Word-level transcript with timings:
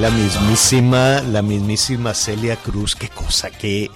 La 0.00 0.10
mismísima, 0.10 1.22
la 1.22 1.42
mismísima 1.42 2.14
Celia 2.14 2.54
Cruz, 2.54 2.94
qué 2.94 3.08
cosa, 3.08 3.50
qué, 3.50 3.90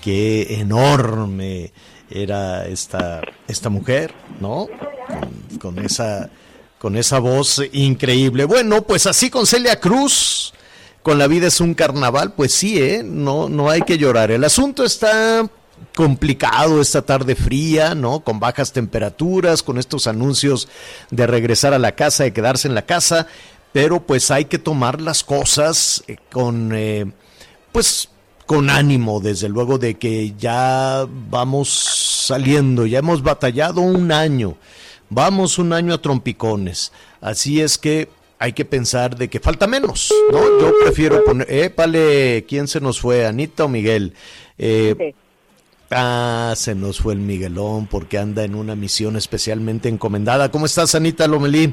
qué 0.00 0.58
enorme 0.58 1.70
era 2.10 2.66
esta, 2.66 3.20
esta 3.46 3.68
mujer, 3.68 4.14
¿no? 4.40 4.68
Con, 5.06 5.58
con 5.58 5.84
esa, 5.84 6.30
con 6.78 6.96
esa 6.96 7.18
voz 7.18 7.60
increíble. 7.72 8.46
Bueno, 8.46 8.82
pues 8.82 9.06
así 9.06 9.28
con 9.28 9.46
Celia 9.46 9.78
Cruz, 9.78 10.54
con 11.02 11.18
la 11.18 11.26
vida 11.26 11.48
es 11.48 11.60
un 11.60 11.74
carnaval, 11.74 12.32
pues 12.32 12.54
sí, 12.54 12.80
¿eh? 12.80 13.02
No, 13.04 13.50
no 13.50 13.68
hay 13.68 13.82
que 13.82 13.98
llorar. 13.98 14.30
El 14.30 14.44
asunto 14.44 14.82
está 14.82 15.46
complicado 15.94 16.80
esta 16.80 17.02
tarde 17.02 17.34
fría, 17.34 17.94
¿no? 17.94 18.20
Con 18.20 18.40
bajas 18.40 18.72
temperaturas, 18.72 19.62
con 19.62 19.78
estos 19.78 20.06
anuncios 20.06 20.68
de 21.10 21.26
regresar 21.26 21.74
a 21.74 21.78
la 21.78 21.92
casa, 21.92 22.24
de 22.24 22.32
quedarse 22.32 22.66
en 22.66 22.74
la 22.74 22.86
casa, 22.86 23.26
pero 23.74 23.98
pues 23.98 24.30
hay 24.30 24.44
que 24.44 24.60
tomar 24.60 25.00
las 25.00 25.24
cosas 25.24 26.04
eh, 26.06 26.16
con, 26.30 26.70
eh, 26.72 27.06
pues, 27.72 28.08
con 28.46 28.70
ánimo, 28.70 29.18
desde 29.18 29.48
luego 29.48 29.78
de 29.78 29.96
que 29.96 30.32
ya 30.38 31.04
vamos 31.28 31.70
saliendo, 31.70 32.86
ya 32.86 33.00
hemos 33.00 33.24
batallado 33.24 33.80
un 33.80 34.12
año, 34.12 34.56
vamos 35.10 35.58
un 35.58 35.72
año 35.72 35.92
a 35.92 36.00
trompicones, 36.00 36.92
así 37.20 37.60
es 37.60 37.76
que 37.76 38.08
hay 38.38 38.52
que 38.52 38.64
pensar 38.64 39.16
de 39.16 39.26
que 39.26 39.40
falta 39.40 39.66
menos, 39.66 40.14
¿no? 40.30 40.38
Yo 40.60 40.72
prefiero 40.84 41.24
poner, 41.24 41.52
épale, 41.52 42.46
¿quién 42.48 42.68
se 42.68 42.80
nos 42.80 43.00
fue, 43.00 43.26
Anita 43.26 43.64
o 43.64 43.68
Miguel? 43.68 44.14
Eh, 44.56 45.14
Ah, 45.90 46.54
se 46.56 46.74
nos 46.74 46.98
fue 46.98 47.12
el 47.12 47.20
Miguelón 47.20 47.86
porque 47.86 48.18
anda 48.18 48.42
en 48.42 48.56
una 48.56 48.74
misión 48.74 49.16
especialmente 49.16 49.88
encomendada. 49.88 50.50
¿Cómo 50.50 50.66
estás, 50.66 50.94
Anita 50.96 51.28
Lomelí? 51.28 51.72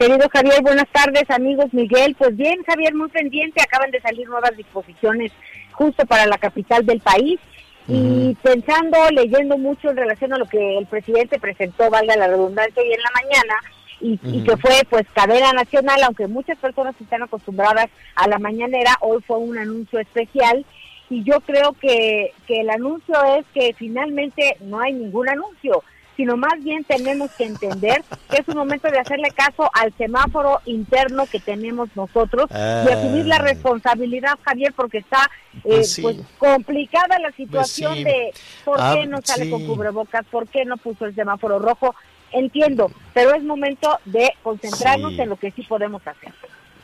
Querido 0.00 0.30
Javier, 0.32 0.62
buenas 0.62 0.88
tardes, 0.88 1.28
amigos 1.28 1.74
Miguel. 1.74 2.16
Pues 2.18 2.34
bien, 2.34 2.64
Javier, 2.66 2.94
muy 2.94 3.10
pendiente. 3.10 3.60
Acaban 3.60 3.90
de 3.90 4.00
salir 4.00 4.26
nuevas 4.26 4.56
disposiciones 4.56 5.30
justo 5.72 6.06
para 6.06 6.24
la 6.24 6.38
capital 6.38 6.86
del 6.86 7.00
país. 7.00 7.38
Y 7.86 8.34
pensando, 8.42 8.96
leyendo 9.10 9.58
mucho 9.58 9.90
en 9.90 9.98
relación 9.98 10.32
a 10.32 10.38
lo 10.38 10.46
que 10.46 10.78
el 10.78 10.86
presidente 10.86 11.38
presentó, 11.38 11.90
valga 11.90 12.16
la 12.16 12.28
redundancia, 12.28 12.82
hoy 12.82 12.94
en 12.94 13.02
la 13.02 13.10
mañana, 13.10 13.54
y, 14.00 14.18
y 14.22 14.42
que 14.42 14.56
fue 14.56 14.72
pues 14.88 15.06
cadena 15.12 15.52
nacional, 15.52 16.02
aunque 16.04 16.28
muchas 16.28 16.56
personas 16.56 16.94
están 16.98 17.22
acostumbradas 17.22 17.90
a 18.14 18.26
la 18.26 18.38
mañanera, 18.38 18.96
hoy 19.02 19.20
fue 19.26 19.36
un 19.36 19.58
anuncio 19.58 19.98
especial. 19.98 20.64
Y 21.10 21.24
yo 21.24 21.40
creo 21.40 21.74
que, 21.74 22.32
que 22.46 22.62
el 22.62 22.70
anuncio 22.70 23.16
es 23.36 23.44
que 23.52 23.74
finalmente 23.76 24.56
no 24.60 24.80
hay 24.80 24.94
ningún 24.94 25.28
anuncio 25.28 25.82
sino 26.20 26.36
más 26.36 26.62
bien 26.62 26.84
tenemos 26.84 27.30
que 27.30 27.44
entender 27.44 28.04
que 28.28 28.36
es 28.36 28.46
un 28.48 28.56
momento 28.58 28.90
de 28.90 28.98
hacerle 28.98 29.30
caso 29.30 29.70
al 29.72 29.90
semáforo 29.96 30.60
interno 30.66 31.24
que 31.24 31.40
tenemos 31.40 31.88
nosotros 31.94 32.50
y 32.50 32.92
asumir 32.92 33.24
la 33.24 33.36
Ah. 33.36 33.38
responsabilidad, 33.38 34.32
Javier, 34.44 34.74
porque 34.76 34.98
está 34.98 35.30
eh, 35.54 35.60
Pues 35.64 35.92
sí. 35.92 36.02
pues 36.02 36.16
complicada 36.38 37.18
la 37.20 37.32
situación 37.32 37.94
sí. 37.94 38.04
de 38.04 38.32
por 38.66 38.76
Ah, 38.78 38.96
qué 39.00 39.06
no 39.06 39.18
sale 39.24 39.44
sí. 39.44 39.50
con 39.50 39.66
cubrebocas, 39.66 40.26
por 40.30 40.46
qué 40.46 40.66
no 40.66 40.76
puso 40.76 41.06
el 41.06 41.14
semáforo 41.14 41.58
rojo. 41.58 41.94
Entiendo, 42.32 42.92
pero 43.14 43.34
es 43.34 43.42
momento 43.42 43.98
de 44.04 44.30
concentrarnos 44.42 45.18
en 45.18 45.30
lo 45.30 45.36
que 45.36 45.50
sí 45.52 45.62
podemos 45.62 46.02
hacer. 46.06 46.32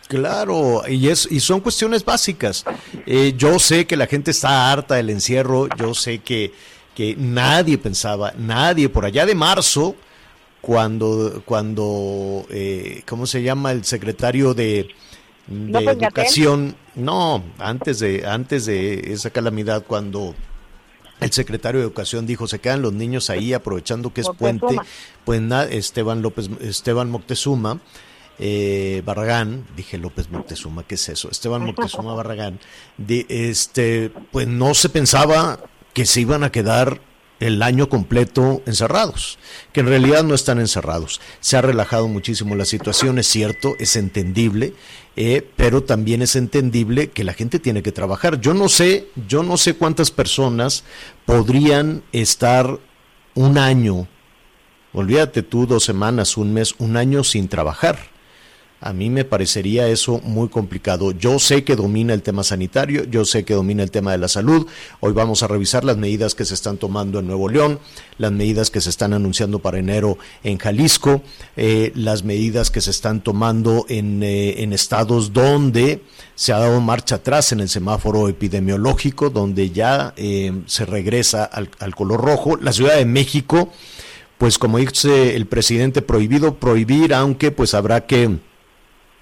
Claro, 0.08 0.82
y, 0.88 1.08
es, 1.08 1.28
y 1.30 1.40
son 1.40 1.60
cuestiones 1.60 2.04
básicas. 2.04 2.64
Eh, 3.04 3.34
yo 3.36 3.58
sé 3.58 3.86
que 3.86 3.96
la 3.96 4.06
gente 4.06 4.30
está 4.30 4.72
harta 4.72 4.94
del 4.94 5.10
encierro, 5.10 5.68
yo 5.76 5.92
sé 5.94 6.20
que, 6.20 6.52
que 6.96 7.14
nadie 7.14 7.76
pensaba, 7.76 8.32
nadie 8.38 8.88
por 8.88 9.04
allá 9.04 9.26
de 9.26 9.34
marzo, 9.34 9.94
cuando, 10.62 11.42
cuando 11.44 12.46
eh, 12.50 13.02
¿cómo 13.06 13.26
se 13.26 13.42
llama? 13.42 13.70
El 13.70 13.84
secretario 13.84 14.54
de. 14.54 14.88
Educación, 15.48 16.74
no, 16.96 17.44
antes 17.58 18.00
de, 18.00 18.26
antes 18.26 18.66
de 18.66 19.12
esa 19.12 19.30
calamidad, 19.30 19.84
cuando 19.86 20.34
el 21.20 21.30
secretario 21.30 21.80
de 21.80 21.86
Educación 21.86 22.26
dijo, 22.26 22.48
se 22.48 22.58
quedan 22.58 22.82
los 22.82 22.92
niños 22.94 23.30
ahí 23.30 23.52
aprovechando 23.52 24.12
que 24.12 24.22
es 24.22 24.30
puente, 24.36 24.76
pues 25.24 25.40
Esteban 25.70 26.20
López, 26.20 26.50
Esteban 26.60 27.10
Moctezuma, 27.10 27.78
eh, 28.40 29.02
Barragán, 29.04 29.66
dije 29.76 29.98
López 29.98 30.30
Moctezuma, 30.30 30.82
¿qué 30.82 30.96
es 30.96 31.08
eso? 31.10 31.30
Esteban 31.30 31.62
Moctezuma 31.62 32.14
Barragán, 32.14 32.58
de, 32.96 33.24
este, 33.28 34.10
pues 34.32 34.48
no 34.48 34.74
se 34.74 34.88
pensaba 34.88 35.60
que 35.96 36.04
se 36.04 36.20
iban 36.20 36.44
a 36.44 36.52
quedar 36.52 37.00
el 37.40 37.62
año 37.62 37.88
completo 37.88 38.60
encerrados, 38.66 39.38
que 39.72 39.80
en 39.80 39.86
realidad 39.86 40.24
no 40.24 40.34
están 40.34 40.60
encerrados. 40.60 41.22
Se 41.40 41.56
ha 41.56 41.62
relajado 41.62 42.06
muchísimo 42.06 42.54
la 42.54 42.66
situación, 42.66 43.18
es 43.18 43.26
cierto, 43.28 43.76
es 43.78 43.96
entendible, 43.96 44.74
eh, 45.16 45.48
pero 45.56 45.84
también 45.84 46.20
es 46.20 46.36
entendible 46.36 47.08
que 47.08 47.24
la 47.24 47.32
gente 47.32 47.58
tiene 47.58 47.82
que 47.82 47.92
trabajar. 47.92 48.42
Yo 48.42 48.52
no 48.52 48.68
sé, 48.68 49.08
yo 49.26 49.42
no 49.42 49.56
sé 49.56 49.72
cuántas 49.72 50.10
personas 50.10 50.84
podrían 51.24 52.02
estar 52.12 52.78
un 53.34 53.56
año, 53.56 54.06
olvídate 54.92 55.42
tú, 55.42 55.66
dos 55.66 55.82
semanas, 55.82 56.36
un 56.36 56.52
mes, 56.52 56.74
un 56.76 56.98
año 56.98 57.24
sin 57.24 57.48
trabajar. 57.48 58.15
A 58.80 58.92
mí 58.92 59.08
me 59.08 59.24
parecería 59.24 59.88
eso 59.88 60.20
muy 60.22 60.48
complicado. 60.48 61.12
Yo 61.12 61.38
sé 61.38 61.64
que 61.64 61.76
domina 61.76 62.12
el 62.12 62.20
tema 62.20 62.44
sanitario, 62.44 63.04
yo 63.04 63.24
sé 63.24 63.42
que 63.42 63.54
domina 63.54 63.82
el 63.82 63.90
tema 63.90 64.12
de 64.12 64.18
la 64.18 64.28
salud. 64.28 64.66
Hoy 65.00 65.14
vamos 65.14 65.42
a 65.42 65.48
revisar 65.48 65.82
las 65.82 65.96
medidas 65.96 66.34
que 66.34 66.44
se 66.44 66.52
están 66.52 66.76
tomando 66.76 67.20
en 67.20 67.26
Nuevo 67.26 67.48
León, 67.48 67.80
las 68.18 68.32
medidas 68.32 68.70
que 68.70 68.82
se 68.82 68.90
están 68.90 69.14
anunciando 69.14 69.60
para 69.60 69.78
enero 69.78 70.18
en 70.44 70.58
Jalisco, 70.58 71.22
eh, 71.56 71.90
las 71.94 72.22
medidas 72.22 72.70
que 72.70 72.82
se 72.82 72.90
están 72.90 73.22
tomando 73.22 73.86
en, 73.88 74.22
eh, 74.22 74.62
en 74.62 74.74
estados 74.74 75.32
donde 75.32 76.02
se 76.34 76.52
ha 76.52 76.58
dado 76.58 76.78
marcha 76.82 77.14
atrás 77.14 77.52
en 77.52 77.60
el 77.60 77.70
semáforo 77.70 78.28
epidemiológico, 78.28 79.30
donde 79.30 79.70
ya 79.70 80.12
eh, 80.18 80.52
se 80.66 80.84
regresa 80.84 81.44
al, 81.44 81.70
al 81.78 81.94
color 81.94 82.22
rojo. 82.22 82.58
La 82.58 82.74
Ciudad 82.74 82.96
de 82.96 83.06
México, 83.06 83.72
pues 84.36 84.58
como 84.58 84.76
dice 84.76 85.34
el 85.34 85.46
presidente, 85.46 86.02
prohibido 86.02 86.56
prohibir, 86.56 87.14
aunque 87.14 87.50
pues 87.50 87.72
habrá 87.72 88.04
que 88.04 88.38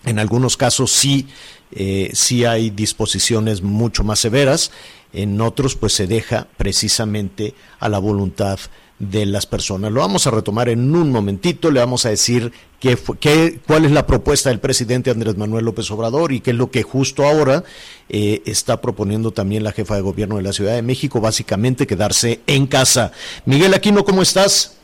en 0.07 0.19
algunos 0.19 0.57
casos 0.57 0.91
sí, 0.91 1.27
eh, 1.73 2.11
sí 2.13 2.45
hay 2.45 2.71
disposiciones 2.71 3.63
mucho 3.63 4.05
más 4.05 4.21
severas, 4.21 4.71
en 5.13 5.41
otros 5.41 5.77
pues 5.77 5.93
se 5.93 6.07
deja 6.07 6.47
precisamente 6.57 7.55
a 7.79 7.89
la 7.89 7.99
voluntad 7.99 8.59
de 8.99 9.27
las 9.27 9.47
personas. 9.47 9.93
Lo 9.93 10.01
vamos 10.01 10.27
a 10.27 10.31
retomar 10.31 10.69
en 10.69 10.95
un 10.95 11.11
momentito, 11.11 11.71
le 11.71 11.81
vamos 11.81 12.07
a 12.07 12.11
decir 12.11 12.53
qué, 12.81 12.97
qué, 13.19 13.61
cuál 13.67 13.85
es 13.85 13.93
la 13.93 14.07
propuesta 14.07 14.51
del 14.51 14.61
presidente 14.61 15.11
Andrés 15.11 15.37
Manuel 15.37 15.65
López 15.65 15.91
Obrador 15.91 16.33
y 16.33 16.41
qué 16.41 16.51
es 16.51 16.57
lo 16.57 16.71
que 16.71 16.83
justo 16.83 17.25
ahora 17.25 17.65
eh, 18.09 18.43
está 18.47 18.81
proponiendo 18.81 19.33
también 19.33 19.65
la 19.65 19.73
jefa 19.73 19.97
de 19.97 20.03
gobierno 20.03 20.37
de 20.37 20.43
la 20.43 20.53
Ciudad 20.53 20.75
de 20.75 20.83
México, 20.83 21.21
básicamente 21.21 21.87
quedarse 21.87 22.41
en 22.47 22.67
casa. 22.67 23.13
Miguel 23.47 23.75
Aquino, 23.75 24.05
¿cómo 24.05 24.23
estás? 24.23 24.81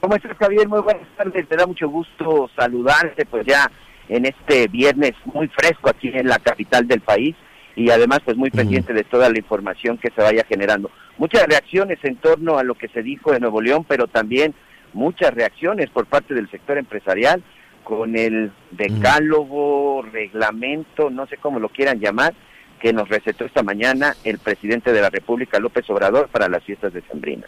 ¿Cómo 0.00 0.16
estás, 0.16 0.36
Javier? 0.38 0.68
Muy 0.68 0.80
buenas 0.80 1.06
tardes. 1.16 1.46
Me 1.48 1.56
da 1.56 1.66
mucho 1.66 1.88
gusto 1.88 2.50
saludarte, 2.56 3.24
pues 3.26 3.46
ya 3.46 3.70
en 4.08 4.26
este 4.26 4.68
viernes 4.68 5.12
muy 5.24 5.48
fresco 5.48 5.90
aquí 5.90 6.10
en 6.12 6.28
la 6.28 6.38
capital 6.38 6.86
del 6.86 7.00
país. 7.00 7.34
y 7.74 7.88
además 7.88 8.20
pues 8.22 8.36
muy 8.36 8.50
pendiente 8.50 8.92
de 8.92 9.02
toda 9.02 9.30
la 9.30 9.38
información 9.38 9.96
que 9.96 10.10
se 10.10 10.20
vaya 10.20 10.44
generando. 10.46 10.90
Muchas 11.16 11.46
reacciones 11.46 11.98
en 12.02 12.16
torno 12.16 12.58
a 12.58 12.64
lo 12.64 12.74
que 12.74 12.88
se 12.88 13.02
dijo 13.02 13.32
de 13.32 13.40
Nuevo 13.40 13.62
León, 13.62 13.86
pero 13.88 14.08
también 14.08 14.54
muchas 14.92 15.32
reacciones 15.32 15.88
por 15.88 16.04
parte 16.04 16.34
del 16.34 16.50
sector 16.50 16.76
empresarial 16.76 17.42
con 17.82 18.16
el 18.16 18.52
decálogo, 18.70 20.02
reglamento, 20.02 21.10
no 21.10 21.26
sé 21.26 21.36
cómo 21.36 21.58
lo 21.58 21.68
quieran 21.68 22.00
llamar, 22.00 22.34
que 22.80 22.92
nos 22.92 23.08
recetó 23.08 23.44
esta 23.44 23.62
mañana 23.62 24.14
el 24.24 24.38
presidente 24.38 24.92
de 24.92 25.00
la 25.00 25.10
República, 25.10 25.58
López 25.58 25.88
Obrador, 25.88 26.28
para 26.28 26.48
las 26.48 26.64
fiestas 26.64 26.92
de 26.92 27.02
Sembrina. 27.02 27.46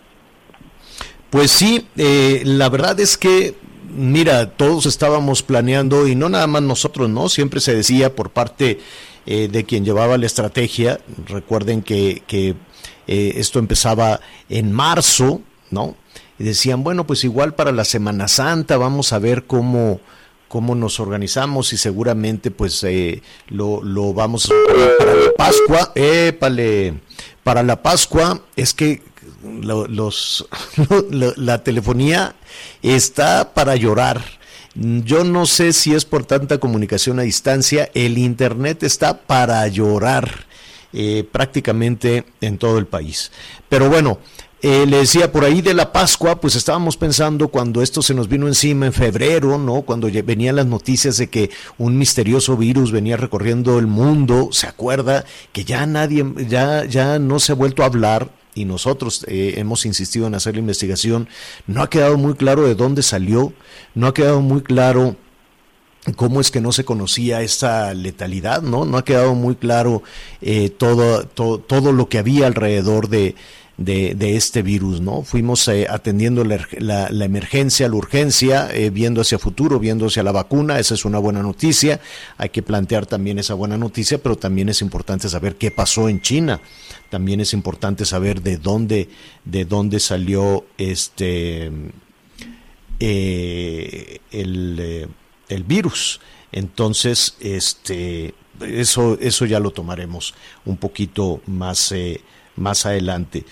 Pues 1.31 1.51
sí, 1.51 1.89
eh, 1.97 2.43
la 2.45 2.69
verdad 2.69 2.99
es 3.01 3.19
que, 3.19 3.55
mira, 3.95 4.51
todos 4.51 4.87
estábamos 4.87 5.43
planeando, 5.43 6.07
y 6.07 6.15
no 6.15 6.29
nada 6.29 6.47
más 6.47 6.63
nosotros, 6.63 7.09
¿no? 7.09 7.29
Siempre 7.29 7.61
se 7.61 7.75
decía 7.75 8.15
por 8.15 8.31
parte 8.31 8.81
eh, 9.27 9.49
de 9.49 9.65
quien 9.65 9.85
llevaba 9.85 10.19
la 10.19 10.27
estrategia, 10.27 11.01
recuerden 11.27 11.83
que, 11.83 12.23
que 12.27 12.55
eh, 13.07 13.35
esto 13.37 13.59
empezaba 13.59 14.21
en 14.49 14.73
marzo, 14.73 15.41
¿no? 15.71 15.97
Y 16.39 16.45
decían, 16.45 16.83
bueno, 16.83 17.07
pues 17.07 17.25
igual 17.25 17.55
para 17.55 17.73
la 17.73 17.85
Semana 17.85 18.29
Santa 18.29 18.77
vamos 18.77 19.13
a 19.13 19.19
ver 19.19 19.45
cómo, 19.45 20.01
cómo 20.49 20.75
nos 20.75 21.01
organizamos 21.01 21.73
y 21.73 21.77
seguramente 21.77 22.51
pues 22.51 22.83
eh, 22.85 23.23
lo, 23.49 23.83
lo, 23.83 24.13
vamos 24.13 24.51
a 24.51 24.55
para 24.99 25.15
la 25.15 25.33
Pascua, 25.37 25.93
épale, 25.95 26.95
para 27.43 27.63
la 27.63 27.83
Pascua 27.83 28.43
es 28.57 28.75
que 28.75 29.03
la 31.11 31.65
telefonía 31.65 32.35
está 32.83 33.55
para 33.55 33.77
llorar. 33.77 34.23
Yo 34.75 35.23
no 35.23 35.47
sé 35.47 35.73
si 35.73 35.95
es 35.95 36.05
por 36.05 36.25
tanta 36.25 36.59
comunicación 36.59 37.21
a 37.21 37.23
distancia, 37.23 37.91
el 37.95 38.19
internet 38.19 38.83
está 38.83 39.21
para 39.21 39.67
llorar 39.69 40.47
eh, 40.93 41.25
prácticamente 41.31 42.25
en 42.41 42.59
todo 42.59 42.79
el 42.79 42.87
país. 42.87 43.31
Pero 43.69 43.89
bueno, 43.89 44.19
eh, 44.63 44.87
le 44.87 44.97
decía, 44.97 45.31
por 45.31 45.45
ahí 45.45 45.61
de 45.61 45.75
la 45.75 45.93
Pascua, 45.93 46.41
pues 46.41 46.57
estábamos 46.57 46.97
pensando 46.97 47.49
cuando 47.49 47.83
esto 47.83 48.01
se 48.01 48.15
nos 48.15 48.29
vino 48.29 48.49
encima 48.49 48.87
en 48.87 48.93
febrero, 48.93 49.59
¿no? 49.59 49.83
Cuando 49.83 50.09
venían 50.25 50.57
las 50.57 50.67
noticias 50.67 51.19
de 51.19 51.29
que 51.29 51.51
un 51.79 51.99
misterioso 51.99 52.57
virus 52.57 52.91
venía 52.91 53.17
recorriendo 53.17 53.79
el 53.79 53.87
mundo, 53.87 54.49
¿se 54.53 54.67
acuerda? 54.67 55.25
Que 55.53 55.65
ya 55.65 55.85
nadie, 55.85 56.25
ya, 56.49 56.85
ya 56.85 57.19
no 57.19 57.39
se 57.41 57.53
ha 57.53 57.55
vuelto 57.55 57.83
a 57.83 57.87
hablar 57.87 58.31
y 58.55 58.65
nosotros 58.65 59.25
eh, 59.29 59.55
hemos 59.57 59.87
insistido 59.87 60.27
en 60.27 60.35
hacer 60.35 60.55
la 60.55 60.61
investigación. 60.61 61.29
No 61.67 61.83
ha 61.83 61.91
quedado 61.91 62.17
muy 62.17 62.35
claro 62.35 62.63
de 62.67 62.75
dónde 62.75 63.03
salió, 63.03 63.53
no 63.95 64.07
ha 64.07 64.15
quedado 64.15 64.41
muy 64.41 64.63
claro 64.63 65.17
cómo 66.17 66.41
es 66.41 66.51
que 66.51 66.61
no 66.61 66.73
se 66.73 66.85
conocía 66.85 67.43
esta 67.43 67.95
letalidad, 67.95 68.63
¿no? 68.63 68.85
No 68.85 68.99
ha 68.99 69.05
quedado 69.05 69.35
muy 69.35 69.57
claro 69.57 70.03
eh, 70.43 70.69
todo, 70.71 71.27
todo, 71.27 71.59
todo 71.59 71.93
lo 71.93 72.09
que 72.09 72.19
había 72.19 72.47
alrededor 72.47 73.09
de 73.09 73.35
de, 73.77 74.15
de 74.15 74.37
este 74.37 74.63
virus, 74.63 75.01
¿no? 75.01 75.23
Fuimos 75.23 75.67
eh, 75.69 75.87
atendiendo 75.89 76.45
la, 76.45 76.67
la, 77.11 77.25
emergencia, 77.25 77.89
la 77.89 77.97
urgencia, 77.97 78.69
eh, 78.73 78.91
viendo 78.91 79.21
hacia 79.21 79.39
futuro, 79.39 79.79
viendo 79.81 80.07
hacia 80.07 80.23
la 80.23 80.33
vacuna, 80.33 80.79
esa 80.79 80.95
es 80.95 81.05
una 81.05 81.19
buena 81.19 81.43
noticia, 81.43 82.01
hay 82.37 82.51
que 82.51 82.63
plantear 82.63 83.07
también 83.07 83.39
esa 83.39 83.55
buena 83.55 83.77
noticia, 83.77 84.19
pero 84.19 84.37
también 84.37 84.69
es 84.69 84.81
importante 84.81 85.29
saber 85.29 85.57
qué 85.57 85.71
pasó 85.71 86.09
en 86.09 86.21
China, 86.21 86.61
también 87.11 87.41
es 87.41 87.53
importante 87.53 88.05
saber 88.05 88.43
de 88.43 88.59
dónde, 88.59 89.09
de 89.45 89.65
dónde 89.65 89.99
salió 89.99 90.65
este 90.79 91.71
eh, 93.01 94.19
el, 94.31 95.09
el 95.49 95.65
virus. 95.65 96.21
Entonces, 96.53 97.37
este, 97.41 98.35
eso, 98.61 99.19
eso 99.21 99.47
ya 99.47 99.59
lo 99.59 99.73
tomaremos 99.73 100.35
un 100.65 100.77
poquito 100.77 101.41
más, 101.47 101.93
más 102.57 102.87
adelante. 102.87 103.45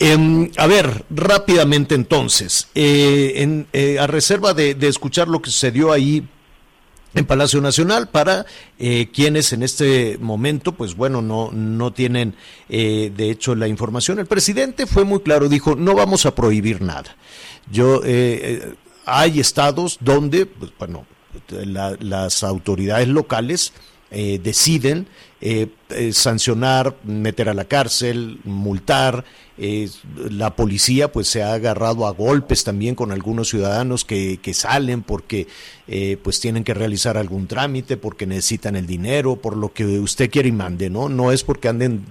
Eh, 0.00 0.50
a 0.56 0.66
ver, 0.66 1.04
rápidamente 1.10 1.94
entonces, 1.94 2.68
eh, 2.74 3.32
en, 3.36 3.66
eh, 3.72 3.98
a 3.98 4.06
reserva 4.06 4.54
de, 4.54 4.74
de, 4.74 4.88
escuchar 4.88 5.26
lo 5.26 5.42
que 5.42 5.50
sucedió 5.50 5.90
ahí 5.90 6.24
en 7.14 7.24
Palacio 7.24 7.60
Nacional 7.60 8.08
para 8.08 8.46
eh, 8.78 9.08
quienes 9.12 9.52
en 9.52 9.64
este 9.64 10.16
momento, 10.20 10.72
pues 10.72 10.94
bueno, 10.94 11.20
no, 11.20 11.50
no 11.52 11.92
tienen 11.92 12.36
de 12.68 13.30
hecho 13.30 13.54
la 13.54 13.66
información. 13.66 14.18
El 14.20 14.26
presidente 14.26 14.86
fue 14.86 15.04
muy 15.04 15.20
claro, 15.20 15.48
dijo, 15.48 15.74
no 15.74 15.94
vamos 15.94 16.26
a 16.26 16.34
prohibir 16.34 16.80
nada. 16.82 17.16
Yo, 17.70 18.02
hay 19.04 19.40
estados 19.40 19.98
donde, 20.00 20.46
pues, 20.46 20.70
bueno, 20.78 21.06
la, 21.48 21.96
las 21.98 22.44
autoridades 22.44 23.08
locales 23.08 23.72
eh, 24.10 24.40
deciden 24.42 25.06
eh, 25.42 25.66
eh, 25.90 26.12
sancionar, 26.14 26.96
meter 27.04 27.50
a 27.50 27.54
la 27.54 27.66
cárcel, 27.66 28.40
multar. 28.44 29.24
la 30.30 30.54
policía 30.56 31.12
pues 31.12 31.28
se 31.28 31.42
ha 31.42 31.52
agarrado 31.52 32.06
a 32.06 32.12
golpes 32.12 32.64
también 32.64 32.94
con 32.94 33.12
algunos 33.12 33.48
ciudadanos 33.48 34.04
que, 34.04 34.38
que 34.40 34.54
salen 34.54 35.02
porque 35.02 35.46
pues 36.22 36.38
tienen 36.38 36.64
que 36.64 36.74
realizar 36.74 37.16
algún 37.16 37.48
trámite, 37.48 37.96
porque 37.96 38.26
necesitan 38.26 38.76
el 38.76 38.86
dinero, 38.86 39.36
por 39.36 39.56
lo 39.56 39.72
que 39.72 39.84
usted 39.98 40.30
quiere 40.30 40.48
y 40.48 40.52
mande, 40.52 40.90
¿no? 40.90 41.08
No 41.08 41.32
es 41.32 41.42
porque 41.42 41.68
anden 41.68 42.04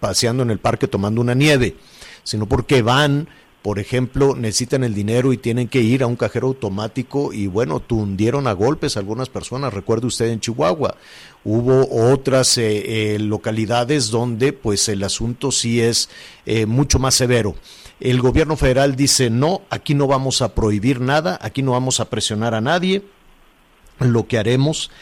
paseando 0.00 0.42
en 0.42 0.50
el 0.50 0.58
parque 0.58 0.88
tomando 0.88 1.20
una 1.20 1.34
nieve, 1.34 1.76
sino 2.24 2.46
porque 2.46 2.82
van 2.82 3.28
por 3.66 3.80
ejemplo, 3.80 4.36
necesitan 4.36 4.84
el 4.84 4.94
dinero 4.94 5.32
y 5.32 5.38
tienen 5.38 5.66
que 5.66 5.80
ir 5.80 6.04
a 6.04 6.06
un 6.06 6.14
cajero 6.14 6.46
automático 6.46 7.32
y 7.32 7.48
bueno, 7.48 7.80
tundieron 7.80 8.46
a 8.46 8.52
golpes 8.52 8.96
a 8.96 9.00
algunas 9.00 9.28
personas, 9.28 9.74
recuerde 9.74 10.06
usted 10.06 10.26
en 10.26 10.38
Chihuahua. 10.38 10.94
Hubo 11.42 12.12
otras 12.12 12.58
eh, 12.58 13.14
eh, 13.14 13.18
localidades 13.18 14.10
donde 14.12 14.52
pues 14.52 14.88
el 14.88 15.02
asunto 15.02 15.50
sí 15.50 15.80
es 15.80 16.08
eh, 16.44 16.64
mucho 16.66 17.00
más 17.00 17.16
severo. 17.16 17.56
El 17.98 18.20
gobierno 18.20 18.56
federal 18.56 18.94
dice, 18.94 19.30
no, 19.30 19.62
aquí 19.68 19.94
no 19.94 20.06
vamos 20.06 20.42
a 20.42 20.54
prohibir 20.54 21.00
nada, 21.00 21.36
aquí 21.42 21.62
no 21.62 21.72
vamos 21.72 21.98
a 21.98 22.08
presionar 22.08 22.54
a 22.54 22.60
nadie, 22.60 23.02
lo 23.98 24.28
que 24.28 24.38
haremos 24.38 24.92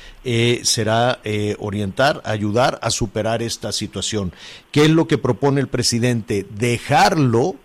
será 0.63 1.21
orientar, 1.59 2.23
ayudar 2.25 2.79
a 2.81 2.91
superar 2.91 3.43
esta 3.43 3.73
situación. 3.73 4.33
¿Qué 4.71 4.85
es 4.85 4.91
lo 4.91 5.07
que 5.07 5.19
propone 5.19 5.61
el 5.61 5.69
presidente? 5.69 6.47
Dejarlo 6.57 7.57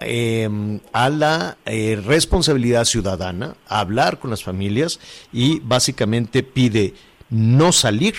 eh, 0.00 0.80
a 0.92 1.08
la 1.08 1.56
eh, 1.64 2.00
responsabilidad 2.04 2.84
ciudadana, 2.84 3.56
a 3.68 3.80
hablar 3.80 4.18
con 4.18 4.30
las 4.30 4.42
familias 4.42 5.00
y 5.32 5.60
básicamente 5.60 6.42
pide 6.42 6.94
no 7.30 7.72
salir. 7.72 8.14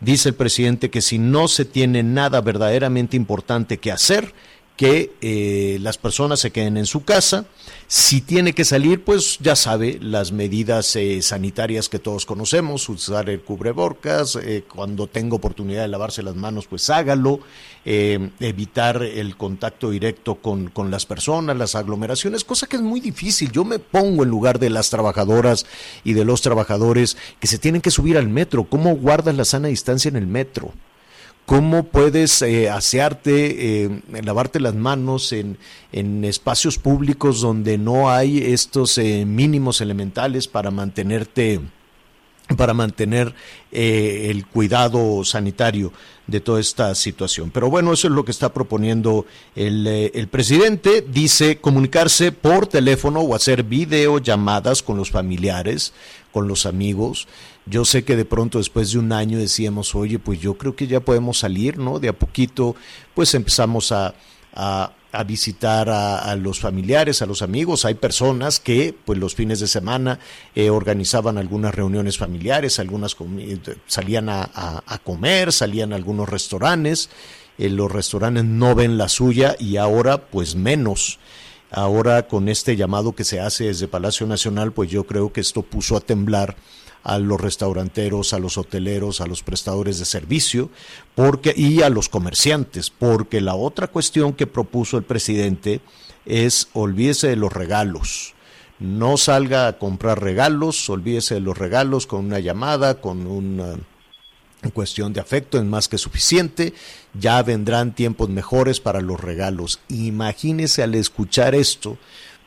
Dice 0.00 0.30
el 0.30 0.34
presidente 0.34 0.90
que 0.90 1.00
si 1.00 1.18
no 1.18 1.48
se 1.48 1.64
tiene 1.64 2.02
nada 2.02 2.40
verdaderamente 2.40 3.16
importante 3.16 3.78
que 3.78 3.92
hacer, 3.92 4.34
que 4.76 5.12
eh, 5.20 5.78
las 5.80 5.98
personas 5.98 6.40
se 6.40 6.50
queden 6.50 6.76
en 6.76 6.86
su 6.86 7.04
casa. 7.04 7.46
Si 7.86 8.22
tiene 8.22 8.54
que 8.54 8.64
salir, 8.64 9.04
pues 9.04 9.38
ya 9.40 9.54
sabe 9.54 9.98
las 10.00 10.32
medidas 10.32 10.96
eh, 10.96 11.22
sanitarias 11.22 11.88
que 11.88 11.98
todos 11.98 12.26
conocemos, 12.26 12.88
usar 12.88 13.28
el 13.28 13.42
cubrebocas, 13.42 14.36
eh, 14.36 14.64
cuando 14.68 15.06
tenga 15.06 15.36
oportunidad 15.36 15.82
de 15.82 15.88
lavarse 15.88 16.22
las 16.22 16.34
manos, 16.34 16.66
pues 16.66 16.90
hágalo, 16.90 17.40
eh, 17.84 18.30
evitar 18.40 19.02
el 19.02 19.36
contacto 19.36 19.90
directo 19.90 20.36
con, 20.36 20.70
con, 20.70 20.90
las 20.90 21.06
personas, 21.06 21.56
las 21.56 21.74
aglomeraciones, 21.74 22.42
cosa 22.42 22.66
que 22.66 22.76
es 22.76 22.82
muy 22.82 23.00
difícil. 23.00 23.52
Yo 23.52 23.64
me 23.64 23.78
pongo 23.78 24.24
en 24.24 24.30
lugar 24.30 24.58
de 24.58 24.70
las 24.70 24.90
trabajadoras 24.90 25.66
y 26.02 26.14
de 26.14 26.24
los 26.24 26.40
trabajadores 26.40 27.16
que 27.38 27.46
se 27.46 27.58
tienen 27.58 27.82
que 27.82 27.90
subir 27.90 28.16
al 28.16 28.28
metro. 28.28 28.64
¿Cómo 28.64 28.96
guardas 28.96 29.36
la 29.36 29.44
sana 29.44 29.68
distancia 29.68 30.08
en 30.08 30.16
el 30.16 30.26
metro? 30.26 30.72
Cómo 31.46 31.84
puedes 31.84 32.40
eh, 32.42 32.70
asearte, 32.70 33.84
eh, 33.84 34.02
lavarte 34.22 34.60
las 34.60 34.74
manos 34.74 35.32
en, 35.32 35.58
en, 35.92 36.24
espacios 36.24 36.78
públicos 36.78 37.40
donde 37.40 37.78
no 37.78 38.10
hay 38.10 38.38
estos 38.38 38.98
eh, 38.98 39.24
mínimos 39.26 39.80
elementales 39.80 40.48
para 40.48 40.70
mantenerte 40.70 41.60
para 42.56 42.74
mantener 42.74 43.34
eh, 43.72 44.26
el 44.30 44.46
cuidado 44.46 45.24
sanitario 45.24 45.92
de 46.26 46.40
toda 46.40 46.60
esta 46.60 46.94
situación. 46.94 47.50
Pero 47.50 47.70
bueno, 47.70 47.92
eso 47.92 48.08
es 48.08 48.12
lo 48.12 48.24
que 48.24 48.32
está 48.32 48.52
proponiendo 48.52 49.24
el, 49.56 49.86
el, 49.86 50.28
presidente. 50.28 51.02
Dice 51.08 51.56
comunicarse 51.58 52.32
por 52.32 52.66
teléfono 52.66 53.20
o 53.20 53.34
hacer 53.34 53.62
videollamadas 53.62 54.82
con 54.82 54.98
los 54.98 55.10
familiares, 55.10 55.94
con 56.32 56.46
los 56.46 56.66
amigos. 56.66 57.26
Yo 57.66 57.84
sé 57.84 58.04
que 58.04 58.16
de 58.16 58.24
pronto 58.24 58.58
después 58.58 58.92
de 58.92 58.98
un 58.98 59.12
año 59.12 59.38
decíamos, 59.38 59.94
oye, 59.94 60.18
pues 60.18 60.40
yo 60.40 60.54
creo 60.54 60.76
que 60.76 60.86
ya 60.86 61.00
podemos 61.00 61.38
salir, 61.38 61.78
¿no? 61.78 61.98
De 61.98 62.08
a 62.08 62.12
poquito, 62.12 62.76
pues 63.14 63.34
empezamos 63.34 63.90
a, 63.92 64.14
a 65.14 65.22
visitar 65.22 65.88
a, 65.88 66.34
los 66.34 66.58
familiares, 66.58 67.22
a 67.22 67.26
los 67.26 67.40
amigos. 67.40 67.84
Hay 67.84 67.94
personas 67.94 68.58
que, 68.58 68.94
pues, 69.04 69.16
los 69.16 69.36
fines 69.36 69.60
de 69.60 69.68
semana 69.68 70.18
eh, 70.56 70.70
organizaban 70.70 71.38
algunas 71.38 71.72
reuniones 71.72 72.18
familiares, 72.18 72.80
algunas 72.80 73.16
salían 73.86 74.28
a, 74.28 75.00
comer, 75.04 75.52
salían 75.52 75.92
a 75.92 75.96
algunos 75.96 76.28
restaurantes. 76.28 77.10
Eh, 77.58 77.70
los 77.70 77.92
restaurantes 77.92 78.44
no 78.44 78.74
ven 78.74 78.98
la 78.98 79.08
suya 79.08 79.54
y 79.58 79.76
ahora, 79.76 80.18
pues, 80.18 80.56
menos. 80.56 81.20
Ahora 81.76 82.28
con 82.28 82.48
este 82.48 82.76
llamado 82.76 83.16
que 83.16 83.24
se 83.24 83.40
hace 83.40 83.64
desde 83.64 83.88
Palacio 83.88 84.28
Nacional, 84.28 84.70
pues 84.72 84.88
yo 84.88 85.08
creo 85.08 85.32
que 85.32 85.40
esto 85.40 85.62
puso 85.62 85.96
a 85.96 86.00
temblar 86.00 86.54
a 87.02 87.18
los 87.18 87.40
restauranteros, 87.40 88.32
a 88.32 88.38
los 88.38 88.56
hoteleros, 88.58 89.20
a 89.20 89.26
los 89.26 89.42
prestadores 89.42 89.98
de 89.98 90.04
servicio, 90.04 90.70
porque 91.16 91.52
y 91.56 91.82
a 91.82 91.88
los 91.90 92.08
comerciantes, 92.08 92.90
porque 92.90 93.40
la 93.40 93.56
otra 93.56 93.88
cuestión 93.88 94.34
que 94.34 94.46
propuso 94.46 94.98
el 94.98 95.02
presidente 95.02 95.80
es 96.26 96.68
olvídese 96.74 97.26
de 97.26 97.36
los 97.36 97.52
regalos. 97.52 98.34
No 98.78 99.16
salga 99.16 99.66
a 99.66 99.76
comprar 99.76 100.22
regalos, 100.22 100.88
olvídese 100.88 101.34
de 101.34 101.40
los 101.40 101.58
regalos 101.58 102.06
con 102.06 102.24
una 102.24 102.38
llamada, 102.38 103.00
con 103.00 103.26
una 104.64 104.72
cuestión 104.72 105.12
de 105.12 105.20
afecto 105.20 105.58
es 105.58 105.64
más 105.64 105.88
que 105.88 105.98
suficiente, 105.98 106.72
ya 107.18 107.42
vendrán 107.42 107.94
tiempos 107.94 108.30
mejores 108.30 108.80
para 108.80 109.00
los 109.00 109.20
regalos. 109.20 109.80
Imagínese 109.88 110.82
al 110.82 110.94
escuchar 110.94 111.54
esto, 111.54 111.98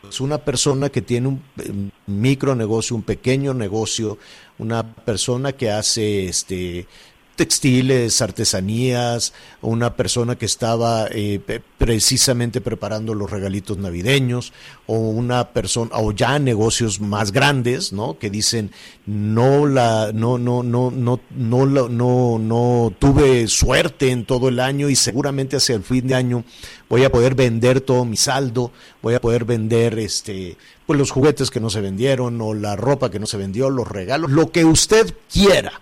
pues 0.02 0.20
una 0.20 0.40
persona 0.40 0.90
que 0.90 1.02
tiene 1.02 1.28
un 1.28 1.44
eh, 1.58 1.90
micro 2.08 2.56
negocio, 2.56 2.96
un 2.96 3.04
pequeño 3.04 3.54
negocio, 3.54 4.18
una 4.58 4.96
persona 4.96 5.54
que 5.54 5.72
hace 5.72 6.28
este 6.28 6.88
textiles, 7.38 8.22
artesanías, 8.22 9.32
una 9.62 9.96
persona 9.96 10.36
que 10.36 10.46
estaba 10.46 11.08
eh, 11.12 11.40
precisamente 11.78 12.60
preparando 12.60 13.14
los 13.14 13.30
regalitos 13.30 13.78
navideños, 13.78 14.52
o 14.88 14.98
una 14.98 15.50
persona, 15.52 15.92
o 15.94 16.12
ya 16.12 16.40
negocios 16.40 17.00
más 17.00 17.32
grandes, 17.32 17.94
¿no? 17.94 18.18
Que 18.18 18.30
dicen 18.30 18.72
no 19.06 19.68
la, 19.68 20.12
no, 20.14 20.38
no, 20.38 20.64
no, 20.64 20.92
no, 20.92 21.22
no, 21.30 21.66
no, 21.66 21.90
no, 21.90 22.40
no 22.40 22.94
tuve 23.00 23.48
suerte 23.48 24.10
en 24.12 24.26
todo 24.26 24.50
el 24.50 24.60
año 24.60 24.90
y 24.90 24.96
seguramente 24.96 25.58
hacia 25.58 25.76
el 25.76 25.84
fin 25.84 26.08
de 26.08 26.16
año 26.16 26.44
voy 26.90 27.04
a 27.04 27.12
poder 27.12 27.36
vender 27.36 27.82
todo 27.82 28.04
mi 28.04 28.18
saldo, 28.18 28.72
voy 29.02 29.14
a 29.14 29.22
poder 29.22 29.46
vender 29.46 30.00
este, 30.00 30.58
pues 30.88 30.98
los 30.98 31.12
juguetes 31.12 31.52
que 31.52 31.60
no 31.60 31.70
se 31.70 31.82
vendieron, 31.82 32.42
o 32.42 32.56
la 32.56 32.76
ropa 32.76 33.12
que 33.12 33.20
no 33.20 33.28
se 33.28 33.38
vendió, 33.38 33.70
los 33.70 33.88
regalos, 33.88 34.32
lo 34.32 34.52
que 34.52 34.66
usted 34.66 35.14
quiera 35.32 35.82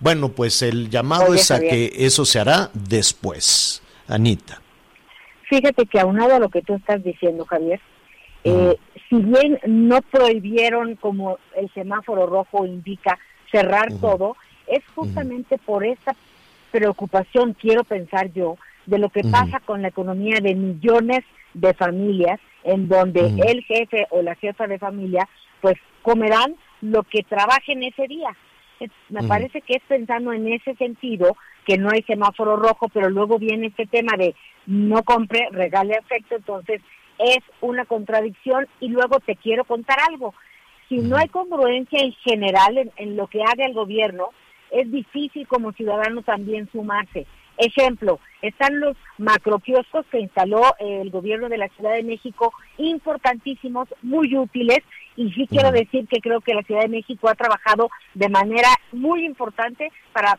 bueno, 0.00 0.28
pues 0.30 0.62
el 0.62 0.90
llamado 0.90 1.34
es 1.34 1.50
a 1.50 1.60
que 1.60 1.92
eso 1.96 2.24
se 2.24 2.38
hará 2.38 2.70
después. 2.72 3.82
Anita. 4.06 4.60
Fíjate 5.48 5.86
que 5.86 6.00
aunado 6.00 6.34
a 6.34 6.38
lo 6.38 6.48
que 6.48 6.62
tú 6.62 6.74
estás 6.74 7.02
diciendo, 7.02 7.44
Javier, 7.44 7.80
eh, 8.44 8.76
si 9.08 9.16
bien 9.16 9.58
no 9.66 10.00
prohibieron, 10.02 10.96
como 10.96 11.38
el 11.56 11.72
semáforo 11.74 12.26
rojo 12.26 12.64
indica, 12.64 13.18
cerrar 13.50 13.88
todo, 14.00 14.36
es 14.66 14.82
justamente 14.94 15.58
por 15.58 15.84
esa 15.84 16.14
preocupación, 16.70 17.54
quiero 17.54 17.84
pensar 17.84 18.32
yo, 18.32 18.56
de 18.86 18.98
lo 18.98 19.08
que 19.08 19.22
pasa 19.22 19.60
con 19.60 19.82
la 19.82 19.88
economía 19.88 20.38
de 20.40 20.54
millones 20.54 21.24
de 21.54 21.74
familias, 21.74 22.40
en 22.64 22.88
donde 22.88 23.20
el 23.20 23.62
jefe 23.64 24.06
o 24.10 24.22
la 24.22 24.34
jefa 24.34 24.66
de 24.66 24.78
familia, 24.78 25.28
pues 25.60 25.76
comerán 26.02 26.56
lo 26.80 27.02
que 27.02 27.22
trabajen 27.22 27.82
ese 27.82 28.06
día 28.06 28.36
me 29.08 29.22
parece 29.24 29.60
que 29.62 29.74
es 29.74 29.82
pensando 29.88 30.32
en 30.32 30.52
ese 30.52 30.74
sentido 30.74 31.36
que 31.66 31.78
no 31.78 31.90
hay 31.90 32.02
semáforo 32.02 32.56
rojo, 32.56 32.88
pero 32.88 33.10
luego 33.10 33.38
viene 33.38 33.68
este 33.68 33.86
tema 33.86 34.16
de 34.16 34.34
no 34.66 35.02
compre, 35.02 35.48
regale 35.50 35.96
afecto, 35.96 36.36
entonces 36.36 36.80
es 37.18 37.38
una 37.60 37.84
contradicción 37.84 38.66
y 38.80 38.88
luego 38.88 39.20
te 39.20 39.36
quiero 39.36 39.64
contar 39.64 39.98
algo. 40.08 40.34
Si 40.88 40.98
no 40.98 41.16
hay 41.16 41.28
congruencia 41.28 42.00
en 42.00 42.12
general 42.12 42.90
en, 42.96 43.16
lo 43.16 43.26
que 43.26 43.42
haga 43.42 43.66
el 43.66 43.74
gobierno, 43.74 44.28
es 44.70 44.90
difícil 44.90 45.46
como 45.46 45.72
ciudadano 45.72 46.22
también 46.22 46.68
sumarse. 46.70 47.26
Ejemplo, 47.58 48.20
están 48.40 48.78
los 48.78 48.96
macroquioscos 49.18 50.06
que 50.06 50.20
instaló 50.20 50.62
el 50.78 51.10
gobierno 51.10 51.48
de 51.48 51.58
la 51.58 51.68
Ciudad 51.70 51.94
de 51.94 52.04
México, 52.04 52.52
importantísimos, 52.76 53.88
muy 54.02 54.36
útiles, 54.36 54.78
y 55.16 55.32
sí 55.32 55.48
quiero 55.48 55.72
decir 55.72 56.06
que 56.06 56.20
creo 56.20 56.40
que 56.40 56.54
la 56.54 56.62
Ciudad 56.62 56.82
de 56.82 56.88
México 56.88 57.28
ha 57.28 57.34
trabajado 57.34 57.90
de 58.14 58.28
manera 58.28 58.68
muy 58.92 59.24
importante 59.24 59.90
para 60.12 60.38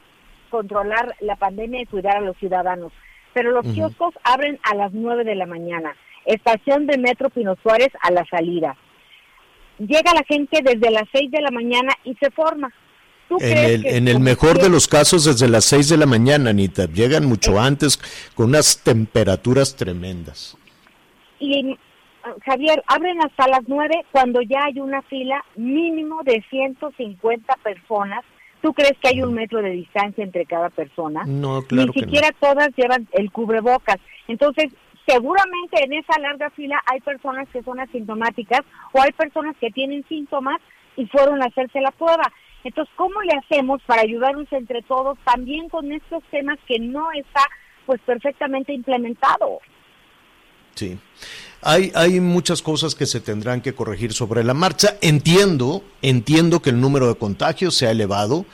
controlar 0.50 1.16
la 1.20 1.36
pandemia 1.36 1.82
y 1.82 1.86
cuidar 1.86 2.18
a 2.18 2.22
los 2.22 2.38
ciudadanos. 2.38 2.94
Pero 3.34 3.52
los 3.52 3.66
kioscos 3.74 4.14
abren 4.24 4.58
a 4.64 4.76
las 4.76 4.94
9 4.94 5.24
de 5.26 5.36
la 5.36 5.46
mañana. 5.46 5.96
Estación 6.26 6.88
de 6.88 6.98
Metro 6.98 7.30
Pino 7.30 7.56
Suárez 7.62 7.90
a 8.02 8.12
la 8.12 8.26
salida. 8.26 8.78
Llega 9.78 10.14
la 10.14 10.24
gente 10.28 10.62
desde 10.64 10.92
las 10.92 11.04
6 11.12 11.32
de 11.32 11.42
la 11.42 11.52
mañana 11.52 11.94
y 12.04 12.16
se 12.16 12.32
forma. 12.32 12.74
En 13.40 13.58
el, 13.58 13.86
en 13.86 14.08
el 14.08 14.20
mejor 14.20 14.60
de 14.60 14.70
los 14.70 14.88
casos 14.88 15.26
desde 15.26 15.48
las 15.48 15.66
6 15.66 15.90
de 15.90 15.98
la 15.98 16.06
mañana, 16.06 16.50
Anita. 16.50 16.86
Llegan 16.86 17.26
mucho 17.26 17.60
antes 17.60 18.00
con 18.34 18.48
unas 18.48 18.84
temperaturas 18.84 19.76
tremendas. 19.76 20.58
Y 21.40 21.78
Javier, 22.46 22.84
abren 22.88 23.22
hasta 23.22 23.48
las 23.48 23.62
9 23.68 24.06
cuando 24.12 24.42
ya 24.42 24.60
hay 24.66 24.80
una 24.80 25.02
fila 25.04 25.44
mínimo 25.56 26.22
de 26.24 26.44
150 26.50 27.56
personas. 27.64 28.26
¿Tú 28.62 28.74
crees 28.74 28.98
que 29.02 29.10
hay 29.10 29.22
un 29.22 29.34
metro 29.34 29.62
de 29.62 29.70
distancia 29.70 30.24
entre 30.24 30.46
cada 30.46 30.70
persona? 30.70 31.24
No, 31.26 31.62
claro. 31.62 31.92
Ni 31.96 32.02
siquiera 32.02 32.30
todas 32.40 32.70
llevan 32.76 33.08
el 33.14 33.32
cubrebocas. 33.32 33.98
Entonces, 34.28 34.74
seguramente 35.08 35.84
en 35.84 35.94
esa 35.94 36.20
larga 36.20 36.50
fila 36.52 36.82
hay 36.86 37.00
personas 37.00 37.48
que 37.50 37.64
son 37.64 37.80
asintomáticas 37.80 38.62
o 38.92 39.02
hay 39.02 39.12
personas 39.14 39.56
que 39.60 39.72
tienen 39.72 40.06
síntomas 40.10 40.60
y 40.98 41.06
fueron 41.08 41.42
a 41.42 41.46
hacerse 41.46 41.80
la 41.80 41.92
prueba. 41.92 42.32
Entonces, 42.64 42.94
¿cómo 42.98 43.22
le 43.22 43.34
hacemos 43.34 43.82
para 43.86 44.02
ayudarnos 44.02 44.48
entre 44.52 44.82
todos 44.84 45.18
también 45.24 45.70
con 45.70 45.92
estos 45.92 46.24
temas 46.30 46.58
que 46.68 46.80
no 46.80 47.12
está 47.14 47.42
pues 47.86 48.02
perfectamente 48.06 48.74
implementado? 48.74 49.60
Sí. 50.76 50.98
Hay, 51.62 51.92
hay 51.96 52.20
muchas 52.20 52.62
cosas 52.62 52.96
que 52.96 53.06
se 53.06 53.20
tendrán 53.20 53.62
que 53.62 53.74
corregir 53.74 54.14
sobre 54.14 54.44
la 54.44 54.54
marcha. 54.54 54.98
Entiendo, 55.02 55.84
entiendo 56.02 56.62
que 56.62 56.70
el 56.70 56.80
número 56.80 57.08
de 57.08 57.16
contagios 57.16 57.76
se 57.76 57.88
ha 57.88 57.92
elevado. 57.92 58.46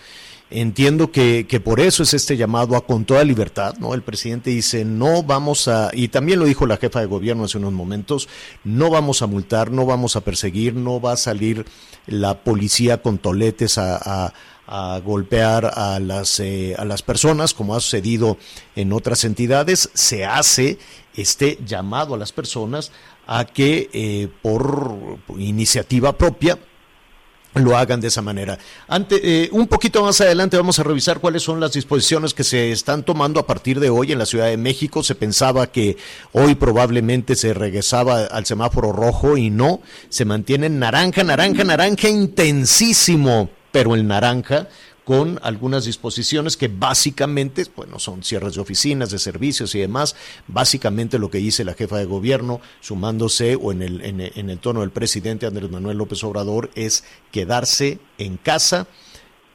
Entiendo 0.51 1.11
que, 1.11 1.47
que, 1.49 1.59
por 1.59 1.79
eso 1.79 2.03
es 2.03 2.13
este 2.13 2.37
llamado 2.37 2.75
a 2.75 2.85
con 2.85 3.03
toda 3.03 3.23
libertad, 3.23 3.75
¿no? 3.79 3.95
El 3.95 4.03
presidente 4.03 4.51
dice, 4.51 4.85
no 4.85 5.23
vamos 5.23 5.67
a, 5.67 5.89
y 5.91 6.09
también 6.09 6.37
lo 6.37 6.45
dijo 6.45 6.67
la 6.67 6.77
jefa 6.77 6.99
de 6.99 7.07
gobierno 7.07 7.45
hace 7.45 7.57
unos 7.57 7.73
momentos, 7.73 8.29
no 8.63 8.91
vamos 8.91 9.23
a 9.23 9.27
multar, 9.27 9.71
no 9.71 9.87
vamos 9.87 10.15
a 10.15 10.21
perseguir, 10.21 10.75
no 10.75 11.01
va 11.01 11.13
a 11.13 11.17
salir 11.17 11.65
la 12.05 12.43
policía 12.43 13.01
con 13.01 13.17
toletes 13.17 13.79
a, 13.79 14.33
a, 14.67 14.99
golpear 14.99 15.65
a 15.65 15.99
las, 15.99 16.39
eh, 16.39 16.75
a 16.77 16.85
las 16.85 17.01
personas, 17.01 17.55
como 17.55 17.75
ha 17.75 17.79
sucedido 17.79 18.37
en 18.75 18.93
otras 18.93 19.23
entidades, 19.23 19.89
se 19.95 20.25
hace 20.25 20.77
este 21.15 21.57
llamado 21.65 22.13
a 22.13 22.17
las 22.19 22.31
personas 22.31 22.91
a 23.25 23.45
que 23.45 23.89
eh, 23.93 24.27
por 24.41 24.87
iniciativa 25.37 26.15
propia 26.17 26.59
lo 27.55 27.77
hagan 27.77 28.01
de 28.01 28.07
esa 28.07 28.21
manera. 28.21 28.57
Ante, 28.87 29.19
eh, 29.23 29.49
un 29.51 29.67
poquito 29.67 30.03
más 30.03 30.19
adelante 30.21 30.57
vamos 30.57 30.77
a 30.79 30.83
revisar 30.83 31.19
cuáles 31.19 31.43
son 31.43 31.59
las 31.59 31.73
disposiciones 31.73 32.33
que 32.33 32.43
se 32.43 32.71
están 32.71 33.03
tomando 33.03 33.39
a 33.39 33.47
partir 33.47 33.79
de 33.79 33.89
hoy 33.89 34.11
en 34.11 34.19
la 34.19 34.25
Ciudad 34.25 34.47
de 34.47 34.57
México. 34.57 35.03
Se 35.03 35.15
pensaba 35.15 35.67
que 35.67 35.97
hoy 36.33 36.55
probablemente 36.55 37.35
se 37.35 37.53
regresaba 37.53 38.25
al 38.25 38.45
semáforo 38.45 38.91
rojo 38.91 39.37
y 39.37 39.49
no, 39.49 39.81
se 40.09 40.25
mantiene 40.25 40.67
en 40.67 40.79
naranja, 40.79 41.23
naranja, 41.23 41.63
naranja 41.63 42.09
intensísimo, 42.09 43.49
pero 43.71 43.95
el 43.95 44.05
naranja 44.07 44.67
con 45.05 45.39
algunas 45.43 45.85
disposiciones 45.85 46.57
que 46.57 46.67
básicamente, 46.67 47.65
bueno, 47.75 47.99
son 47.99 48.23
cierres 48.23 48.55
de 48.55 48.61
oficinas, 48.61 49.11
de 49.11 49.19
servicios 49.19 49.75
y 49.75 49.79
demás, 49.79 50.15
básicamente 50.47 51.19
lo 51.19 51.29
que 51.29 51.37
dice 51.37 51.63
la 51.63 51.75
jefa 51.75 51.97
de 51.97 52.05
gobierno, 52.05 52.59
sumándose 52.81 53.55
o 53.55 53.71
en 53.71 53.83
el, 53.83 54.01
en, 54.03 54.49
el 54.49 54.59
tono 54.59 54.81
del 54.81 54.89
presidente 54.89 55.45
Andrés 55.45 55.69
Manuel 55.69 55.99
López 55.99 56.23
Obrador, 56.23 56.71
es 56.73 57.03
quedarse 57.31 57.99
en 58.17 58.37
casa 58.37 58.87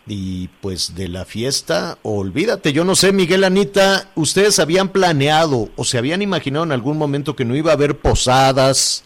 y 0.07 0.49
pues 0.61 0.95
de 0.95 1.09
la 1.09 1.25
fiesta, 1.25 1.99
olvídate, 2.03 2.73
yo 2.73 2.85
no 2.85 2.95
sé, 2.95 3.13
Miguel 3.13 3.43
Anita, 3.43 4.11
ustedes 4.15 4.61
habían 4.61 4.91
planeado 4.91 5.69
o 5.75 5.85
se 5.85 5.99
habían 5.99 6.23
imaginado 6.23 6.65
en 6.65 6.73
algún 6.73 6.97
momento 6.97 7.35
que 7.35 7.45
no 7.45 7.57
iba 7.57 7.73
a 7.73 7.75
haber 7.75 7.99
posadas, 7.99 9.03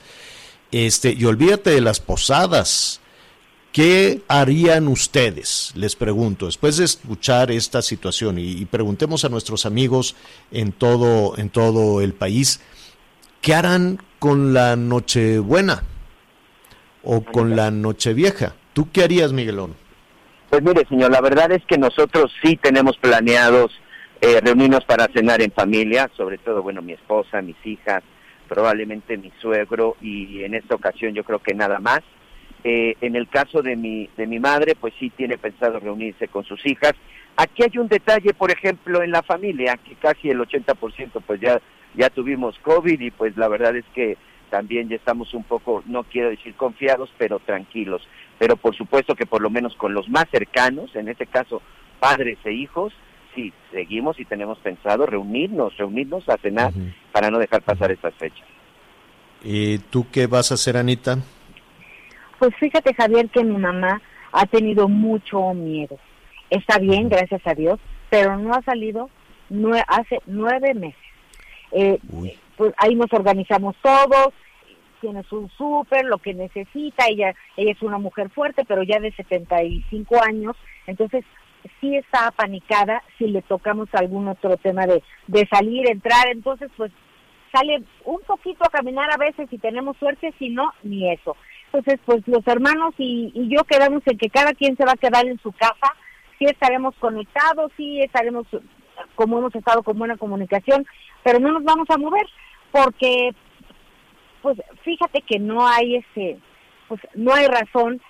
este, 0.73 1.13
y 1.13 1.25
olvídate 1.25 1.71
de 1.71 1.81
las 1.81 2.01
posadas, 2.01 3.01
¿Qué 3.75 4.21
harían 4.29 4.87
ustedes? 4.87 5.73
Les 5.75 5.97
pregunto, 5.97 6.47
después 6.47 6.77
de 6.77 6.85
escuchar 6.85 7.51
esta 7.51 7.83
situación 7.83 8.39
y, 8.39 8.65
preguntemos 8.67 9.25
a 9.25 9.29
nuestros 9.29 9.67
amigos 9.67 10.15
en 10.53 10.71
todo, 10.71 11.37
en 11.37 11.51
todo 11.51 12.01
el 12.01 12.13
país, 12.15 12.63
¿qué 13.43 13.53
harán 13.53 13.99
con 14.21 14.55
la 14.55 14.77
Nochebuena 14.77 15.83
o 17.03 17.25
con 17.25 17.57
la 17.57 17.73
Nochevieja? 17.73 18.55
¿Tú 18.75 18.93
qué 18.93 19.03
harías, 19.03 19.33
Miguelón? 19.33 19.75
Pues 20.51 20.63
mire, 20.63 20.87
señor, 20.89 21.11
la 21.11 21.21
verdad 21.21 21.51
es 21.51 21.65
que 21.67 21.77
nosotros 21.77 22.31
sí 22.45 22.55
tenemos 22.55 22.97
planeados 22.99 23.73
eh, 24.21 24.41
reunirnos 24.41 24.85
para 24.85 25.09
cenar 25.09 25.43
en 25.43 25.51
familia, 25.51 26.09
sobre 26.17 26.39
todo, 26.39 26.63
bueno, 26.63 26.81
mi 26.81 26.93
esposa, 26.93 27.43
mis 27.43 27.57
hijas, 27.67 28.05
probablemente 28.49 29.17
mi 29.17 29.33
suegro 29.41 29.97
y 30.01 30.45
en 30.45 30.55
esta 30.55 30.77
ocasión 30.77 31.13
yo 31.13 31.25
creo 31.25 31.41
que 31.41 31.55
nada 31.55 31.81
más. 31.81 32.03
Eh, 32.67 32.97
en 33.03 33.15
el 33.15 33.29
caso 33.29 33.61
de 33.61 33.77
mi, 33.77 34.09
de 34.17 34.27
mi 34.27 34.41
madre, 34.41 34.75
pues 34.75 34.95
sí 34.99 35.11
tiene 35.11 35.37
pensado 35.37 35.79
reunirse 35.81 36.29
con 36.29 36.45
sus 36.45 36.65
hijas. 36.65 36.95
Aquí 37.37 37.63
hay 37.63 37.77
un 37.77 37.89
detalle, 37.89 38.33
por 38.33 38.51
ejemplo, 38.51 39.03
en 39.03 39.11
la 39.11 39.23
familia, 39.23 39.77
que 39.77 39.95
casi 39.97 40.31
el 40.31 40.39
80% 40.39 41.23
pues 41.27 41.41
ya, 41.41 41.61
ya 41.95 42.09
tuvimos 42.09 42.59
COVID 42.61 42.99
y 42.99 43.11
pues 43.11 43.37
la 43.37 43.49
verdad 43.49 43.77
es 43.77 43.85
que 43.95 44.17
también 44.49 44.89
ya 44.89 44.97
estamos 44.97 45.35
un 45.35 45.45
poco, 45.45 45.83
no 45.87 46.05
quiero 46.05 46.31
decir 46.31 46.55
confiados, 46.55 47.11
pero 47.19 47.39
tranquilos. 47.39 48.07
Pero 48.39 48.57
por 48.57 48.75
supuesto 48.75 49.15
que 49.15 49.27
por 49.27 49.43
lo 49.43 49.51
menos 49.51 49.75
con 49.77 49.93
los 49.93 50.09
más 50.09 50.25
cercanos, 50.31 50.95
en 50.97 51.09
este 51.09 51.27
caso 51.27 51.61
padres 52.01 52.39
e 52.45 52.53
hijos, 52.53 52.95
sí, 53.35 53.53
seguimos 53.73 54.19
y 54.19 54.25
tenemos 54.25 54.59
pensado 54.59 55.05
reunirnos, 55.05 55.77
reunirnos 55.77 56.29
a 56.29 56.39
cenar 56.39 56.73
para 57.13 57.31
no 57.31 57.39
dejar 57.39 57.63
pasar 57.63 57.91
estas 57.91 58.15
fechas. 58.15 58.47
¿Y 59.43 59.79
tú 59.79 60.07
qué 60.11 60.27
vas 60.27 60.51
a 60.51 60.55
hacer, 60.55 60.77
Anita? 60.77 61.19
Pues 62.45 62.57
fíjate, 62.57 62.93
Javier, 62.93 63.31
que 63.31 63.43
mi 63.43 63.57
mamá 63.57 64.03
ha 64.31 64.45
tenido 64.45 64.87
mucho 64.87 65.55
miedo. 65.55 65.99
Está 66.51 66.79
bien, 66.79 67.09
gracias 67.09 67.41
a 67.47 67.55
Dios, 67.55 67.81
pero 68.11 68.37
no 68.37 68.53
ha 68.53 68.61
salido 68.61 69.09
hace 69.89 70.21
nueve 70.27 70.75
meses. 70.75 71.01
Eh, 71.73 71.99
pues 72.59 72.75
ahí 72.77 72.97
nos 72.97 73.11
organizamos 73.15 73.75
todos, 73.81 74.35
tiene 75.01 75.23
su 75.23 75.49
súper, 75.57 76.05
lo 76.05 76.19
que 76.19 76.35
necesita, 76.35 77.07
ella, 77.09 77.35
ella 77.57 77.73
es 77.73 77.81
una 77.81 77.97
mujer 77.97 78.29
fuerte, 78.29 78.67
pero 78.69 78.83
ya 78.83 79.01
de 79.01 79.13
75 79.13 80.23
años, 80.23 80.55
entonces 80.87 81.25
sí 81.81 81.97
está 81.97 82.27
apanicada 82.27 83.03
si 83.17 83.27
le 83.29 83.41
tocamos 83.41 83.89
algún 83.95 84.29
otro 84.29 84.59
tema 84.59 84.87
de, 84.87 85.03
de 85.29 85.49
salir, 85.51 85.91
entrar, 85.91 86.29
entonces 86.29 86.71
pues 86.77 86.93
sale 87.51 87.83
un 88.05 88.21
poquito 88.27 88.65
a 88.67 88.71
caminar 88.71 89.11
a 89.11 89.17
veces 89.17 89.49
si 89.49 89.57
tenemos 89.57 89.97
suerte, 89.97 90.35
si 90.39 90.51
no, 90.51 90.71
ni 90.83 91.11
eso. 91.11 91.37
Entonces, 91.75 91.99
pues 92.07 92.23
los 92.29 92.47
hermanos 92.47 92.95
y, 92.99 93.33
yo 93.49 93.65
quedamos 93.65 94.05
en 94.07 94.17
que 94.17 94.31
cada 94.31 94.53
quien 94.53 94.77
se 94.77 94.85
va 94.85 94.93
a 94.93 94.97
quedar 94.97 95.27
en 95.27 95.41
su 95.41 95.51
casa, 95.51 95.93
sí 96.39 96.45
estaremos 96.45 96.95
conectados, 97.01 97.73
sí 97.77 98.01
estaremos 98.01 98.47
como 99.17 99.39
hemos 99.39 99.53
estado 99.57 99.83
con 99.83 99.99
buena 99.99 100.17
comunicación, 100.17 100.87
pero 101.25 101.41
no 101.41 101.51
nos 101.51 101.65
vamos 101.65 101.91
a 101.91 101.99
mover 101.99 102.27
porque, 102.71 103.31
pues 104.41 104.57
fíjate 104.85 105.23
que 105.23 105.41
no 105.41 105.67
hay 105.67 105.97
ese, 105.97 106.39
pues 106.87 107.01
no 107.15 107.35
hay 107.35 107.49
razón 107.49 108.01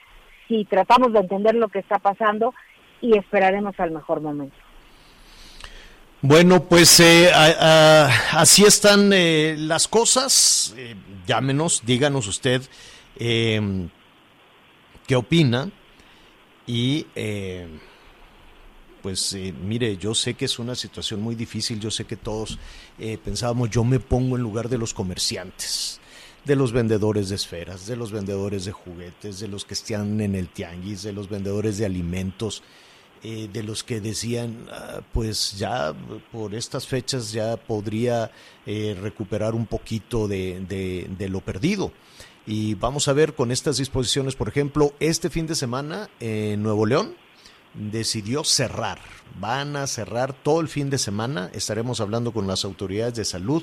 si 0.46 0.66
tratamos 0.66 1.14
de 1.14 1.20
entender 1.20 1.54
lo 1.54 1.68
que 1.68 1.78
está 1.78 1.98
pasando 1.98 2.52
y 3.00 3.16
esperaremos 3.16 3.80
al 3.80 3.92
mejor 3.92 4.20
momento. 4.20 4.56
Bueno, 6.20 6.64
pues 6.64 7.00
eh, 7.00 7.30
así 7.32 8.64
están 8.64 9.10
eh, 9.14 9.56
las 9.58 9.88
cosas. 9.88 10.74
Eh, 10.76 10.96
llámenos, 11.26 11.82
díganos 11.86 12.26
usted 12.26 12.60
em, 13.18 13.88
qué 15.06 15.16
opina. 15.16 15.70
Y 16.66 17.06
pues 19.02 19.36
mire, 19.62 19.98
yo 19.98 20.14
sé 20.14 20.32
que 20.32 20.46
es 20.46 20.58
una 20.58 20.74
situación 20.74 21.20
muy 21.20 21.34
difícil, 21.34 21.78
yo 21.78 21.90
sé 21.90 22.06
que 22.06 22.16
todos 22.16 22.58
pensábamos, 23.22 23.68
yo 23.68 23.84
me 23.84 24.00
pongo 24.00 24.36
en 24.36 24.42
lugar 24.42 24.70
de 24.70 24.78
los 24.78 24.94
comerciantes 24.94 26.00
de 26.44 26.56
los 26.56 26.72
vendedores 26.72 27.30
de 27.30 27.36
esferas, 27.36 27.86
de 27.86 27.96
los 27.96 28.12
vendedores 28.12 28.64
de 28.64 28.72
juguetes, 28.72 29.40
de 29.40 29.48
los 29.48 29.64
que 29.64 29.74
están 29.74 30.20
en 30.20 30.34
el 30.34 30.48
tianguis, 30.48 31.02
de 31.02 31.12
los 31.12 31.28
vendedores 31.28 31.78
de 31.78 31.86
alimentos, 31.86 32.62
eh, 33.22 33.48
de 33.50 33.62
los 33.62 33.82
que 33.82 34.00
decían, 34.00 34.66
ah, 34.70 35.00
pues 35.12 35.56
ya 35.56 35.94
por 36.30 36.54
estas 36.54 36.86
fechas 36.86 37.32
ya 37.32 37.56
podría 37.56 38.30
eh, 38.66 38.94
recuperar 39.00 39.54
un 39.54 39.66
poquito 39.66 40.28
de, 40.28 41.06
lo 41.30 41.40
perdido. 41.40 41.92
Y 42.46 42.74
vamos 42.74 43.08
a 43.08 43.12
ver 43.12 43.34
con 43.34 43.50
estas 43.50 43.78
disposiciones, 43.78 44.36
por 44.36 44.48
ejemplo, 44.48 44.94
este 45.00 45.30
fin 45.30 45.46
de 45.46 45.54
semana 45.54 46.10
en 46.20 46.62
Nuevo 46.62 46.84
León 46.84 47.16
decidió 47.74 48.44
cerrar. 48.44 48.98
Van 49.40 49.76
a 49.76 49.86
cerrar 49.86 50.32
todo 50.32 50.60
el 50.60 50.68
fin 50.68 50.90
de 50.90 50.98
semana. 50.98 51.50
Estaremos 51.52 52.00
hablando 52.00 52.32
con 52.32 52.46
las 52.46 52.64
autoridades 52.64 53.14
de 53.14 53.24
salud 53.24 53.62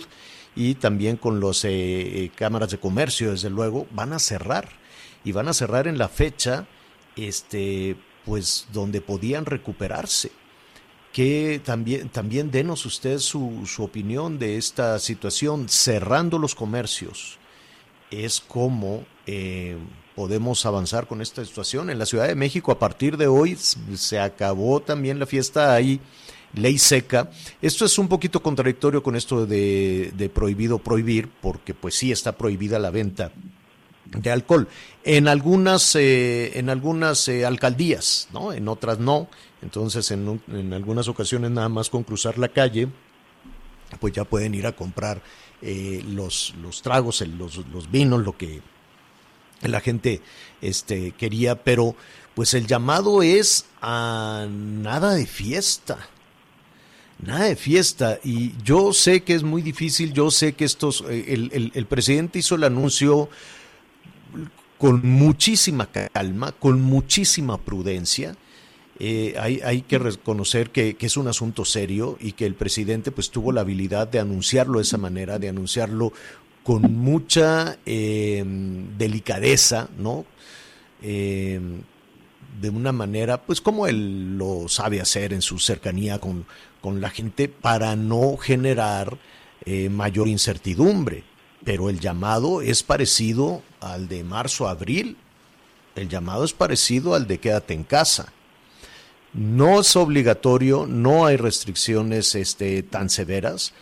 y 0.55 0.75
también 0.75 1.17
con 1.17 1.39
las 1.39 1.63
eh, 1.63 2.31
cámaras 2.35 2.71
de 2.71 2.79
comercio, 2.79 3.31
desde 3.31 3.49
luego. 3.49 3.87
Van 3.91 4.13
a 4.13 4.19
cerrar 4.19 4.69
y 5.23 5.31
van 5.31 5.47
a 5.47 5.53
cerrar 5.53 5.87
en 5.87 5.97
la 5.97 6.09
fecha 6.09 6.67
este 7.15 7.95
pues 8.25 8.67
donde 8.71 9.01
podían 9.01 9.45
recuperarse. 9.45 10.31
Que 11.13 11.61
también, 11.63 12.09
también 12.09 12.51
denos 12.51 12.85
usted 12.85 13.17
su, 13.19 13.63
su 13.65 13.83
opinión 13.83 14.39
de 14.39 14.57
esta 14.57 14.97
situación, 14.99 15.67
cerrando 15.67 16.39
los 16.39 16.55
comercios, 16.55 17.37
es 18.11 18.41
como 18.41 19.05
eh, 19.25 19.77
podemos 20.15 20.65
avanzar 20.65 21.07
con 21.07 21.21
esta 21.21 21.43
situación. 21.43 21.89
En 21.89 21.97
la 21.97 22.05
Ciudad 22.05 22.27
de 22.27 22.35
México, 22.35 22.71
a 22.71 22.79
partir 22.79 23.17
de 23.17 23.27
hoy, 23.27 23.55
se 23.55 24.19
acabó 24.19 24.81
también 24.81 25.17
la 25.17 25.25
fiesta 25.25 25.73
ahí 25.73 25.99
ley 26.53 26.77
seca. 26.77 27.29
Esto 27.61 27.85
es 27.85 27.97
un 27.97 28.07
poquito 28.07 28.41
contradictorio 28.43 29.01
con 29.01 29.15
esto 29.15 29.45
de, 29.45 30.11
de, 30.15 30.29
prohibido 30.29 30.79
prohibir, 30.79 31.29
porque 31.41 31.73
pues 31.73 31.95
sí 31.95 32.11
está 32.11 32.33
prohibida 32.33 32.77
la 32.79 32.91
venta 32.91 33.31
de 34.05 34.31
alcohol. 34.31 34.67
En 35.03 35.27
algunas, 35.27 35.95
eh, 35.95 36.59
en 36.59 36.69
algunas 36.69 37.27
eh, 37.27 37.45
alcaldías, 37.45 38.27
¿no? 38.33 38.51
En 38.53 38.67
otras 38.67 38.99
no. 38.99 39.29
Entonces, 39.61 40.11
en, 40.11 40.41
en, 40.51 40.73
algunas 40.73 41.07
ocasiones 41.07 41.51
nada 41.51 41.69
más 41.69 41.89
con 41.89 42.03
cruzar 42.03 42.37
la 42.37 42.49
calle, 42.49 42.89
pues 43.99 44.13
ya 44.13 44.23
pueden 44.25 44.55
ir 44.55 44.67
a 44.67 44.75
comprar 44.75 45.21
eh, 45.61 46.03
los, 46.07 46.53
los 46.61 46.81
tragos, 46.81 47.21
los, 47.21 47.57
los 47.67 47.91
vinos, 47.91 48.23
lo 48.23 48.37
que 48.37 48.61
la 49.61 49.79
gente 49.79 50.21
este, 50.61 51.11
quería, 51.11 51.63
pero 51.63 51.95
pues 52.33 52.53
el 52.53 52.67
llamado 52.67 53.21
es 53.21 53.65
a 53.81 54.47
nada 54.49 55.13
de 55.13 55.25
fiesta. 55.25 56.09
Nada 57.19 57.45
de 57.45 57.55
fiesta. 57.55 58.19
Y 58.23 58.53
yo 58.63 58.93
sé 58.93 59.23
que 59.23 59.35
es 59.35 59.43
muy 59.43 59.61
difícil, 59.61 60.13
yo 60.13 60.31
sé 60.31 60.53
que 60.53 60.65
estos, 60.65 61.03
el, 61.07 61.51
el, 61.53 61.71
el 61.75 61.85
presidente 61.85 62.39
hizo 62.39 62.55
el 62.55 62.63
anuncio 62.63 63.29
con 64.79 65.07
muchísima 65.07 65.87
calma, 65.91 66.51
con 66.53 66.81
muchísima 66.81 67.59
prudencia. 67.59 68.35
Eh, 69.03 69.33
hay, 69.39 69.81
que 69.81 69.97
reconocer 69.97 70.69
que, 70.69 70.95
es 70.99 71.17
un 71.17 71.27
asunto 71.27 71.65
serio 71.65 72.17
y 72.19 72.33
que 72.33 72.45
el 72.45 72.53
presidente 72.53 73.11
pues 73.11 73.31
tuvo 73.31 73.51
la 73.51 73.61
habilidad 73.61 74.07
de 74.07 74.19
anunciarlo 74.19 74.77
de 74.77 74.83
esa 74.83 74.99
manera, 74.99 75.39
de 75.39 75.49
anunciarlo 75.49 76.13
con 76.63 76.83
mucha 76.93 77.79
eh, 77.87 78.43
delicadeza, 78.99 79.89
¿no? 79.97 80.25
Eh, 81.01 81.59
de 82.61 82.69
una 82.69 82.91
manera, 82.91 83.41
pues 83.41 83.59
como 83.59 83.87
él 83.87 84.37
lo 84.37 84.67
sabe 84.67 85.01
hacer 85.01 85.33
en 85.33 85.41
su 85.41 85.57
cercanía 85.57 86.19
con, 86.19 86.45
con 86.79 87.01
la 87.01 87.09
gente 87.09 87.47
para 87.47 87.95
no 87.95 88.37
generar 88.37 89.17
mayor 89.89 90.27
incertidumbre 90.27 91.23
pero 91.63 91.89
el 91.89 91.99
llamado 91.99 92.61
es 92.61 92.81
parecido 92.83 93.61
al 93.79 94.07
de 94.07 94.23
marzo-abril. 94.23 95.17
El 95.95 96.09
llamado 96.09 96.43
es 96.43 96.53
parecido 96.53 97.13
al 97.13 97.27
de 97.27 97.39
quédate 97.39 97.73
en 97.73 97.83
casa. 97.83 98.33
No 99.33 99.79
es 99.79 99.95
obligatorio, 99.95 100.85
no 100.87 101.25
hay 101.25 101.37
restricciones 101.37 102.35
este, 102.35 102.83
tan 102.83 103.09
severas, 103.09 103.73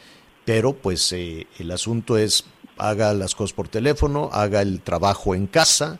pero 0.45 0.73
pues 0.73 1.11
eh, 1.11 1.47
el 1.57 1.71
asunto 1.71 2.17
es 2.17 2.45
haga 2.77 3.13
las 3.13 3.35
cosas 3.35 3.53
por 3.53 3.67
teléfono, 3.67 4.29
haga 4.31 4.61
el 4.61 4.81
trabajo 4.81 5.35
en 5.35 5.47
casa, 5.47 5.99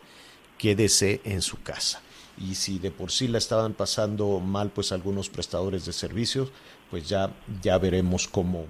quédese 0.57 1.21
en 1.23 1.41
su 1.41 1.61
casa. 1.61 2.01
Y 2.37 2.55
si 2.55 2.79
de 2.79 2.91
por 2.91 3.11
sí 3.11 3.27
la 3.27 3.37
estaban 3.37 3.73
pasando 3.73 4.39
mal, 4.39 4.69
pues 4.69 4.91
algunos 4.91 5.29
prestadores 5.29 5.85
de 5.85 5.93
servicios, 5.93 6.51
pues 6.89 7.07
ya, 7.07 7.31
ya 7.61 7.77
veremos 7.77 8.27
cómo, 8.27 8.65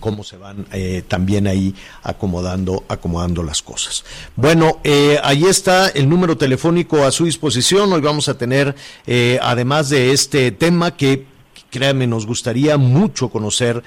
cómo 0.00 0.24
se 0.24 0.36
van 0.36 0.66
eh, 0.72 1.02
también 1.06 1.46
ahí 1.46 1.74
acomodando, 2.02 2.84
acomodando 2.88 3.42
las 3.42 3.62
cosas. 3.62 4.04
Bueno, 4.34 4.80
eh, 4.84 5.18
ahí 5.22 5.44
está 5.44 5.88
el 5.88 6.08
número 6.08 6.36
telefónico 6.36 7.04
a 7.04 7.12
su 7.12 7.24
disposición. 7.24 7.92
Hoy 7.92 8.00
vamos 8.00 8.28
a 8.28 8.36
tener, 8.36 8.74
eh, 9.06 9.38
además 9.42 9.88
de 9.88 10.12
este 10.12 10.50
tema 10.50 10.96
que 10.96 11.26
créanme, 11.68 12.06
nos 12.06 12.26
gustaría 12.26 12.78
mucho 12.78 13.28
conocer 13.28 13.82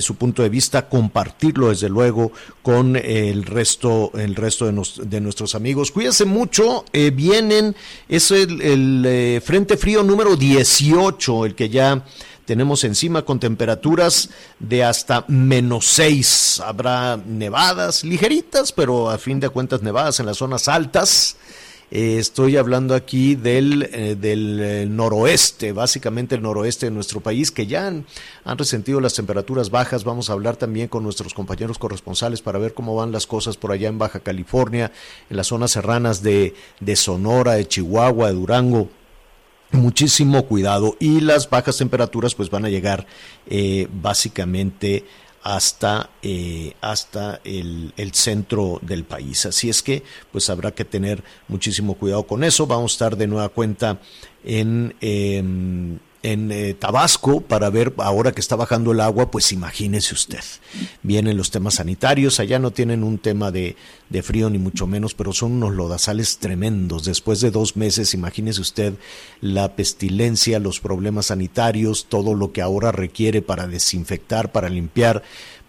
su 0.00 0.16
punto 0.16 0.42
de 0.42 0.50
vista, 0.50 0.90
compartirlo 0.90 1.70
desde 1.70 1.88
luego 1.88 2.32
con 2.60 2.96
el 2.96 3.46
resto, 3.46 4.10
el 4.14 4.34
resto 4.34 4.66
de, 4.66 5.20
nuestros 5.20 5.54
amigos. 5.54 5.90
Cuídense 5.90 6.26
mucho, 6.26 6.84
vienen, 6.92 7.74
es 8.10 8.30
el, 8.30 8.60
el 8.60 9.40
Frente 9.40 9.78
Frío 9.78 10.02
número 10.02 10.36
18, 10.36 11.46
el 11.46 11.54
que 11.54 11.70
ya 11.70 12.04
tenemos 12.44 12.84
encima 12.84 13.22
con 13.22 13.40
temperaturas 13.40 14.30
de 14.58 14.84
hasta 14.84 15.24
menos 15.28 15.86
6. 15.86 16.62
Habrá 16.64 17.16
nevadas 17.16 18.04
ligeritas, 18.04 18.72
pero 18.72 19.10
a 19.10 19.18
fin 19.18 19.40
de 19.40 19.48
cuentas 19.48 19.82
nevadas 19.82 20.20
en 20.20 20.26
las 20.26 20.38
zonas 20.38 20.68
altas. 20.68 21.36
Eh, 21.92 22.18
estoy 22.18 22.56
hablando 22.56 22.94
aquí 22.94 23.34
del, 23.34 23.82
eh, 23.92 24.14
del 24.14 24.60
eh, 24.60 24.86
noroeste, 24.86 25.72
básicamente 25.72 26.36
el 26.36 26.42
noroeste 26.42 26.86
de 26.86 26.92
nuestro 26.92 27.20
país, 27.20 27.50
que 27.50 27.66
ya 27.66 27.88
han, 27.88 28.06
resentido 28.56 29.00
las 29.00 29.14
temperaturas 29.14 29.70
bajas. 29.70 30.04
Vamos 30.04 30.30
a 30.30 30.34
hablar 30.34 30.56
también 30.56 30.86
con 30.86 31.02
nuestros 31.02 31.34
compañeros 31.34 31.78
corresponsales 31.78 32.42
para 32.42 32.60
ver 32.60 32.74
cómo 32.74 32.94
van 32.94 33.10
las 33.10 33.26
cosas 33.26 33.56
por 33.56 33.72
allá 33.72 33.88
en 33.88 33.98
Baja 33.98 34.20
California, 34.20 34.92
en 35.28 35.36
las 35.36 35.48
zonas 35.48 35.72
serranas 35.72 36.22
de, 36.22 36.54
de 36.78 36.94
Sonora, 36.94 37.54
de 37.54 37.66
Chihuahua, 37.66 38.28
de 38.28 38.34
Durango 38.34 38.88
muchísimo 39.72 40.44
cuidado 40.46 40.96
y 40.98 41.20
las 41.20 41.48
bajas 41.48 41.76
temperaturas 41.76 42.34
pues 42.34 42.50
van 42.50 42.64
a 42.64 42.68
llegar 42.68 43.06
eh, 43.46 43.88
básicamente 43.92 45.04
hasta, 45.42 46.10
eh, 46.22 46.74
hasta 46.80 47.40
el, 47.44 47.92
el, 47.96 48.12
centro 48.12 48.78
del 48.82 49.04
país. 49.04 49.46
Así 49.46 49.70
es 49.70 49.82
que 49.82 50.02
pues 50.32 50.50
habrá 50.50 50.72
que 50.72 50.84
tener 50.84 51.22
muchísimo 51.48 51.94
cuidado 51.94 52.24
con 52.24 52.44
eso. 52.44 52.66
Vamos 52.66 52.92
a 52.92 52.94
estar 52.94 53.16
de 53.16 53.26
nueva 53.26 53.48
cuenta 53.48 53.98
en... 54.44 54.94
Eh, 55.00 55.98
en 56.22 56.52
eh, 56.52 56.74
Tabasco 56.74 57.40
para 57.40 57.70
ver 57.70 57.94
ahora 57.98 58.32
que 58.32 58.40
está 58.40 58.56
bajando 58.56 58.92
el 58.92 59.00
agua, 59.00 59.30
pues 59.30 59.52
imagínese 59.52 60.14
usted. 60.14 60.44
Vienen 61.02 61.36
los 61.36 61.50
temas 61.50 61.74
sanitarios, 61.74 62.40
allá 62.40 62.58
no 62.58 62.70
tienen 62.70 63.02
un 63.02 63.18
tema 63.18 63.50
de, 63.50 63.76
de, 64.08 64.22
frío 64.22 64.50
ni 64.50 64.58
mucho 64.58 64.86
menos, 64.86 65.14
pero 65.14 65.32
son 65.32 65.52
unos 65.52 65.74
lodazales 65.74 66.38
tremendos. 66.38 67.04
Después 67.04 67.40
de 67.40 67.50
dos 67.50 67.76
meses, 67.76 68.14
imagínese 68.14 68.60
usted 68.60 68.94
la 69.40 69.74
pestilencia, 69.76 70.58
los 70.58 70.80
problemas 70.80 71.26
sanitarios, 71.26 72.06
todo 72.08 72.34
lo 72.34 72.52
que 72.52 72.62
ahora 72.62 72.92
requiere 72.92 73.42
para 73.42 73.66
desinfectar, 73.66 74.52
para 74.52 74.68
limpiar 74.68 75.22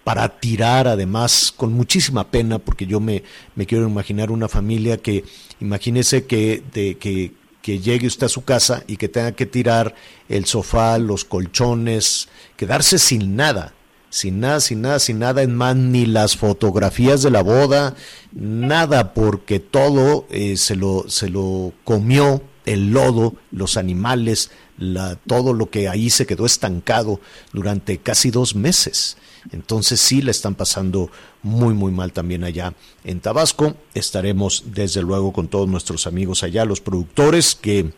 para 0.03 0.39
tirar 0.39 0.87
además 0.87 1.53
con 1.55 1.73
muchísima 1.73 2.31
pena 2.31 2.57
porque 2.59 2.87
yo 2.87 2.99
me, 2.99 3.23
me 3.55 3.65
quiero 3.67 3.87
imaginar 3.87 4.31
una 4.31 4.47
familia 4.47 4.97
que 4.97 5.23
imagínese 5.59 6.25
que, 6.25 6.63
de, 6.73 6.97
que, 6.97 7.33
que 7.61 7.79
llegue 7.79 8.07
usted 8.07 8.25
a 8.25 8.29
su 8.29 8.43
casa 8.43 8.83
y 8.87 8.97
que 8.97 9.09
tenga 9.09 9.33
que 9.33 9.45
tirar 9.45 9.95
el 10.29 10.45
sofá, 10.45 10.97
los 10.97 11.25
colchones, 11.25 12.27
quedarse 12.57 12.97
sin 12.97 13.35
nada, 13.35 13.73
sin 14.09 14.39
nada, 14.39 14.59
sin 14.59 14.81
nada, 14.81 14.99
sin 14.99 15.19
nada 15.19 15.41
en 15.41 15.55
más, 15.55 15.75
ni 15.75 16.05
las 16.05 16.35
fotografías 16.35 17.21
de 17.21 17.31
la 17.31 17.43
boda, 17.43 17.95
nada, 18.33 19.13
porque 19.13 19.59
todo 19.59 20.27
eh, 20.29 20.57
se, 20.57 20.75
lo, 20.75 21.05
se 21.07 21.29
lo 21.29 21.73
comió 21.83 22.43
el 22.65 22.91
lodo, 22.91 23.35
los 23.51 23.77
animales, 23.77 24.51
la, 24.77 25.15
todo 25.15 25.53
lo 25.53 25.69
que 25.69 25.87
ahí 25.87 26.09
se 26.09 26.25
quedó 26.25 26.45
estancado 26.45 27.19
durante 27.53 27.97
casi 27.99 28.31
dos 28.31 28.55
meses. 28.55 29.17
Entonces 29.51 29.99
sí 29.99 30.21
le 30.21 30.31
están 30.31 30.55
pasando 30.55 31.09
muy, 31.41 31.73
muy 31.73 31.91
mal 31.91 32.13
también 32.13 32.43
allá 32.43 32.73
en 33.03 33.19
Tabasco. 33.19 33.75
Estaremos 33.93 34.65
desde 34.67 35.01
luego 35.01 35.33
con 35.33 35.47
todos 35.47 35.67
nuestros 35.67 36.07
amigos 36.07 36.43
allá, 36.43 36.65
los 36.65 36.81
productores 36.81 37.55
que 37.55 37.91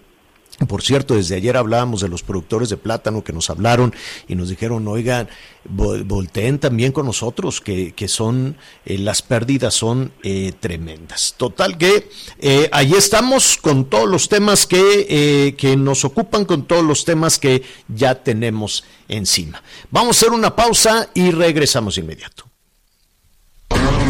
por 0.67 0.83
cierto, 0.83 1.15
desde 1.15 1.35
ayer 1.35 1.57
hablábamos 1.57 2.01
de 2.01 2.07
los 2.07 2.23
productores 2.23 2.69
de 2.69 2.77
plátano 2.77 3.23
que 3.23 3.33
nos 3.33 3.49
hablaron 3.49 3.93
y 4.27 4.35
nos 4.35 4.49
dijeron, 4.49 4.87
oigan, 4.87 5.27
volteen 5.65 6.59
también 6.59 6.91
con 6.91 7.05
nosotros, 7.05 7.59
que, 7.59 7.93
que 7.93 8.07
son, 8.07 8.55
eh, 8.85 8.97
las 8.97 9.21
pérdidas 9.21 9.73
son 9.73 10.11
eh, 10.21 10.53
tremendas. 10.59 11.33
Total 11.37 11.77
que 11.77 12.09
eh, 12.39 12.69
ahí 12.71 12.93
estamos 12.93 13.57
con 13.57 13.85
todos 13.85 14.07
los 14.07 14.29
temas 14.29 14.67
que, 14.67 15.55
que 15.57 15.75
nos 15.75 16.05
ocupan, 16.05 16.45
con 16.45 16.65
todos 16.65 16.83
los 16.83 17.03
temas 17.03 17.39
que 17.39 17.63
ya 17.87 18.15
tenemos 18.15 18.83
encima. 19.07 19.61
Vamos 19.89 20.17
a 20.17 20.19
hacer 20.19 20.33
una 20.33 20.55
pausa 20.55 21.09
y 21.13 21.31
regresamos 21.31 21.97
inmediato. 21.97 22.45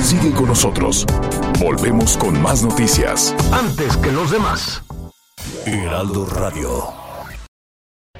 Sigue 0.04 0.32
con 0.32 0.48
nosotros. 0.48 1.06
Volvemos 1.60 2.18
con 2.18 2.42
más 2.42 2.62
noticias. 2.62 3.34
Antes 3.54 3.96
que 3.98 4.12
los 4.12 4.32
demás. 4.32 4.84
Heraldo 5.66 6.26
Radio. 6.26 6.94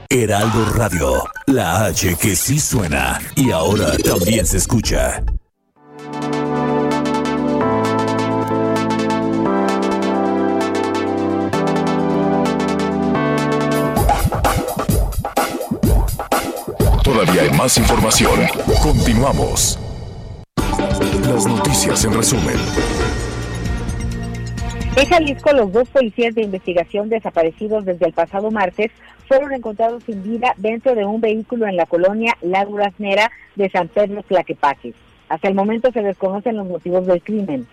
Heraldo 0.10 0.66
Radio, 0.76 1.24
la 1.48 1.86
H 1.86 2.16
que 2.16 2.36
sí 2.36 2.60
suena 2.60 3.20
y 3.36 3.52
ahora 3.52 3.98
también 3.98 4.46
se 4.46 4.58
escucha. 4.58 5.24
Todavía 17.04 17.42
hay 17.44 17.52
más 17.52 17.78
información. 17.78 18.40
Continuamos. 18.82 19.80
Las 21.28 21.46
noticias 21.46 22.04
en 22.06 22.14
resumen. 22.14 23.23
En 24.96 25.10
Jalisco, 25.10 25.52
los 25.54 25.72
dos 25.72 25.90
policías 25.90 26.36
de 26.36 26.44
investigación 26.44 27.10
desaparecidos 27.10 27.84
desde 27.84 28.06
el 28.06 28.14
pasado 28.14 28.52
martes 28.52 28.92
fueron 29.28 29.52
encontrados 29.52 30.04
sin 30.04 30.22
vida 30.22 30.54
dentro 30.58 30.94
de 30.94 31.04
un 31.04 31.20
vehículo 31.20 31.66
en 31.68 31.78
la 31.78 31.88
colonia 31.88 32.38
La 32.42 32.64
Duraznera 32.64 33.32
de 33.56 33.72
San 33.72 33.88
Pedro 33.88 34.22
Tlaquepaque. 34.22 34.94
Hasta 35.30 35.48
el 35.48 35.56
momento 35.56 35.92
se 35.92 36.04
desconocen 36.04 36.58
los 36.58 36.68
motivos 36.68 37.08
del 37.08 37.24
crimen. 37.24 37.68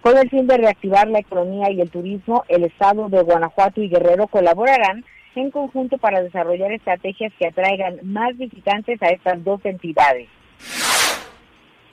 Con 0.00 0.16
el 0.16 0.30
fin 0.30 0.46
de 0.46 0.56
reactivar 0.56 1.08
la 1.08 1.18
economía 1.18 1.70
y 1.70 1.82
el 1.82 1.90
turismo, 1.90 2.42
el 2.48 2.64
Estado 2.64 3.10
de 3.10 3.20
Guanajuato 3.20 3.82
y 3.82 3.90
Guerrero 3.90 4.28
colaborarán 4.28 5.04
en 5.34 5.50
conjunto 5.50 5.98
para 5.98 6.22
desarrollar 6.22 6.72
estrategias 6.72 7.34
que 7.38 7.48
atraigan 7.48 7.98
más 8.02 8.36
visitantes 8.38 9.00
a 9.02 9.08
estas 9.08 9.44
dos 9.44 9.60
entidades. 9.64 10.26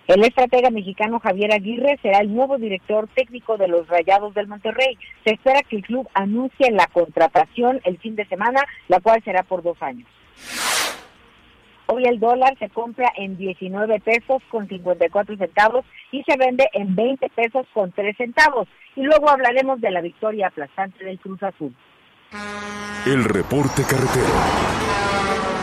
El 0.07 0.23
estratega 0.23 0.69
mexicano 0.69 1.19
Javier 1.19 1.51
Aguirre 1.51 1.99
será 2.01 2.19
el 2.19 2.33
nuevo 2.33 2.57
director 2.57 3.09
técnico 3.13 3.57
de 3.57 3.67
los 3.67 3.87
Rayados 3.89 4.33
del 4.33 4.47
Monterrey. 4.47 4.97
Se 5.25 5.33
espera 5.33 5.61
que 5.63 5.75
el 5.75 5.83
club 5.83 6.07
anuncie 6.13 6.71
la 6.71 6.87
contratación 6.87 7.81
el 7.83 7.97
fin 7.97 8.15
de 8.15 8.25
semana, 8.25 8.63
la 8.87 9.01
cual 9.01 9.21
será 9.25 9.43
por 9.43 9.63
dos 9.63 9.75
años. 9.81 10.07
Hoy 11.87 12.03
el 12.05 12.19
dólar 12.19 12.57
se 12.57 12.69
compra 12.69 13.11
en 13.17 13.37
19 13.37 13.99
pesos 13.99 14.41
con 14.49 14.67
54 14.69 15.35
centavos 15.35 15.85
y 16.11 16.23
se 16.23 16.37
vende 16.37 16.69
en 16.71 16.95
20 16.95 17.29
pesos 17.29 17.65
con 17.73 17.91
3 17.91 18.15
centavos. 18.15 18.67
Y 18.95 19.03
luego 19.03 19.29
hablaremos 19.29 19.81
de 19.81 19.91
la 19.91 19.99
victoria 19.99 20.47
aplastante 20.47 21.03
del 21.03 21.19
Cruz 21.19 21.43
Azul. 21.43 21.75
El 23.05 23.25
reporte 23.25 23.83
carretero. 23.83 25.56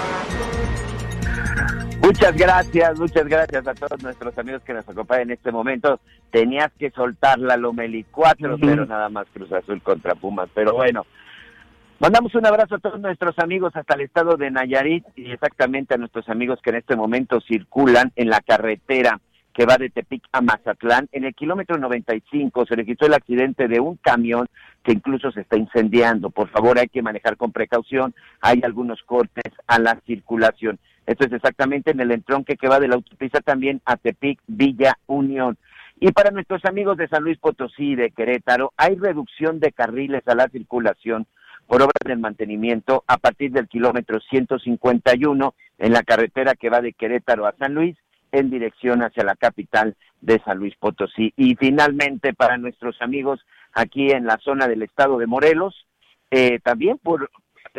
Muchas 2.05 2.37
gracias, 2.37 2.99
muchas 2.99 3.27
gracias 3.27 3.67
a 3.67 3.73
todos 3.73 4.03
nuestros 4.03 4.37
amigos 4.37 4.61
que 4.63 4.75
nos 4.75 4.87
acompañan 4.87 5.23
en 5.23 5.31
este 5.31 5.51
momento. 5.51 6.01
Tenías 6.31 6.71
que 6.79 6.91
soltar 6.91 7.39
la 7.39 7.57
Lomeli 7.57 8.05
4-0 8.13 8.87
nada 8.87 9.09
más 9.09 9.27
Cruz 9.33 9.51
Azul 9.51 9.81
contra 9.81 10.15
Pumas, 10.15 10.51
pero 10.55 10.75
bueno. 10.75 11.07
Mandamos 12.01 12.35
un 12.35 12.45
abrazo 12.45 12.75
a 12.75 12.79
todos 12.79 13.01
nuestros 13.01 13.39
amigos 13.39 13.75
hasta 13.75 13.95
el 13.95 14.03
estado 14.03 14.37
de 14.37 14.51
Nayarit 14.51 15.07
y 15.17 15.31
exactamente 15.31 15.95
a 15.95 15.97
nuestros 15.97 16.29
amigos 16.29 16.61
que 16.63 16.71
en 16.71 16.77
este 16.77 16.95
momento 16.95 17.41
circulan 17.41 18.13
en 18.17 18.29
la 18.29 18.41
carretera 18.41 19.19
que 19.55 19.65
va 19.65 19.79
de 19.79 19.89
Tepic 19.89 20.25
a 20.33 20.43
Mazatlán. 20.43 21.09
En 21.11 21.25
el 21.25 21.35
kilómetro 21.35 21.79
95 21.79 22.67
se 22.67 22.75
registró 22.75 23.07
el 23.07 23.15
accidente 23.15 23.67
de 23.67 23.81
un 23.81 23.97
camión 23.97 24.47
que 24.83 24.93
incluso 24.93 25.33
se 25.33 25.41
está 25.41 25.57
incendiando. 25.57 26.29
Por 26.29 26.51
favor, 26.51 26.79
hay 26.79 26.89
que 26.89 27.01
manejar 27.01 27.39
con 27.39 27.51
precaución. 27.51 28.15
Hay 28.43 28.61
algunos 28.63 29.03
cortes 29.05 29.55
a 29.67 29.79
la 29.79 29.99
circulación. 30.05 30.79
Esto 31.07 31.27
es 31.27 31.33
exactamente 31.33 31.91
en 31.91 32.01
el 32.01 32.11
entronque 32.13 32.57
que 32.57 32.69
va 32.69 32.81
de 32.81 32.89
la 32.89 32.95
autopista 32.95 33.41
también 33.41 33.81
a 33.85 33.97
Tepic, 33.97 34.41
Villa 34.47 34.99
Unión. 35.07 35.59
Y 36.01 36.13
para 36.13 36.31
nuestros 36.31 36.65
amigos 36.65 36.97
de 36.97 37.09
San 37.09 37.23
Luis 37.23 37.39
Potosí 37.39 37.93
y 37.93 37.95
de 37.95 38.11
Querétaro, 38.11 38.73
hay 38.77 38.97
reducción 38.97 39.61
de 39.61 39.73
carriles 39.73 40.27
a 40.27 40.35
la 40.35 40.49
circulación 40.49 41.27
por 41.67 41.83
obras 41.83 42.03
de 42.05 42.17
mantenimiento 42.17 43.05
a 43.07 43.17
partir 43.17 43.53
del 43.53 43.69
kilómetro 43.69 44.21
151 44.21 45.55
en 45.79 45.93
la 45.93 46.03
carretera 46.03 46.55
que 46.55 46.71
va 46.71 46.81
de 46.81 46.93
Querétaro 46.93 47.47
a 47.47 47.55
San 47.59 47.75
Luis 47.75 47.97
en 48.33 48.51
dirección 48.51 49.03
hacia 49.03 49.25
la 49.25 49.37
capital 49.37 49.97
de 50.21 50.41
San 50.41 50.59
Luis 50.59 50.75
Potosí. 50.77 51.33
Y 51.37 51.55
finalmente 51.55 52.35
para 52.35 52.59
nuestros 52.59 53.01
amigos 53.01 53.41
aquí 53.73 54.11
en 54.11 54.27
la 54.27 54.39
zona 54.39 54.67
del 54.67 54.83
estado 54.83 55.19
de 55.19 55.27
Morelos, 55.27 55.87
eh, 56.31 56.59
también 56.61 56.99
por 56.99 57.31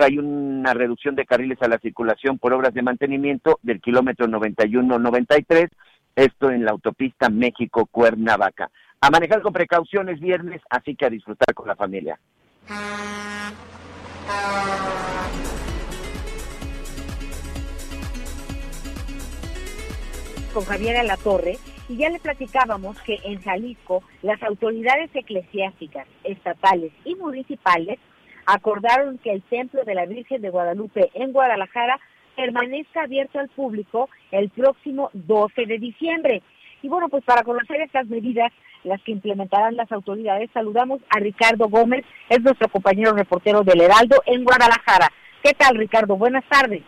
hay 0.03 0.17
una 0.17 0.73
reducción 0.73 1.15
de 1.15 1.25
carriles 1.25 1.61
a 1.61 1.67
la 1.67 1.79
circulación 1.79 2.37
por 2.37 2.53
obras 2.53 2.73
de 2.73 2.81
mantenimiento 2.81 3.59
del 3.61 3.81
kilómetro 3.81 4.27
91-93, 4.27 5.69
esto 6.15 6.49
en 6.49 6.65
la 6.65 6.71
autopista 6.71 7.29
México-Cuernavaca. 7.29 8.69
A 9.01 9.09
manejar 9.09 9.41
con 9.41 9.53
precauciones 9.53 10.19
viernes, 10.19 10.61
así 10.69 10.95
que 10.95 11.05
a 11.05 11.09
disfrutar 11.09 11.53
con 11.53 11.67
la 11.67 11.75
familia. 11.75 12.19
Con 20.53 20.63
Javier 20.63 21.05
Torre 21.23 21.57
y 21.89 21.97
ya 21.97 22.09
le 22.09 22.19
platicábamos 22.19 22.99
que 23.01 23.19
en 23.23 23.41
Jalisco 23.41 24.03
las 24.23 24.41
autoridades 24.41 25.11
eclesiásticas, 25.13 26.07
estatales 26.23 26.91
y 27.03 27.15
municipales 27.15 27.99
acordaron 28.45 29.17
que 29.19 29.31
el 29.31 29.41
Templo 29.43 29.83
de 29.83 29.95
la 29.95 30.05
Virgen 30.05 30.41
de 30.41 30.49
Guadalupe 30.49 31.09
en 31.13 31.31
Guadalajara 31.31 31.99
permanezca 32.35 33.03
abierto 33.03 33.39
al 33.39 33.49
público 33.49 34.09
el 34.31 34.49
próximo 34.49 35.09
12 35.13 35.65
de 35.65 35.79
diciembre. 35.79 36.41
Y 36.81 36.89
bueno, 36.89 37.09
pues 37.09 37.23
para 37.23 37.43
conocer 37.43 37.81
estas 37.81 38.07
medidas, 38.07 38.51
las 38.83 39.01
que 39.01 39.11
implementarán 39.11 39.75
las 39.75 39.91
autoridades, 39.91 40.49
saludamos 40.53 41.01
a 41.09 41.19
Ricardo 41.19 41.67
Gómez, 41.67 42.05
es 42.29 42.41
nuestro 42.41 42.67
compañero 42.69 43.13
reportero 43.13 43.63
del 43.63 43.81
Heraldo 43.81 44.21
en 44.25 44.43
Guadalajara. 44.43 45.09
¿Qué 45.43 45.53
tal, 45.53 45.77
Ricardo? 45.77 46.15
Buenas 46.15 46.43
tardes. 46.45 46.83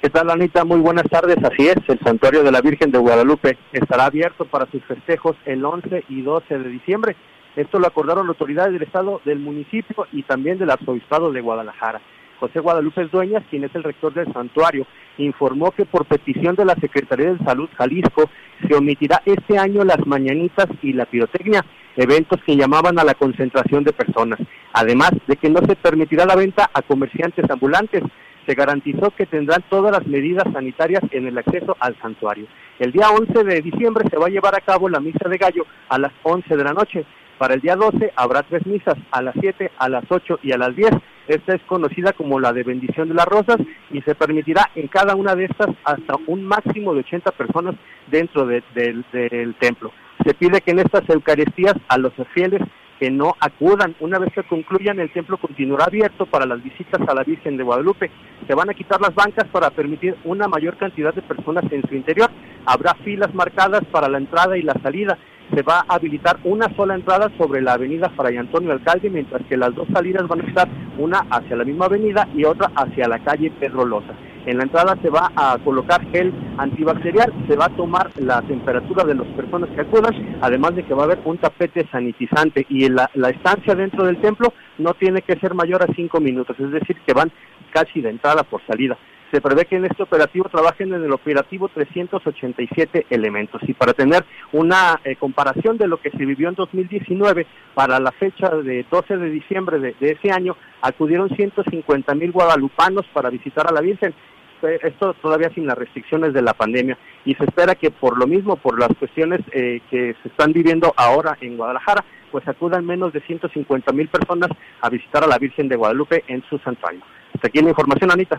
¿Qué 0.00 0.10
tal, 0.10 0.30
Anita? 0.30 0.64
Muy 0.64 0.78
buenas 0.78 1.08
tardes. 1.10 1.36
Así 1.42 1.66
es, 1.66 1.76
el 1.88 1.98
Santuario 2.00 2.44
de 2.44 2.52
la 2.52 2.60
Virgen 2.60 2.92
de 2.92 2.98
Guadalupe 2.98 3.58
estará 3.72 4.06
abierto 4.06 4.44
para 4.44 4.70
sus 4.70 4.82
festejos 4.84 5.36
el 5.44 5.64
11 5.64 6.04
y 6.08 6.22
12 6.22 6.58
de 6.58 6.68
diciembre. 6.68 7.16
Esto 7.56 7.78
lo 7.78 7.86
acordaron 7.86 8.26
las 8.26 8.34
autoridades 8.34 8.72
del 8.72 8.82
Estado, 8.82 9.20
del 9.24 9.38
municipio 9.38 10.06
y 10.12 10.22
también 10.22 10.58
del 10.58 10.70
Arzobispado 10.70 11.32
de 11.32 11.40
Guadalajara. 11.40 12.00
José 12.38 12.60
Guadalupe 12.60 13.04
Dueñas, 13.06 13.42
quien 13.50 13.64
es 13.64 13.74
el 13.74 13.82
rector 13.82 14.14
del 14.14 14.32
santuario, 14.32 14.86
informó 15.18 15.72
que 15.72 15.84
por 15.84 16.06
petición 16.06 16.54
de 16.54 16.64
la 16.64 16.74
Secretaría 16.76 17.32
de 17.32 17.44
Salud 17.44 17.68
Jalisco 17.76 18.30
se 18.66 18.74
omitirá 18.74 19.22
este 19.24 19.58
año 19.58 19.84
las 19.84 20.06
mañanitas 20.06 20.66
y 20.82 20.92
la 20.92 21.06
pirotecnia, 21.06 21.64
eventos 21.96 22.40
que 22.44 22.56
llamaban 22.56 22.98
a 22.98 23.04
la 23.04 23.14
concentración 23.14 23.82
de 23.82 23.92
personas, 23.92 24.38
además 24.72 25.10
de 25.26 25.36
que 25.36 25.50
no 25.50 25.60
se 25.66 25.74
permitirá 25.74 26.24
la 26.26 26.36
venta 26.36 26.70
a 26.72 26.82
comerciantes 26.82 27.50
ambulantes. 27.50 28.02
Se 28.46 28.54
garantizó 28.54 29.10
que 29.10 29.26
tendrán 29.26 29.62
todas 29.68 29.92
las 29.92 30.06
medidas 30.06 30.44
sanitarias 30.52 31.02
en 31.10 31.26
el 31.26 31.36
acceso 31.36 31.76
al 31.80 31.96
santuario. 32.00 32.46
El 32.78 32.92
día 32.92 33.10
11 33.10 33.44
de 33.44 33.60
diciembre 33.60 34.08
se 34.08 34.16
va 34.16 34.26
a 34.26 34.30
llevar 34.30 34.54
a 34.54 34.62
cabo 34.62 34.88
la 34.88 35.00
misa 35.00 35.28
de 35.28 35.36
gallo 35.36 35.66
a 35.88 35.98
las 35.98 36.12
11 36.22 36.56
de 36.56 36.64
la 36.64 36.72
noche. 36.72 37.04
Para 37.38 37.54
el 37.54 37.60
día 37.60 37.76
12 37.76 38.12
habrá 38.16 38.42
tres 38.42 38.66
misas, 38.66 38.96
a 39.12 39.22
las 39.22 39.34
7, 39.40 39.70
a 39.78 39.88
las 39.88 40.04
8 40.08 40.40
y 40.42 40.52
a 40.52 40.58
las 40.58 40.74
10. 40.74 40.90
Esta 41.28 41.54
es 41.54 41.62
conocida 41.62 42.12
como 42.12 42.40
la 42.40 42.52
de 42.52 42.64
bendición 42.64 43.08
de 43.08 43.14
las 43.14 43.26
rosas 43.26 43.58
y 43.92 44.00
se 44.02 44.14
permitirá 44.14 44.70
en 44.74 44.88
cada 44.88 45.14
una 45.14 45.34
de 45.34 45.44
estas 45.44 45.68
hasta 45.84 46.14
un 46.26 46.44
máximo 46.44 46.94
de 46.94 47.00
80 47.00 47.30
personas 47.32 47.74
dentro 48.08 48.44
de- 48.46 48.62
del- 48.74 49.04
del 49.12 49.54
templo. 49.56 49.92
Se 50.24 50.34
pide 50.34 50.60
que 50.62 50.72
en 50.72 50.80
estas 50.80 51.08
Eucaristías 51.08 51.74
a 51.88 51.96
los 51.98 52.12
fieles 52.34 52.60
que 52.98 53.10
no 53.12 53.36
acudan. 53.38 53.94
Una 54.00 54.18
vez 54.18 54.32
que 54.32 54.42
concluyan, 54.42 54.98
el 54.98 55.12
templo 55.12 55.36
continuará 55.36 55.84
abierto 55.84 56.26
para 56.26 56.46
las 56.46 56.60
visitas 56.60 57.00
a 57.08 57.14
la 57.14 57.22
Virgen 57.22 57.56
de 57.56 57.62
Guadalupe. 57.62 58.10
Se 58.48 58.54
van 58.56 58.68
a 58.70 58.74
quitar 58.74 59.00
las 59.00 59.14
bancas 59.14 59.46
para 59.52 59.70
permitir 59.70 60.16
una 60.24 60.48
mayor 60.48 60.76
cantidad 60.76 61.14
de 61.14 61.22
personas 61.22 61.62
en 61.70 61.86
su 61.88 61.94
interior. 61.94 62.28
Habrá 62.66 62.94
filas 63.04 63.32
marcadas 63.32 63.84
para 63.92 64.08
la 64.08 64.18
entrada 64.18 64.58
y 64.58 64.62
la 64.62 64.74
salida. 64.82 65.16
Se 65.54 65.62
va 65.62 65.84
a 65.88 65.94
habilitar 65.94 66.38
una 66.44 66.68
sola 66.76 66.94
entrada 66.94 67.30
sobre 67.38 67.62
la 67.62 67.72
avenida 67.72 68.10
Fray 68.10 68.36
Antonio 68.36 68.72
Alcalde, 68.72 69.10
mientras 69.10 69.42
que 69.46 69.56
las 69.56 69.74
dos 69.74 69.88
salidas 69.92 70.28
van 70.28 70.42
a 70.42 70.46
estar 70.46 70.68
una 70.98 71.24
hacia 71.30 71.56
la 71.56 71.64
misma 71.64 71.86
avenida 71.86 72.28
y 72.34 72.44
otra 72.44 72.70
hacia 72.74 73.08
la 73.08 73.18
calle 73.20 73.50
Pedro 73.58 73.84
Loza. 73.84 74.12
En 74.46 74.56
la 74.56 74.64
entrada 74.64 74.96
se 75.02 75.10
va 75.10 75.30
a 75.36 75.58
colocar 75.62 76.00
gel 76.10 76.32
antibacterial, 76.56 77.32
se 77.46 77.56
va 77.56 77.66
a 77.66 77.76
tomar 77.76 78.10
la 78.16 78.40
temperatura 78.42 79.04
de 79.04 79.14
las 79.14 79.26
personas 79.28 79.68
que 79.70 79.80
acudan, 79.80 80.38
además 80.40 80.74
de 80.74 80.84
que 80.84 80.94
va 80.94 81.02
a 81.02 81.04
haber 81.06 81.20
un 81.24 81.38
tapete 81.38 81.86
sanitizante 81.90 82.64
y 82.68 82.88
la, 82.88 83.10
la 83.14 83.30
estancia 83.30 83.74
dentro 83.74 84.06
del 84.06 84.20
templo 84.20 84.52
no 84.78 84.94
tiene 84.94 85.22
que 85.22 85.38
ser 85.38 85.54
mayor 85.54 85.82
a 85.82 85.94
cinco 85.94 86.20
minutos, 86.20 86.58
es 86.58 86.70
decir, 86.70 86.96
que 87.06 87.12
van 87.12 87.30
casi 87.72 88.00
de 88.00 88.10
entrada 88.10 88.42
por 88.42 88.62
salida. 88.66 88.96
Se 89.30 89.42
prevé 89.42 89.66
que 89.66 89.76
en 89.76 89.84
este 89.84 90.02
operativo 90.02 90.48
trabajen 90.48 90.94
en 90.94 91.04
el 91.04 91.12
operativo 91.12 91.68
387 91.68 93.06
elementos. 93.10 93.60
Y 93.66 93.74
para 93.74 93.92
tener 93.92 94.24
una 94.52 95.00
eh, 95.04 95.16
comparación 95.16 95.76
de 95.76 95.86
lo 95.86 96.00
que 96.00 96.10
se 96.10 96.24
vivió 96.24 96.48
en 96.48 96.54
2019, 96.54 97.46
para 97.74 98.00
la 98.00 98.10
fecha 98.12 98.48
de 98.48 98.86
12 98.90 99.16
de 99.18 99.30
diciembre 99.30 99.78
de, 99.78 99.94
ese 100.00 100.30
año, 100.30 100.56
acudieron 100.80 101.28
150 101.28 102.14
mil 102.14 102.32
guadalupanos 102.32 103.04
para 103.12 103.28
visitar 103.28 103.66
a 103.68 103.72
la 103.72 103.82
Virgen. 103.82 104.14
Eh, 104.62 104.78
Esto 104.82 105.12
todavía 105.14 105.50
sin 105.50 105.66
las 105.66 105.76
restricciones 105.76 106.32
de 106.32 106.40
la 106.40 106.54
pandemia. 106.54 106.96
Y 107.26 107.34
se 107.34 107.44
espera 107.44 107.74
que 107.74 107.90
por 107.90 108.18
lo 108.18 108.26
mismo, 108.26 108.56
por 108.56 108.78
las 108.78 108.88
cuestiones 108.98 109.40
eh, 109.52 109.82
que 109.90 110.16
se 110.22 110.28
están 110.28 110.54
viviendo 110.54 110.94
ahora 110.96 111.36
en 111.42 111.58
Guadalajara, 111.58 112.02
pues 112.32 112.48
acudan 112.48 112.86
menos 112.86 113.12
de 113.12 113.20
150 113.20 113.92
mil 113.92 114.08
personas 114.08 114.50
a 114.80 114.88
visitar 114.88 115.22
a 115.22 115.26
la 115.26 115.38
Virgen 115.38 115.68
de 115.68 115.76
Guadalupe 115.76 116.24
en 116.28 116.42
su 116.48 116.58
santuario. 116.58 117.00
Hasta 117.34 117.48
aquí 117.48 117.60
la 117.60 117.70
información, 117.70 118.10
Anita. 118.10 118.38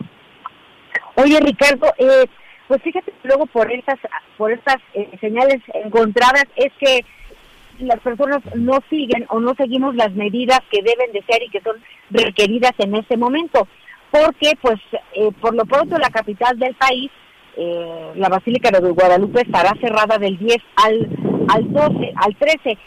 Oye, 1.15 1.39
Ricardo, 1.39 1.87
eh, 1.97 2.25
pues 2.67 2.81
fíjate 2.83 3.13
luego 3.23 3.45
por 3.47 3.71
estas, 3.71 3.99
por 4.37 4.51
estas 4.51 4.77
eh, 4.93 5.09
señales 5.19 5.61
encontradas 5.73 6.45
es 6.55 6.71
que 6.79 7.05
las 7.79 7.99
personas 7.99 8.41
no 8.55 8.79
siguen 8.89 9.25
o 9.29 9.39
no 9.39 9.53
seguimos 9.55 9.95
las 9.95 10.11
medidas 10.13 10.59
que 10.69 10.81
deben 10.81 11.11
de 11.13 11.23
ser 11.23 11.41
y 11.43 11.49
que 11.49 11.61
son 11.61 11.77
requeridas 12.09 12.73
en 12.77 12.95
este 12.95 13.17
momento. 13.17 13.67
Porque, 14.11 14.53
pues, 14.61 14.79
eh, 15.13 15.29
por 15.39 15.53
lo 15.53 15.65
pronto 15.65 15.97
la 15.97 16.09
capital 16.09 16.57
del 16.57 16.75
país, 16.75 17.11
la 18.15 18.29
Basílica 18.29 18.71
de 18.71 18.79
Guadalupe, 18.79 19.41
estará 19.41 19.73
cerrada 19.81 20.17
del 20.17 20.37
10 20.37 20.57
al, 20.77 21.09
al 21.49 21.73
12, 21.73 22.13
al 22.15 22.35
13. 22.37 22.77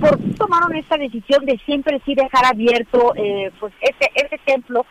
¿Por 0.00 0.18
qué 0.18 0.34
tomaron 0.38 0.74
esta 0.74 0.96
decisión 0.96 1.44
de 1.44 1.58
siempre 1.64 2.00
sí 2.04 2.14
dejar 2.14 2.46
abierto 2.46 3.14
eh, 3.16 3.50
pues 3.60 3.72
ese, 3.80 4.10
ese 4.14 4.38
templo 4.44 4.86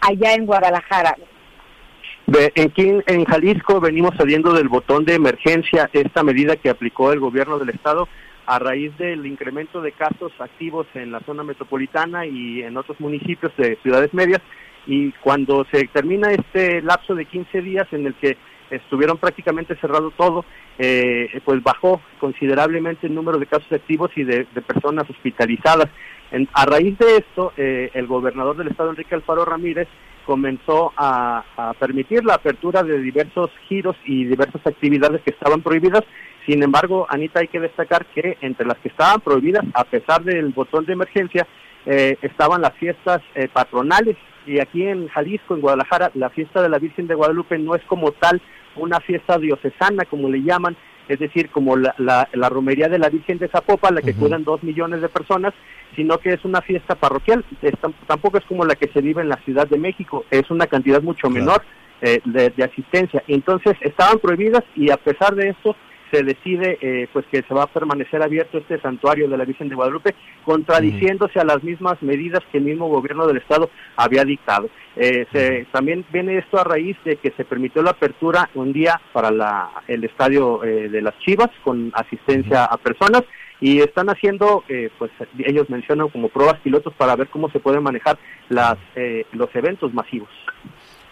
allá 0.00 0.34
en 0.34 0.46
Guadalajara? 0.46 1.16
De- 2.28 2.52
en, 2.56 3.02
en 3.06 3.24
Jalisco 3.24 3.80
venimos 3.80 4.14
saliendo 4.18 4.52
del 4.52 4.68
botón 4.68 5.06
de 5.06 5.14
emergencia, 5.14 5.88
esta 5.94 6.22
medida 6.22 6.56
que 6.56 6.68
aplicó 6.68 7.10
el 7.10 7.20
gobierno 7.20 7.58
del 7.58 7.70
estado 7.70 8.06
a 8.44 8.58
raíz 8.58 8.94
del 8.98 9.24
incremento 9.24 9.80
de 9.80 9.92
casos 9.92 10.30
activos 10.38 10.86
en 10.92 11.10
la 11.10 11.20
zona 11.20 11.42
metropolitana 11.42 12.26
y 12.26 12.62
en 12.62 12.76
otros 12.76 13.00
municipios 13.00 13.50
de 13.56 13.76
ciudades 13.82 14.12
medias. 14.12 14.42
Y 14.86 15.12
cuando 15.22 15.66
se 15.70 15.86
termina 15.88 16.30
este 16.32 16.82
lapso 16.82 17.14
de 17.14 17.24
15 17.24 17.62
días 17.62 17.86
en 17.92 18.06
el 18.06 18.14
que 18.14 18.36
estuvieron 18.70 19.16
prácticamente 19.16 19.74
cerrado 19.76 20.10
todo, 20.10 20.44
eh, 20.78 21.40
pues 21.46 21.62
bajó 21.62 22.02
considerablemente 22.20 23.06
el 23.06 23.14
número 23.14 23.38
de 23.38 23.46
casos 23.46 23.72
activos 23.72 24.10
y 24.16 24.24
de, 24.24 24.46
de 24.54 24.60
personas 24.62 25.08
hospitalizadas. 25.08 25.88
En- 26.30 26.46
a 26.52 26.66
raíz 26.66 26.98
de 26.98 27.16
esto, 27.16 27.52
eh, 27.56 27.90
el 27.94 28.06
gobernador 28.06 28.54
del 28.58 28.68
estado, 28.68 28.90
Enrique 28.90 29.14
Alfaro 29.14 29.46
Ramírez, 29.46 29.88
comenzó 30.28 30.92
a, 30.94 31.42
permitir 31.80 32.22
la 32.22 32.34
apertura 32.34 32.82
de 32.82 32.98
diversos 33.00 33.50
giros 33.66 33.96
y 34.04 34.26
diversas 34.26 34.60
actividades 34.66 35.22
que 35.22 35.30
estaban 35.30 35.62
prohibidas. 35.62 36.04
Sin 36.46 36.62
embargo, 36.62 37.06
Anita, 37.08 37.40
hay 37.40 37.48
que 37.48 37.58
destacar 37.58 38.04
que 38.14 38.36
entre 38.42 38.66
las 38.66 38.76
que 38.76 38.88
estaban 38.88 39.22
prohibidas, 39.22 39.64
a 39.72 39.84
pesar 39.84 40.22
del 40.22 40.50
botón 40.50 40.84
de 40.84 40.92
emergencia, 40.92 41.46
eh, 41.86 42.18
estaban 42.20 42.60
las 42.60 42.74
fiestas 42.74 43.22
eh, 43.34 43.48
patronales. 43.50 44.18
Y 44.46 44.60
aquí 44.60 44.86
en 44.86 45.08
Jalisco, 45.08 45.54
en 45.54 45.62
Guadalajara, 45.62 46.10
la 46.12 46.28
fiesta 46.28 46.60
de 46.60 46.68
la 46.68 46.78
Virgen 46.78 47.06
de 47.06 47.14
Guadalupe 47.14 47.58
no 47.58 47.74
es 47.74 47.82
como 47.84 48.12
tal 48.12 48.42
una 48.76 49.00
fiesta 49.00 49.38
diocesana, 49.38 50.04
como 50.04 50.28
le 50.28 50.42
llaman, 50.42 50.76
es 51.08 51.18
decir, 51.18 51.50
como 51.50 51.76
la, 51.76 51.94
la, 51.98 52.28
la 52.32 52.48
romería 52.48 52.88
de 52.88 52.98
la 52.98 53.08
Virgen 53.08 53.38
de 53.38 53.48
Zapopan, 53.48 53.94
la 53.94 54.02
que 54.02 54.14
cuidan 54.14 54.44
dos 54.44 54.62
millones 54.62 55.00
de 55.00 55.08
personas, 55.08 55.54
sino 55.96 56.18
que 56.18 56.30
es 56.30 56.44
una 56.44 56.60
fiesta 56.60 56.94
parroquial. 56.94 57.44
Es 57.62 57.72
tam- 57.80 57.94
tampoco 58.06 58.38
es 58.38 58.44
como 58.44 58.64
la 58.64 58.74
que 58.74 58.88
se 58.92 59.00
vive 59.00 59.22
en 59.22 59.28
la 59.28 59.36
Ciudad 59.44 59.66
de 59.66 59.78
México, 59.78 60.24
es 60.30 60.50
una 60.50 60.66
cantidad 60.66 61.02
mucho 61.02 61.28
Claro. 61.28 61.34
menor 61.34 61.62
eh, 62.02 62.20
de, 62.24 62.50
de 62.50 62.64
asistencia. 62.64 63.22
Entonces 63.26 63.76
estaban 63.80 64.18
prohibidas 64.18 64.62
y 64.76 64.90
a 64.90 64.96
pesar 64.96 65.34
de 65.34 65.48
esto 65.50 65.74
se 66.10 66.22
decide 66.22 66.78
eh, 66.80 67.08
pues 67.12 67.24
que 67.26 67.42
se 67.42 67.54
va 67.54 67.64
a 67.64 67.66
permanecer 67.66 68.22
abierto 68.22 68.58
este 68.58 68.80
santuario 68.80 69.28
de 69.28 69.36
la 69.36 69.44
Virgen 69.44 69.68
de 69.68 69.74
Guadalupe, 69.74 70.14
contradiciéndose 70.44 71.38
a 71.40 71.44
las 71.44 71.62
mismas 71.62 72.02
medidas 72.02 72.42
que 72.50 72.58
el 72.58 72.64
mismo 72.64 72.88
gobierno 72.88 73.26
del 73.26 73.38
estado 73.38 73.70
había 73.96 74.24
dictado. 74.24 74.68
Eh, 74.96 75.26
se- 75.32 75.66
también 75.72 76.04
viene 76.12 76.38
esto 76.38 76.58
a 76.58 76.64
raíz 76.64 76.96
de 77.04 77.16
que 77.16 77.30
se 77.32 77.44
permitió 77.44 77.82
la 77.82 77.90
apertura 77.90 78.50
un 78.54 78.72
día 78.72 79.00
para 79.12 79.30
la, 79.30 79.70
el 79.86 80.02
estadio 80.04 80.64
eh, 80.64 80.88
de 80.88 81.02
las 81.02 81.16
Chivas 81.20 81.50
con 81.62 81.90
asistencia 81.94 82.64
a 82.64 82.76
personas 82.76 83.22
y 83.60 83.80
están 83.80 84.08
haciendo, 84.08 84.62
eh, 84.68 84.88
pues 84.98 85.10
ellos 85.38 85.68
mencionan 85.68 86.08
como 86.10 86.28
pruebas 86.28 86.58
pilotos 86.60 86.94
para 86.94 87.16
ver 87.16 87.28
cómo 87.28 87.50
se 87.50 87.58
pueden 87.60 87.82
manejar 87.82 88.16
las, 88.48 88.76
eh, 88.96 89.24
los 89.32 89.54
eventos 89.54 89.92
masivos. 89.92 90.28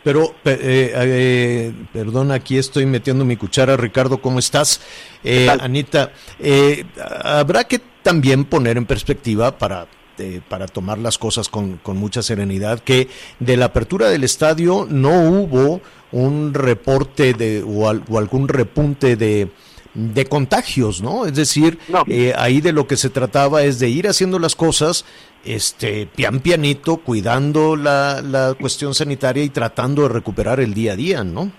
Pero, 0.06 0.32
pe- 0.44 0.52
eh, 0.62 0.92
eh, 0.94 1.72
perdón, 1.92 2.30
aquí 2.30 2.58
estoy 2.58 2.86
metiendo 2.86 3.24
mi 3.24 3.36
cuchara. 3.36 3.76
Ricardo, 3.76 4.18
¿cómo 4.18 4.38
estás? 4.38 4.80
Eh? 5.24 5.48
Anita, 5.60 6.12
eh, 6.38 6.84
habrá 7.24 7.64
que 7.64 7.80
también 8.04 8.44
poner 8.44 8.76
en 8.76 8.86
perspectiva 8.86 9.58
para, 9.58 9.88
eh, 10.18 10.40
para 10.48 10.68
tomar 10.68 10.98
las 10.98 11.18
cosas 11.18 11.48
con, 11.48 11.78
con 11.78 11.96
mucha 11.96 12.22
serenidad 12.22 12.78
que 12.78 13.08
de 13.40 13.56
la 13.56 13.64
apertura 13.64 14.08
del 14.08 14.22
estadio 14.22 14.86
no 14.88 15.10
hubo 15.28 15.80
un 16.12 16.54
reporte 16.54 17.32
de, 17.34 17.64
o, 17.66 17.88
al- 17.88 18.04
o 18.08 18.18
algún 18.18 18.46
repunte 18.46 19.16
de, 19.16 19.48
de 19.94 20.26
contagios, 20.26 21.02
¿no? 21.02 21.26
Es 21.26 21.34
decir, 21.34 21.80
No. 21.88 22.04
eh, 22.06 22.32
ahí 22.38 22.60
de 22.60 22.70
lo 22.72 22.86
que 22.86 22.96
se 22.96 23.10
trataba 23.10 23.64
es 23.64 23.80
de 23.80 23.88
ir 23.88 24.06
haciendo 24.06 24.38
las 24.38 24.54
cosas 24.54 25.04
este 25.46 26.06
pian 26.06 26.40
pianito, 26.40 26.98
cuidando 26.98 27.76
la, 27.76 28.20
la 28.22 28.54
cuestión 28.54 28.94
sanitaria 28.94 29.42
y 29.42 29.50
tratando 29.50 30.02
de 30.02 30.08
recuperar 30.08 30.60
el 30.60 30.74
día 30.74 30.92
a 30.92 30.96
día, 30.96 31.24
¿no? 31.24 31.50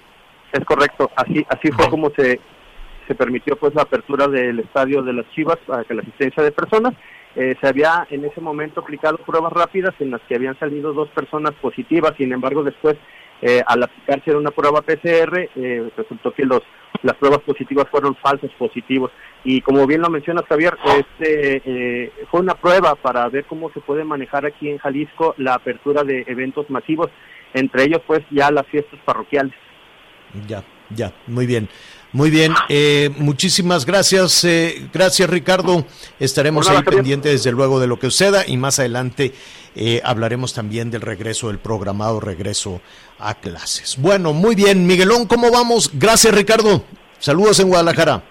Es 0.51 0.63
correcto, 0.65 1.09
así 1.15 1.45
así 1.49 1.71
fue 1.71 1.89
como 1.89 2.09
se, 2.11 2.39
se 3.07 3.15
permitió 3.15 3.55
pues 3.57 3.73
la 3.75 3.83
apertura 3.83 4.27
del 4.27 4.59
estadio 4.59 5.01
de 5.03 5.13
las 5.13 5.29
Chivas 5.31 5.57
para 5.65 5.83
que 5.83 5.93
la 5.93 6.01
asistencia 6.01 6.43
de 6.43 6.51
personas. 6.51 6.93
Eh, 7.39 7.55
se 7.61 7.67
había 7.67 8.07
en 8.09 8.25
ese 8.25 8.41
momento 8.41 8.81
aplicado 8.81 9.19
pruebas 9.19 9.53
rápidas 9.53 9.93
en 9.99 10.09
las 10.09 10.21
que 10.21 10.33
habían 10.33 10.57
salido 10.57 10.91
dos 10.91 11.07
personas 11.09 11.53
positivas, 11.61 12.13
sin 12.17 12.33
embargo 12.33 12.63
después 12.63 12.97
eh, 13.43 13.61
al 13.67 13.83
aplicarse 13.83 14.35
una 14.35 14.49
prueba 14.49 14.81
PCR 14.81 15.47
eh, 15.55 15.87
resultó 15.95 16.33
que 16.33 16.43
los 16.43 16.63
las 17.03 17.15
pruebas 17.17 17.41
positivas 17.41 17.85
fueron 17.91 18.15
falsos 18.15 18.49
positivos 18.57 19.11
y 19.43 19.61
como 19.61 19.85
bien 19.85 20.01
lo 20.01 20.09
mencionas 20.09 20.45
Javier, 20.49 20.75
este 20.97 21.61
eh, 21.63 22.11
fue 22.31 22.39
una 22.39 22.55
prueba 22.55 22.95
para 22.95 23.29
ver 23.29 23.45
cómo 23.45 23.69
se 23.71 23.81
puede 23.81 24.03
manejar 24.03 24.47
aquí 24.47 24.71
en 24.71 24.79
Jalisco 24.79 25.35
la 25.37 25.53
apertura 25.53 26.03
de 26.03 26.23
eventos 26.25 26.67
masivos, 26.71 27.11
entre 27.53 27.83
ellos 27.83 28.01
pues 28.07 28.21
ya 28.31 28.49
las 28.49 28.65
fiestas 28.65 28.99
parroquiales. 29.05 29.53
Ya. 30.47 30.63
Ya, 30.89 31.11
muy 31.27 31.45
bien. 31.45 31.67
Muy 32.17 32.31
bien, 32.31 32.51
eh, 32.67 33.11
muchísimas 33.19 33.85
gracias, 33.85 34.43
eh, 34.43 34.89
gracias 34.91 35.29
Ricardo. 35.29 35.85
Estaremos 36.19 36.67
ahí 36.67 36.81
pendientes 36.81 37.31
desde 37.31 37.51
luego 37.51 37.79
de 37.79 37.85
lo 37.85 37.99
que 37.99 38.07
suceda 38.07 38.43
y 38.47 38.57
más 38.57 38.79
adelante 38.79 39.33
eh, 39.75 40.01
hablaremos 40.03 40.51
también 40.51 40.89
del 40.89 41.01
regreso, 41.01 41.49
del 41.49 41.59
programado 41.59 42.19
regreso 42.19 42.81
a 43.19 43.35
clases. 43.35 44.01
Bueno, 44.01 44.33
muy 44.33 44.55
bien, 44.55 44.87
Miguelón, 44.87 45.27
¿cómo 45.27 45.51
vamos? 45.51 45.91
Gracias 45.93 46.33
Ricardo. 46.33 46.83
Saludos 47.19 47.59
en 47.59 47.67
Guadalajara. 47.67 48.23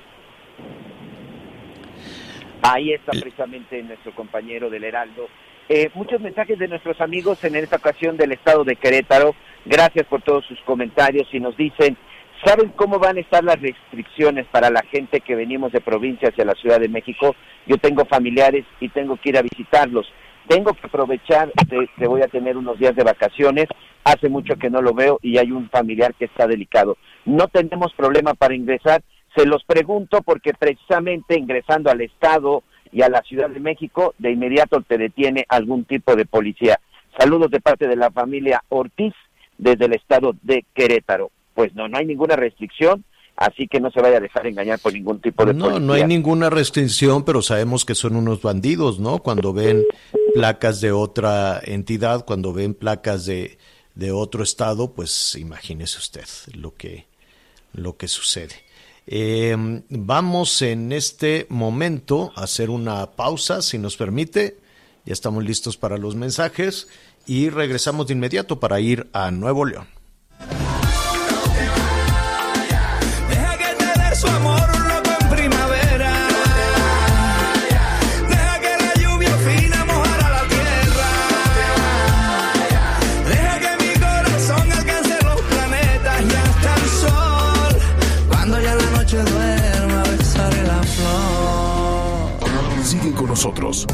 Ahí 2.63 2.93
está 2.93 3.13
precisamente 3.13 3.81
nuestro 3.85 4.13
compañero 4.17 4.69
del 4.69 4.83
Heraldo. 4.83 5.29
Eh, 5.69 5.91
muchos 5.95 6.21
mensajes 6.21 6.59
de 6.59 6.67
nuestros 6.67 7.01
amigos 7.01 7.45
en 7.45 7.55
esta 7.55 7.77
ocasión 7.77 8.17
del 8.17 8.33
estado 8.33 8.65
de 8.65 8.75
Querétaro. 8.75 9.37
Gracias 9.65 10.09
por 10.09 10.23
todos 10.23 10.45
sus 10.47 10.61
comentarios 10.63 11.29
y 11.33 11.39
nos 11.39 11.57
dicen, 11.57 11.97
¿saben 12.45 12.71
cómo 12.77 12.99
van 12.99 13.17
a 13.17 13.21
estar 13.21 13.43
las 13.45 13.61
restricciones 13.61 14.47
para 14.47 14.71
la 14.71 14.83
gente 14.83 15.21
que 15.21 15.35
venimos 15.35 15.73
de 15.73 15.81
provincia 15.81 16.29
hacia 16.29 16.45
la 16.45 16.55
Ciudad 16.55 16.81
de 16.81 16.89
México? 16.89 17.35
Yo 17.67 17.79
tengo 17.79 18.05
familiares 18.05 18.65
y 18.81 18.89
tengo 18.89 19.17
que 19.17 19.31
ir 19.31 19.39
a 19.39 19.43
visitarlos. 19.43 20.07
Tengo 20.49 20.73
que 20.75 20.87
aprovechar 20.87 21.51
que 21.99 22.07
voy 22.07 22.23
a 22.23 22.29
tener 22.29 22.57
unos 22.57 22.79
días 22.79 22.95
de 22.95 23.03
vacaciones. 23.03 23.67
Hace 24.05 24.29
mucho 24.29 24.57
que 24.57 24.71
no 24.71 24.81
lo 24.81 24.95
veo 24.95 25.19
y 25.23 25.39
hay 25.39 25.51
un 25.51 25.69
familiar 25.71 26.15
que 26.15 26.27
está 26.27 26.47
delicado. 26.47 26.97
No 27.25 27.49
tenemos 27.49 27.93
problema 27.95 28.35
para 28.35 28.55
ingresar. 28.55 29.03
Se 29.35 29.45
los 29.45 29.65
pregunto 29.65 30.23
porque 30.23 30.53
precisamente 30.55 31.37
ingresando 31.37 31.91
al 31.91 32.01
Estado 32.01 32.63
y 32.93 33.03
a 33.03 33.09
la 33.09 33.23
Ciudad 33.23 33.51
de 33.51 33.61
México, 33.61 34.15
de 34.19 34.31
inmediato 34.31 34.81
te 34.83 34.99
detiene 34.99 35.45
algún 35.49 35.85
tipo 35.85 36.15
de 36.15 36.27
policía. 36.27 36.81
Saludos 37.19 37.51
de 37.51 37.61
parte 37.61 37.89
de 37.89 37.97
la 37.97 38.11
familia 38.11 38.63
Ortiz 38.69 39.15
desde 39.59 39.87
el 39.87 39.95
Estado 39.95 40.35
de 40.43 40.65
Querétaro. 40.75 41.31
Pues 41.57 41.75
no, 41.75 41.89
no 41.89 41.99
hay 41.99 42.07
ninguna 42.07 42.37
restricción 42.37 43.05
así 43.37 43.69
que 43.69 43.81
no 43.81 43.91
se 43.91 44.01
vaya 44.01 44.17
a 44.17 44.21
dejar 44.21 44.47
engañar 44.47 44.79
por 44.79 44.93
ningún 44.93 45.21
tipo 45.21 45.45
de 45.45 45.53
No, 45.53 45.79
no 45.79 45.93
hay 45.93 46.05
ninguna 46.05 46.51
restricción, 46.51 47.25
pero 47.25 47.43
sabemos 47.43 47.85
que 47.85 47.95
son 47.95 48.17
unos 48.17 48.41
bandidos, 48.43 48.99
¿no? 48.99 49.19
Cuando 49.19 49.53
ven 49.53 49.85
placas 50.35 50.81
de 50.81 50.93
otra 50.93 51.61
entidad, 51.63 52.25
cuando 52.25 52.53
ven 52.53 52.75
placas 52.75 53.27
de, 53.27 53.59
de 53.95 54.11
otro 54.11 54.43
estado, 54.43 54.93
pues 54.93 55.37
imagínese 55.37 55.99
usted 55.99 56.25
lo 56.55 56.75
que, 56.75 57.07
lo 57.75 57.97
que 57.97 58.09
sucede. 58.09 58.55
Em, 59.07 59.83
vamos 59.89 60.63
en 60.63 60.93
este 60.93 61.47
momento 61.49 62.33
a 62.35 62.45
hacer 62.45 62.71
una 62.71 63.13
pausa, 63.13 63.63
si 63.63 63.79
nos 63.79 63.97
permite. 63.97 64.57
Ya 65.05 65.13
estamos 65.13 65.45
listos 65.45 65.77
para 65.77 65.99
los 65.99 66.17
mensajes 66.17 66.89
y 67.27 67.49
regresamos 67.51 68.09
de 68.09 68.15
inmediato 68.15 68.59
para 68.59 68.81
ir 68.81 69.07
a 69.13 69.31
Nuevo 69.31 69.65
León. 69.65 69.96
Nosotros. 93.47 93.87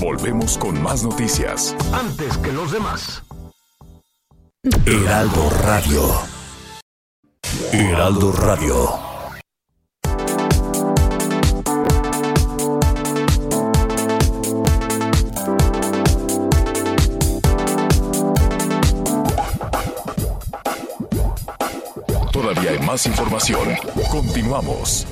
Volvemos 0.00 0.58
con 0.58 0.82
más 0.82 1.04
noticias. 1.04 1.76
Antes 1.92 2.36
que 2.38 2.52
los 2.52 2.72
demás. 2.72 3.22
Heraldo 4.84 5.50
Radio. 5.62 6.02
Heraldo 7.72 8.32
Radio. 8.32 8.98
Todavía 22.32 22.70
hay 22.72 22.78
más 22.80 23.06
información. 23.06 23.68
Continuamos. 24.10 25.06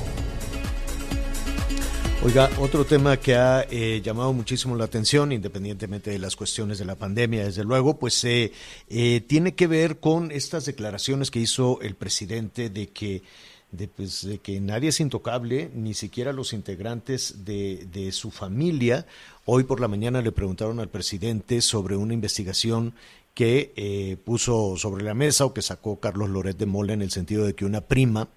Oiga, 2.24 2.48
otro 2.58 2.86
tema 2.86 3.18
que 3.18 3.34
ha 3.34 3.66
eh, 3.70 4.00
llamado 4.02 4.32
muchísimo 4.32 4.74
la 4.76 4.86
atención, 4.86 5.30
independientemente 5.30 6.10
de 6.10 6.18
las 6.18 6.36
cuestiones 6.36 6.78
de 6.78 6.86
la 6.86 6.94
pandemia, 6.94 7.44
desde 7.44 7.64
luego, 7.64 7.98
pues 7.98 8.24
eh, 8.24 8.50
eh, 8.88 9.20
tiene 9.20 9.54
que 9.54 9.66
ver 9.66 9.98
con 10.00 10.30
estas 10.30 10.64
declaraciones 10.64 11.30
que 11.30 11.40
hizo 11.40 11.82
el 11.82 11.96
presidente 11.96 12.70
de 12.70 12.88
que 12.88 13.22
de, 13.72 13.88
pues, 13.88 14.26
de 14.26 14.38
que 14.38 14.58
nadie 14.58 14.88
es 14.88 15.00
intocable, 15.00 15.70
ni 15.74 15.92
siquiera 15.92 16.32
los 16.32 16.54
integrantes 16.54 17.44
de, 17.44 17.86
de, 17.92 18.10
su 18.10 18.30
familia. 18.30 19.04
Hoy 19.44 19.64
por 19.64 19.80
la 19.80 19.88
mañana 19.88 20.22
le 20.22 20.32
preguntaron 20.32 20.80
al 20.80 20.88
presidente 20.88 21.60
sobre 21.60 21.94
una 21.94 22.14
investigación 22.14 22.94
que 23.34 24.16
puso 24.24 24.76
sobre 24.78 25.04
la 25.04 25.12
mesa 25.12 25.44
o 25.44 25.52
que 25.52 25.60
sacó 25.60 26.00
Carlos 26.00 26.30
Loret 26.30 26.56
de 26.56 26.66
Mola 26.66 26.94
en 26.94 27.02
el 27.02 27.10
sentido 27.10 27.44
de 27.44 27.54
que 27.54 27.64
una 27.66 27.82
prima 27.82 28.28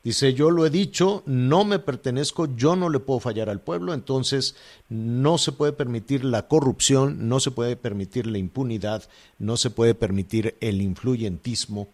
Dice, 0.04 0.34
yo 0.34 0.50
lo 0.50 0.66
he 0.66 0.70
dicho, 0.70 1.22
no 1.24 1.64
me 1.64 1.78
pertenezco, 1.78 2.54
yo 2.54 2.76
no 2.76 2.90
le 2.90 3.00
puedo 3.00 3.20
fallar 3.20 3.48
al 3.48 3.60
pueblo, 3.60 3.94
entonces 3.94 4.54
no 4.90 5.38
se 5.38 5.52
puede 5.52 5.72
permitir 5.72 6.24
la 6.24 6.46
corrupción, 6.46 7.28
no 7.28 7.40
se 7.40 7.52
puede 7.52 7.74
permitir 7.76 8.26
la 8.26 8.36
impunidad, 8.36 9.08
no 9.38 9.56
se 9.56 9.70
puede 9.70 9.94
permitir 9.94 10.56
el 10.60 10.82
influyentismo, 10.82 11.88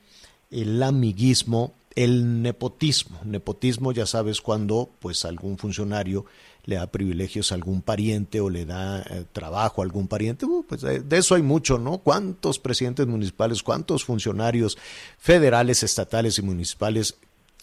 el 0.51 0.83
amiguismo, 0.83 1.75
el 1.95 2.43
nepotismo. 2.43 3.21
Nepotismo, 3.25 3.93
ya 3.93 4.07
sabes, 4.07 4.41
cuando 4.41 4.91
pues 5.01 5.25
algún 5.25 5.59
funcionario 5.59 6.27
le 6.65 6.77
da 6.77 6.87
privilegios 6.87 7.51
a 7.51 7.55
algún 7.55 7.81
pariente 7.81 8.41
o 8.41 8.51
le 8.51 8.67
da 8.67 9.01
eh, 9.01 9.25
trabajo 9.33 9.81
a 9.81 9.85
algún 9.85 10.07
pariente, 10.07 10.45
uh, 10.45 10.65
pues 10.69 10.83
de, 10.83 11.03
eso 11.17 11.35
hay 11.35 11.43
mucho, 11.43 11.79
¿no? 11.79 11.99
¿Cuántos 11.99 12.59
presidentes 12.59 13.07
municipales, 13.07 13.63
cuántos 13.63 14.05
funcionarios 14.05 14.77
federales, 15.19 15.83
estatales 15.83 16.39
y 16.39 16.43
municipales, 16.43 17.17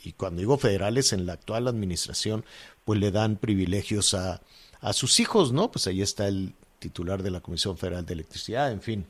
y 0.04 0.14
cuando 0.14 0.40
digo 0.40 0.58
federales, 0.58 1.14
en 1.14 1.28
la 1.28 1.34
actual 1.34 1.68
administración, 1.68 2.46
pues 2.84 3.00
le 3.00 3.12
dan 3.12 3.38
privilegios 3.38 4.16
a, 4.16 4.42
a 4.82 4.94
sus 4.94 5.20
hijos, 5.20 5.52
¿no? 5.52 5.72
Pues 5.72 5.86
ahí 5.86 6.02
está 6.02 6.28
el 6.28 6.54
titular 6.80 7.22
de 7.22 7.32
la 7.32 7.42
Comisión 7.42 7.78
Federal 7.78 8.06
de 8.06 8.14
Electricidad, 8.14 8.72
en 8.72 8.82
fin. 8.82 9.06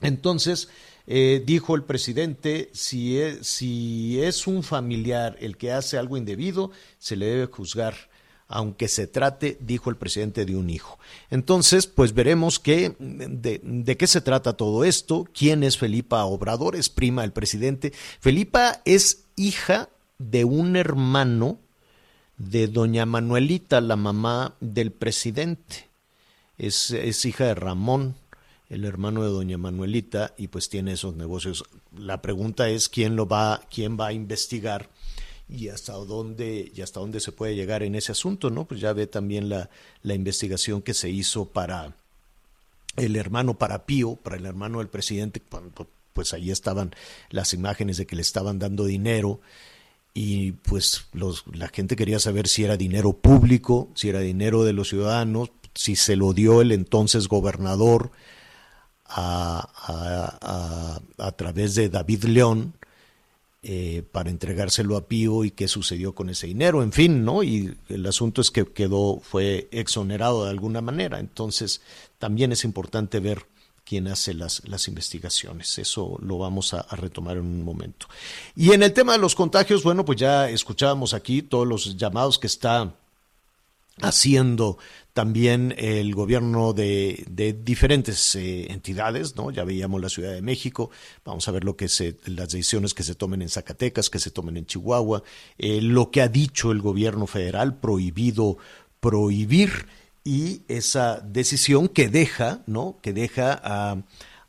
Entonces, 0.00 0.68
eh, 1.06 1.42
dijo 1.44 1.74
el 1.74 1.84
presidente, 1.84 2.70
si 2.72 3.18
es, 3.18 3.46
si 3.46 4.22
es 4.22 4.46
un 4.46 4.62
familiar 4.62 5.36
el 5.40 5.56
que 5.56 5.72
hace 5.72 5.98
algo 5.98 6.16
indebido, 6.16 6.70
se 6.98 7.16
le 7.16 7.26
debe 7.26 7.46
juzgar 7.46 7.94
aunque 8.46 8.88
se 8.88 9.06
trate, 9.06 9.56
dijo 9.60 9.90
el 9.90 9.96
presidente, 9.96 10.44
de 10.44 10.56
un 10.56 10.70
hijo. 10.70 10.98
Entonces, 11.30 11.86
pues 11.86 12.12
veremos 12.14 12.58
qué, 12.58 12.94
de, 12.98 13.96
qué 13.96 14.06
se 14.06 14.20
trata 14.20 14.52
todo 14.52 14.84
esto, 14.84 15.26
quién 15.34 15.64
es 15.64 15.78
Felipa 15.78 16.24
Obrador, 16.24 16.76
es 16.76 16.88
prima 16.88 17.22
del 17.22 17.32
presidente. 17.32 17.92
Felipa 18.20 18.80
es 18.84 19.24
hija 19.36 19.88
de 20.18 20.44
un 20.44 20.76
hermano 20.76 21.58
de 22.36 22.68
doña 22.68 23.06
Manuelita, 23.06 23.80
la 23.80 23.96
mamá 23.96 24.54
del 24.60 24.92
presidente. 24.92 25.88
Es, 26.58 26.90
es 26.92 27.24
hija 27.24 27.46
de 27.46 27.54
Ramón, 27.54 28.14
el 28.68 28.84
hermano 28.84 29.22
de 29.22 29.30
doña 29.30 29.58
Manuelita, 29.58 30.34
y 30.36 30.48
pues 30.48 30.68
tiene 30.68 30.92
esos 30.92 31.16
negocios. 31.16 31.64
La 31.96 32.22
pregunta 32.22 32.68
es 32.68 32.88
quién 32.88 33.16
lo 33.16 33.26
va, 33.26 33.60
quién 33.70 33.98
va 33.98 34.08
a 34.08 34.12
investigar 34.12 34.90
y 35.48 35.68
hasta 35.68 35.92
dónde 35.92 36.72
y 36.74 36.80
hasta 36.80 37.00
dónde 37.00 37.20
se 37.20 37.32
puede 37.32 37.54
llegar 37.54 37.82
en 37.82 37.94
ese 37.94 38.12
asunto, 38.12 38.50
¿no? 38.50 38.64
Pues 38.64 38.80
ya 38.80 38.92
ve 38.92 39.06
también 39.06 39.48
la, 39.48 39.68
la 40.02 40.14
investigación 40.14 40.82
que 40.82 40.94
se 40.94 41.10
hizo 41.10 41.46
para 41.46 41.94
el 42.96 43.16
hermano 43.16 43.58
para 43.58 43.86
Pío, 43.86 44.16
para 44.16 44.36
el 44.36 44.46
hermano 44.46 44.78
del 44.78 44.88
presidente, 44.88 45.40
cuando 45.40 45.86
pues 46.12 46.32
ahí 46.32 46.50
estaban 46.50 46.94
las 47.30 47.52
imágenes 47.52 47.96
de 47.96 48.06
que 48.06 48.16
le 48.16 48.22
estaban 48.22 48.58
dando 48.58 48.84
dinero 48.84 49.40
y 50.14 50.52
pues 50.52 51.06
los, 51.12 51.44
la 51.52 51.68
gente 51.68 51.96
quería 51.96 52.20
saber 52.20 52.46
si 52.46 52.64
era 52.64 52.76
dinero 52.76 53.12
público, 53.14 53.90
si 53.94 54.08
era 54.08 54.20
dinero 54.20 54.62
de 54.62 54.72
los 54.72 54.88
ciudadanos, 54.88 55.50
si 55.74 55.96
se 55.96 56.14
lo 56.14 56.32
dio 56.32 56.62
el 56.62 56.70
entonces 56.70 57.26
gobernador 57.26 58.12
a, 59.06 59.68
a, 59.76 61.00
a, 61.18 61.32
través 61.32 61.74
de 61.74 61.88
David 61.88 62.24
León 62.24 62.74
eh, 63.62 64.02
para 64.12 64.30
entregárselo 64.30 64.96
a 64.96 65.06
Pío 65.06 65.44
y 65.44 65.50
qué 65.50 65.68
sucedió 65.68 66.14
con 66.14 66.30
ese 66.30 66.46
dinero, 66.46 66.82
en 66.82 66.92
fin, 66.92 67.24
¿no? 67.24 67.42
Y 67.42 67.76
el 67.88 68.06
asunto 68.06 68.40
es 68.40 68.50
que 68.50 68.66
quedó, 68.66 69.20
fue 69.20 69.68
exonerado 69.70 70.44
de 70.44 70.50
alguna 70.50 70.80
manera, 70.80 71.18
entonces 71.18 71.80
también 72.18 72.52
es 72.52 72.64
importante 72.64 73.20
ver 73.20 73.46
quién 73.84 74.08
hace 74.08 74.34
las, 74.34 74.66
las 74.66 74.88
investigaciones. 74.88 75.78
Eso 75.78 76.18
lo 76.22 76.38
vamos 76.38 76.74
a, 76.74 76.80
a, 76.80 76.96
retomar 76.96 77.36
en 77.36 77.44
un 77.44 77.62
momento. 77.62 78.06
Y 78.56 78.72
en 78.72 78.82
el 78.82 78.92
tema 78.92 79.12
de 79.12 79.18
los 79.18 79.34
contagios, 79.34 79.82
bueno, 79.82 80.04
pues 80.04 80.18
ya 80.18 80.48
escuchábamos 80.48 81.14
aquí 81.14 81.42
todos 81.42 81.66
los 81.66 81.96
llamados 81.96 82.38
que 82.38 82.46
está 82.46 82.94
haciendo 84.00 84.78
también 85.14 85.74
el 85.78 86.14
gobierno 86.14 86.72
de, 86.72 87.24
de 87.30 87.52
diferentes 87.52 88.34
eh, 88.34 88.70
entidades, 88.70 89.36
¿no? 89.36 89.50
Ya 89.52 89.64
veíamos 89.64 90.02
la 90.02 90.08
Ciudad 90.08 90.32
de 90.32 90.42
México, 90.42 90.90
vamos 91.24 91.48
a 91.48 91.52
ver 91.52 91.64
lo 91.64 91.76
que 91.76 91.88
se, 91.88 92.16
las 92.26 92.50
decisiones 92.50 92.94
que 92.94 93.04
se 93.04 93.14
tomen 93.14 93.40
en 93.40 93.48
Zacatecas, 93.48 94.10
que 94.10 94.18
se 94.18 94.32
tomen 94.32 94.56
en 94.56 94.66
Chihuahua, 94.66 95.22
eh, 95.56 95.80
lo 95.80 96.10
que 96.10 96.20
ha 96.20 96.28
dicho 96.28 96.72
el 96.72 96.82
gobierno 96.82 97.26
federal, 97.26 97.78
prohibido 97.78 98.58
prohibir, 99.00 99.86
y 100.24 100.62
esa 100.68 101.20
decisión 101.20 101.88
que 101.88 102.08
deja, 102.08 102.62
¿no? 102.66 102.98
Que 103.02 103.12
deja 103.12 103.60
a, 103.62 104.02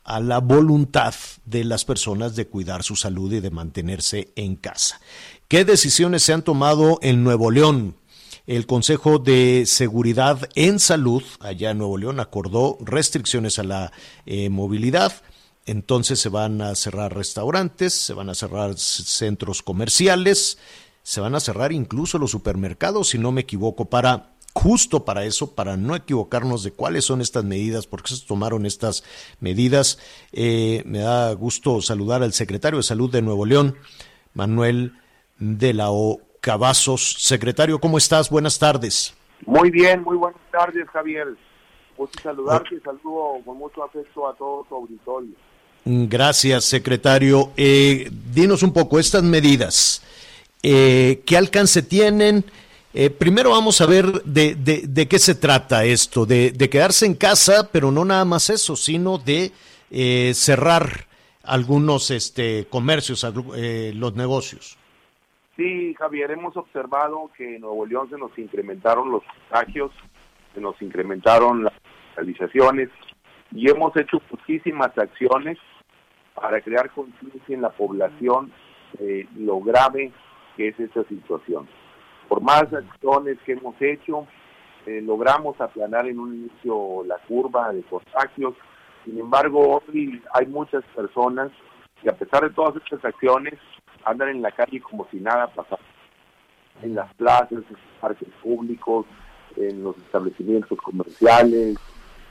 a 0.04 0.20
la 0.20 0.38
voluntad 0.38 1.14
de 1.44 1.64
las 1.64 1.84
personas 1.84 2.34
de 2.34 2.46
cuidar 2.46 2.82
su 2.82 2.96
salud 2.96 3.32
y 3.32 3.40
de 3.40 3.50
mantenerse 3.50 4.32
en 4.36 4.56
casa. 4.56 5.00
¿Qué 5.48 5.64
decisiones 5.64 6.22
se 6.22 6.32
han 6.32 6.42
tomado 6.42 6.98
en 7.02 7.22
Nuevo 7.22 7.50
León? 7.50 7.94
El 8.46 8.66
Consejo 8.66 9.18
de 9.18 9.64
Seguridad 9.66 10.48
en 10.54 10.78
Salud, 10.78 11.22
allá 11.40 11.70
en 11.70 11.78
Nuevo 11.78 11.98
León, 11.98 12.20
acordó 12.20 12.78
restricciones 12.80 13.58
a 13.58 13.64
la 13.64 13.92
eh, 14.24 14.48
movilidad. 14.50 15.12
Entonces 15.64 16.20
se 16.20 16.28
van 16.28 16.60
a 16.62 16.74
cerrar 16.76 17.14
restaurantes, 17.14 17.92
se 17.92 18.14
van 18.14 18.30
a 18.30 18.34
cerrar 18.34 18.78
centros 18.78 19.62
comerciales, 19.62 20.58
se 21.02 21.20
van 21.20 21.34
a 21.34 21.40
cerrar 21.40 21.72
incluso 21.72 22.18
los 22.18 22.30
supermercados, 22.30 23.08
si 23.08 23.18
no 23.18 23.32
me 23.32 23.40
equivoco, 23.40 23.86
para 23.86 24.36
justo 24.54 25.04
para 25.04 25.24
eso, 25.24 25.54
para 25.54 25.76
no 25.76 25.94
equivocarnos 25.94 26.62
de 26.62 26.70
cuáles 26.70 27.04
son 27.04 27.20
estas 27.20 27.44
medidas, 27.44 27.86
por 27.86 28.02
qué 28.02 28.14
se 28.14 28.24
tomaron 28.24 28.64
estas 28.64 29.04
medidas. 29.38 29.98
Eh, 30.32 30.82
me 30.86 31.00
da 31.00 31.32
gusto 31.34 31.82
saludar 31.82 32.22
al 32.22 32.32
secretario 32.32 32.78
de 32.78 32.82
Salud 32.82 33.10
de 33.10 33.20
Nuevo 33.20 33.44
León, 33.44 33.76
Manuel 34.32 34.94
de 35.38 35.74
la 35.74 35.90
O. 35.90 36.20
Cavazos. 36.46 37.16
Secretario, 37.18 37.80
¿cómo 37.80 37.98
estás? 37.98 38.30
Buenas 38.30 38.56
tardes. 38.56 39.12
Muy 39.44 39.68
bien, 39.68 40.04
muy 40.04 40.16
buenas 40.16 40.40
tardes, 40.52 40.86
Javier. 40.92 41.26
Gusto 41.96 42.22
saludarte 42.22 42.76
y 42.76 42.80
saludo 42.82 43.40
con 43.44 43.58
mucho 43.58 43.82
afecto 43.82 44.28
a 44.28 44.34
todo 44.36 44.64
tu 44.68 44.76
auditorio. 44.76 45.32
Gracias, 45.84 46.64
secretario. 46.66 47.50
Eh, 47.56 48.08
dinos 48.32 48.62
un 48.62 48.72
poco 48.72 49.00
estas 49.00 49.24
medidas. 49.24 50.04
Eh, 50.62 51.24
¿Qué 51.26 51.36
alcance 51.36 51.82
tienen? 51.82 52.44
Eh, 52.94 53.10
primero 53.10 53.50
vamos 53.50 53.80
a 53.80 53.86
ver 53.86 54.22
de, 54.22 54.54
de, 54.54 54.84
de 54.86 55.08
qué 55.08 55.18
se 55.18 55.34
trata 55.34 55.84
esto, 55.84 56.26
de, 56.26 56.52
de, 56.52 56.70
quedarse 56.70 57.06
en 57.06 57.14
casa, 57.14 57.68
pero 57.72 57.90
no 57.90 58.04
nada 58.04 58.24
más 58.24 58.50
eso, 58.50 58.76
sino 58.76 59.18
de 59.18 59.50
eh, 59.90 60.30
cerrar 60.32 61.08
algunos 61.42 62.12
este, 62.12 62.68
comercios, 62.70 63.26
eh, 63.56 63.90
los 63.96 64.14
negocios. 64.14 64.78
Sí, 65.56 65.94
Javier, 65.94 66.32
hemos 66.32 66.54
observado 66.58 67.30
que 67.34 67.56
en 67.56 67.62
Nuevo 67.62 67.86
León 67.86 68.10
se 68.10 68.18
nos 68.18 68.38
incrementaron 68.38 69.10
los 69.10 69.22
contagios, 69.24 69.90
se 70.54 70.60
nos 70.60 70.80
incrementaron 70.82 71.64
las 71.64 71.72
hospitalizaciones 71.72 72.90
y 73.52 73.70
hemos 73.70 73.96
hecho 73.96 74.20
muchísimas 74.30 74.96
acciones 74.98 75.56
para 76.34 76.60
crear 76.60 76.90
conciencia 76.90 77.54
en 77.54 77.62
la 77.62 77.70
población 77.70 78.52
de 78.98 79.26
lo 79.34 79.60
grave 79.60 80.12
que 80.58 80.68
es 80.68 80.78
esta 80.78 81.04
situación. 81.04 81.66
Por 82.28 82.42
más 82.42 82.64
acciones 82.64 83.38
que 83.46 83.52
hemos 83.52 83.80
hecho, 83.80 84.26
eh, 84.84 85.00
logramos 85.00 85.58
aplanar 85.58 86.06
en 86.06 86.18
un 86.18 86.34
inicio 86.34 87.02
la 87.06 87.16
curva 87.26 87.72
de 87.72 87.82
contagios. 87.84 88.54
Sin 89.06 89.18
embargo, 89.18 89.80
hoy 89.88 90.22
hay 90.34 90.46
muchas 90.46 90.84
personas 90.94 91.50
que 92.02 92.10
a 92.10 92.14
pesar 92.14 92.42
de 92.42 92.50
todas 92.50 92.76
estas 92.76 93.02
acciones 93.06 93.54
andan 94.06 94.28
en 94.28 94.42
la 94.42 94.52
calle 94.52 94.80
como 94.80 95.06
si 95.10 95.18
nada 95.18 95.48
pasara. 95.48 95.82
En 96.82 96.94
las 96.94 97.12
plazas, 97.14 97.52
en 97.52 97.64
los 97.70 98.00
parques 98.00 98.28
públicos, 98.42 99.06
en 99.56 99.82
los 99.82 99.96
establecimientos 99.98 100.78
comerciales. 100.78 101.76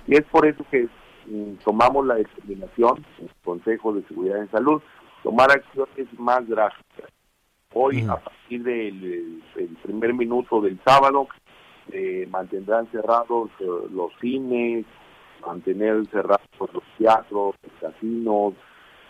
Y 0.07 0.15
es 0.15 0.23
por 0.25 0.45
eso 0.45 0.65
que 0.71 0.87
mm, 1.27 1.55
tomamos 1.63 2.05
la 2.05 2.15
determinación, 2.15 3.05
el 3.19 3.29
Consejo 3.43 3.93
de 3.93 4.03
Seguridad 4.03 4.39
en 4.39 4.51
Salud, 4.51 4.81
tomar 5.23 5.51
acciones 5.51 6.07
más 6.17 6.47
drásticas. 6.47 7.11
Hoy, 7.73 8.05
a 8.07 8.15
partir 8.15 8.63
del, 8.63 9.43
primer 9.83 10.13
minuto 10.13 10.61
del 10.61 10.79
sábado, 10.85 11.27
eh, 11.91 12.25
mantendrán 12.29 12.89
cerrados 12.91 13.49
eh, 13.59 13.65
los 13.91 14.13
cines, 14.21 14.85
mantener 15.45 16.05
cerrados 16.07 16.47
los 16.71 16.83
teatros, 16.97 17.55
los 17.61 17.73
casinos, 17.81 18.53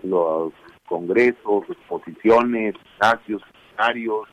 los 0.01 0.51
congresos, 0.87 1.69
exposiciones, 1.69 2.75
gimnasios, 2.77 3.41
seminarios, 3.69 4.27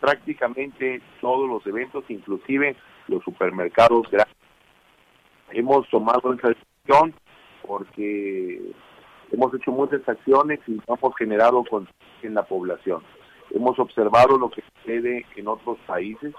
prácticamente 0.00 1.02
todos 1.20 1.48
los 1.48 1.66
eventos, 1.66 2.04
inclusive 2.08 2.76
los 3.08 3.22
supermercados. 3.24 4.06
Hemos 5.50 5.88
tomado 5.88 6.32
esa 6.32 6.48
decisión 6.48 7.14
porque 7.66 8.72
hemos 9.32 9.54
hecho 9.54 9.72
muchas 9.72 10.08
acciones 10.08 10.60
y 10.66 10.80
hemos 10.86 11.16
generado 11.16 11.64
en 12.22 12.34
la 12.34 12.42
población. 12.42 13.02
Hemos 13.50 13.78
observado 13.78 14.38
lo 14.38 14.50
que 14.50 14.62
sucede 14.76 15.26
en 15.36 15.48
otros 15.48 15.78
países 15.86 16.32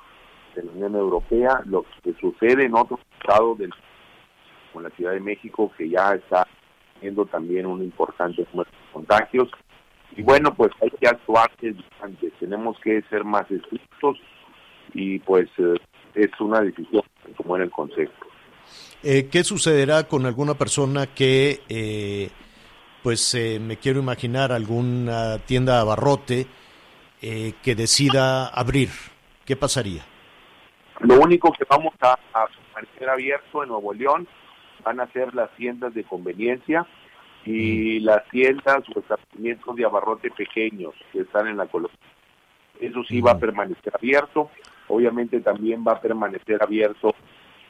de 0.56 0.64
la 0.64 0.72
Unión 0.72 0.96
Europea, 0.96 1.62
lo 1.66 1.86
que 2.04 2.14
sucede 2.20 2.66
en 2.66 2.76
otros 2.76 3.00
estados 3.20 3.58
del 3.58 3.72
como 4.72 4.84
la 4.84 4.90
Ciudad 4.92 5.12
de 5.12 5.20
México, 5.20 5.72
que 5.78 5.90
ya 5.90 6.14
está 6.14 6.48
también 7.32 7.66
un 7.66 7.84
importante 7.84 8.46
número 8.52 8.70
de 8.70 8.94
contagios. 8.94 9.50
Y 10.16 10.22
bueno, 10.24 10.54
pues 10.54 10.72
hay 10.82 10.90
que 10.92 11.08
actuar 11.08 11.50
antes, 12.02 12.34
tenemos 12.40 12.78
que 12.84 13.02
ser 13.10 13.24
más 13.24 13.50
estrictos 13.50 14.18
y 14.94 15.20
pues 15.20 15.48
eh, 15.58 15.76
es 16.16 16.30
una 16.40 16.60
decisión 16.62 17.04
que 17.26 17.32
tomó 17.34 17.56
en 17.56 17.64
el 17.64 17.72
Consejo. 17.72 18.12
Eh, 19.04 19.30
¿Qué 19.32 19.44
sucederá 19.44 20.08
con 20.08 20.26
alguna 20.26 20.56
persona 20.56 21.08
que, 21.08 21.62
eh, 21.70 22.30
pues 23.02 23.36
me 23.62 23.78
quiero 23.78 24.00
imaginar, 24.00 24.52
alguna 24.52 25.40
tienda 25.40 25.80
abarrote 25.80 26.46
que 27.20 27.76
decida 27.76 28.48
abrir? 28.48 28.90
¿Qué 29.46 29.56
pasaría? 29.56 30.04
Lo 31.00 31.20
único 31.20 31.52
que 31.52 31.64
vamos 31.70 31.94
a, 32.02 32.14
a 32.34 32.48
permanecer 32.48 33.10
abierto 33.10 33.64
en 33.64 33.70
Nuevo 33.70 33.94
León 33.94 34.28
van 34.84 35.00
a 35.00 35.08
ser 35.12 35.34
las 35.34 35.50
tiendas 35.56 35.94
de 35.94 36.04
conveniencia 36.04 36.86
y 37.46 38.00
las 38.02 38.28
tiendas 38.30 38.84
o 38.96 39.00
establecimientos 39.00 39.76
de 39.76 39.86
abarrote 39.86 40.30
pequeños 40.32 40.94
que 41.12 41.22
están 41.22 41.48
en 41.48 41.58
la 41.58 41.68
colonia. 41.68 41.98
Eso 42.80 43.04
sí 43.04 43.22
va 43.22 43.32
a 43.32 43.40
permanecer 43.40 43.94
abierto. 43.96 44.50
Obviamente 44.88 45.40
también 45.42 45.84
va 45.88 45.94
a 45.94 46.02
permanecer 46.02 46.62
abierto 46.62 47.16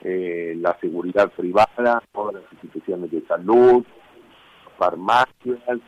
eh, 0.01 0.55
la 0.57 0.77
seguridad 0.79 1.31
privada, 1.31 2.01
todas 2.11 2.35
las 2.35 2.53
instituciones 2.53 3.11
de 3.11 3.21
salud, 3.27 3.85
farmacias, 4.77 5.79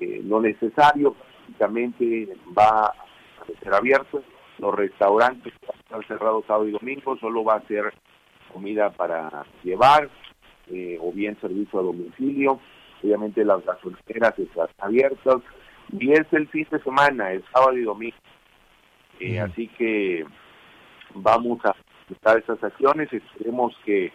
eh, 0.00 0.22
lo 0.24 0.40
necesario 0.40 1.14
prácticamente 1.14 2.36
va 2.56 2.86
a 2.86 2.94
permanecer 3.46 3.74
abierto. 3.74 4.22
Los 4.58 4.74
restaurantes 4.74 5.52
van 5.66 5.76
a 5.76 5.80
estar 5.80 6.06
cerrados 6.06 6.44
sábado 6.46 6.66
y 6.66 6.72
domingo, 6.72 7.16
solo 7.18 7.44
va 7.44 7.56
a 7.56 7.66
ser 7.66 7.92
comida 8.52 8.90
para 8.90 9.44
llevar, 9.62 10.08
eh, 10.70 10.98
o 11.00 11.12
bien 11.12 11.38
servicio 11.40 11.78
a 11.78 11.82
domicilio. 11.82 12.60
Obviamente 13.02 13.44
las 13.44 13.64
gasolineras 13.64 14.38
están 14.38 14.68
abiertas 14.78 15.36
y 15.92 16.12
es 16.12 16.26
el 16.32 16.48
fin 16.48 16.66
de 16.70 16.82
semana, 16.82 17.32
el 17.32 17.44
sábado 17.52 17.76
y 17.76 17.82
domingo. 17.82 18.16
Eh, 19.20 19.40
así 19.40 19.68
que 19.78 20.24
vamos 21.14 21.64
a 21.64 21.74
empezar 22.08 22.38
estas 22.38 22.62
acciones. 22.62 23.12
Esperemos 23.12 23.72
que 23.84 24.06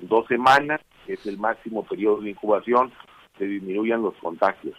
en 0.00 0.08
dos 0.08 0.26
semanas, 0.28 0.80
que 1.06 1.14
es 1.14 1.26
el 1.26 1.38
máximo 1.38 1.84
periodo 1.84 2.20
de 2.20 2.30
incubación, 2.30 2.92
se 3.38 3.46
disminuyan 3.46 4.02
los 4.02 4.14
contagios. 4.16 4.76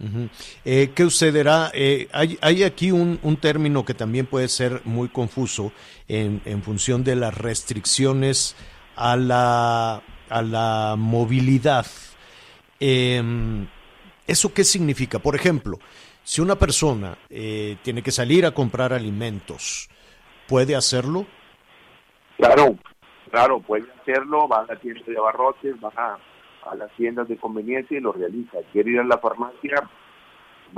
Uh 0.00 0.04
-huh. 0.04 0.30
eh, 0.64 0.90
¿Qué 0.94 1.02
sucederá? 1.04 1.70
Eh, 1.74 2.06
hay, 2.12 2.38
hay, 2.40 2.62
aquí 2.62 2.92
un, 2.92 3.18
un, 3.22 3.36
término 3.36 3.84
que 3.84 3.94
también 3.94 4.26
puede 4.26 4.46
ser 4.46 4.80
muy 4.84 5.08
confuso 5.08 5.72
en, 6.06 6.40
en 6.44 6.62
función 6.62 7.02
de 7.02 7.16
las 7.16 7.36
restricciones 7.36 8.54
a 8.94 9.16
la, 9.16 10.02
a 10.30 10.42
la 10.42 10.94
movilidad. 10.96 11.86
Eh, 12.80 13.22
¿Eso 14.26 14.52
qué 14.52 14.64
significa? 14.64 15.18
Por 15.18 15.34
ejemplo, 15.34 15.78
si 16.22 16.42
una 16.42 16.56
persona 16.56 17.16
eh, 17.30 17.76
tiene 17.82 18.02
que 18.02 18.10
salir 18.10 18.44
a 18.44 18.50
comprar 18.50 18.92
alimentos, 18.92 19.88
¿puede 20.46 20.76
hacerlo? 20.76 21.26
Claro, 22.36 22.76
claro, 23.30 23.60
puede 23.60 23.86
hacerlo, 24.00 24.46
va 24.46 24.60
a 24.60 24.66
la 24.66 24.76
tienda 24.76 25.00
de 25.06 25.16
abarrotes, 25.16 25.74
va 25.82 25.90
a, 25.96 26.18
a 26.70 26.74
las 26.74 26.90
tiendas 26.96 27.28
de 27.28 27.38
conveniencia 27.38 27.96
y 27.96 28.00
lo 28.00 28.12
realiza. 28.12 28.58
Quiere 28.70 28.90
ir 28.90 29.00
a 29.00 29.04
la 29.04 29.18
farmacia, 29.18 29.88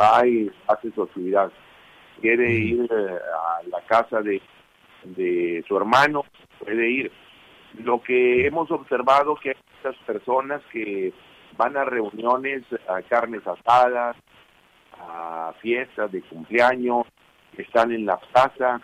va 0.01 0.25
y 0.27 0.49
hace 0.69 0.93
su 0.93 1.03
actividad. 1.03 1.51
Quiere 2.21 2.53
ir 2.53 2.83
eh, 2.83 3.19
a 3.19 3.69
la 3.69 3.85
casa 3.87 4.23
de, 4.23 4.41
de 5.05 5.65
su 5.67 5.77
hermano, 5.77 6.25
puede 6.61 6.89
ir. 6.89 7.13
Lo 7.79 8.03
que 8.03 8.47
hemos 8.47 8.71
observado 8.71 9.37
que 9.37 9.51
hay 9.51 9.57
muchas 9.77 10.03
personas 10.05 10.63
que 10.73 11.13
van 11.57 11.77
a 11.77 11.85
reuniones, 11.85 12.65
a 12.89 13.03
carnes 13.03 13.47
asadas, 13.47 14.17
a 14.99 15.53
fiestas 15.61 16.11
de 16.13 16.23
cumpleaños, 16.23 17.07
están 17.57 17.93
en 17.93 18.07
la 18.07 18.19
plaza, 18.19 18.81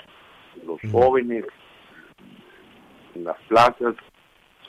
los 0.64 0.80
jóvenes, 0.90 1.44
en 3.14 3.24
las 3.24 3.38
plazas, 3.48 3.94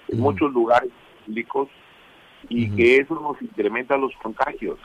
en 0.07 0.19
muchos 0.19 0.51
lugares 0.51 0.91
públicos, 1.25 1.69
y 2.49 2.69
que 2.75 2.97
eso 2.97 3.15
nos 3.15 3.41
incrementa 3.41 3.97
los 3.97 4.13
contagios. 4.21 4.79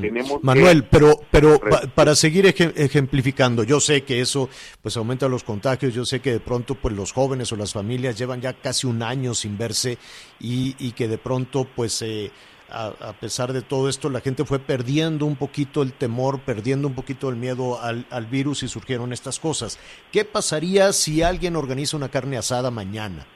Tenemos 0.00 0.40
que- 0.40 0.44
Manuel, 0.46 0.84
pero, 0.84 1.20
pero 1.30 1.60
pa- 1.60 1.82
para 1.94 2.14
seguir 2.14 2.46
eje- 2.46 2.72
ejemplificando, 2.76 3.62
yo 3.62 3.78
sé 3.80 4.02
que 4.02 4.20
eso 4.20 4.48
pues 4.82 4.96
aumenta 4.96 5.28
los 5.28 5.44
contagios, 5.44 5.94
yo 5.94 6.04
sé 6.04 6.20
que 6.20 6.32
de 6.32 6.40
pronto 6.40 6.74
pues 6.74 6.94
los 6.94 7.12
jóvenes 7.12 7.52
o 7.52 7.56
las 7.56 7.72
familias 7.72 8.18
llevan 8.18 8.40
ya 8.40 8.54
casi 8.54 8.86
un 8.86 9.02
año 9.02 9.34
sin 9.34 9.56
verse 9.56 9.98
y, 10.40 10.74
y 10.78 10.92
que 10.92 11.06
de 11.06 11.18
pronto 11.18 11.64
pues 11.76 12.02
eh, 12.02 12.30
a, 12.70 12.86
a 13.00 13.12
pesar 13.14 13.52
de 13.52 13.62
todo 13.62 13.88
esto 13.88 14.10
la 14.10 14.20
gente 14.20 14.44
fue 14.44 14.58
perdiendo 14.58 15.24
un 15.26 15.36
poquito 15.36 15.82
el 15.82 15.92
temor, 15.92 16.40
perdiendo 16.40 16.88
un 16.88 16.94
poquito 16.94 17.28
el 17.28 17.36
miedo 17.36 17.80
al, 17.80 18.04
al 18.10 18.26
virus 18.26 18.62
y 18.64 18.68
surgieron 18.68 19.12
estas 19.12 19.38
cosas. 19.38 19.78
¿Qué 20.12 20.24
pasaría 20.24 20.92
si 20.92 21.22
alguien 21.22 21.56
organiza 21.56 21.96
una 21.96 22.08
carne 22.10 22.36
asada 22.36 22.70
mañana? 22.70 23.26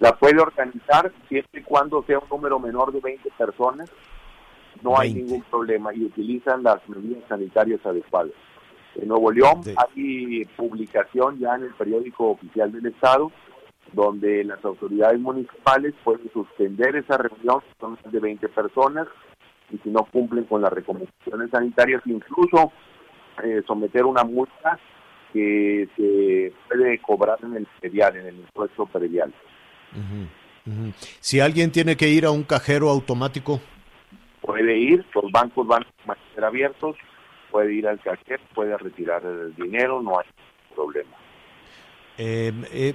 la 0.00 0.16
puede 0.16 0.40
organizar 0.40 1.12
siempre 1.28 1.60
y 1.60 1.62
cuando 1.62 2.02
sea 2.06 2.18
un 2.18 2.28
número 2.28 2.58
menor 2.58 2.92
de 2.92 2.98
20 3.00 3.28
personas, 3.36 3.90
no 4.82 4.98
hay 4.98 5.14
20. 5.14 5.30
ningún 5.30 5.50
problema 5.50 5.94
y 5.94 6.04
utilizan 6.04 6.62
las 6.62 6.86
medidas 6.88 7.22
sanitarias 7.28 7.84
adecuadas. 7.84 8.32
En 8.96 9.08
Nuevo 9.08 9.32
León 9.32 9.60
hay 9.76 10.44
publicación 10.56 11.38
ya 11.38 11.54
en 11.54 11.64
el 11.64 11.74
periódico 11.74 12.30
oficial 12.30 12.70
del 12.72 12.86
Estado 12.86 13.32
donde 13.92 14.44
las 14.44 14.64
autoridades 14.64 15.20
municipales 15.20 15.94
pueden 16.02 16.30
suspender 16.32 16.96
esa 16.96 17.18
reunión, 17.18 17.62
son 17.80 17.98
más 18.02 18.12
de 18.12 18.20
20 18.20 18.48
personas, 18.48 19.06
y 19.70 19.78
si 19.78 19.90
no 19.90 20.04
cumplen 20.04 20.44
con 20.44 20.62
las 20.62 20.72
recomendaciones 20.72 21.50
sanitarias, 21.50 22.02
incluso 22.06 22.72
eh, 23.42 23.62
someter 23.66 24.04
una 24.04 24.24
multa 24.24 24.78
que 25.32 25.88
se 25.96 26.52
puede 26.68 26.98
cobrar 26.98 27.38
en 27.42 27.56
el 27.56 27.66
predial, 27.80 28.16
en 28.16 28.26
el 28.26 28.36
impuesto 28.36 28.86
predial. 28.86 29.32
Si 31.20 31.40
alguien 31.40 31.72
tiene 31.72 31.96
que 31.96 32.08
ir 32.08 32.24
a 32.24 32.30
un 32.30 32.44
cajero 32.44 32.88
automático, 32.90 33.60
puede 34.42 34.76
ir, 34.76 35.04
los 35.14 35.30
bancos 35.32 35.66
van 35.66 35.84
a 36.08 36.16
ser 36.34 36.44
abiertos, 36.44 36.96
puede 37.50 37.72
ir 37.74 37.86
al 37.88 38.00
cajero, 38.00 38.42
puede 38.54 38.76
retirar 38.76 39.24
el 39.24 39.54
dinero, 39.54 40.02
no 40.02 40.18
hay 40.18 40.26
problema. 40.74 41.16
Eh, 42.18 42.52
eh, 42.72 42.94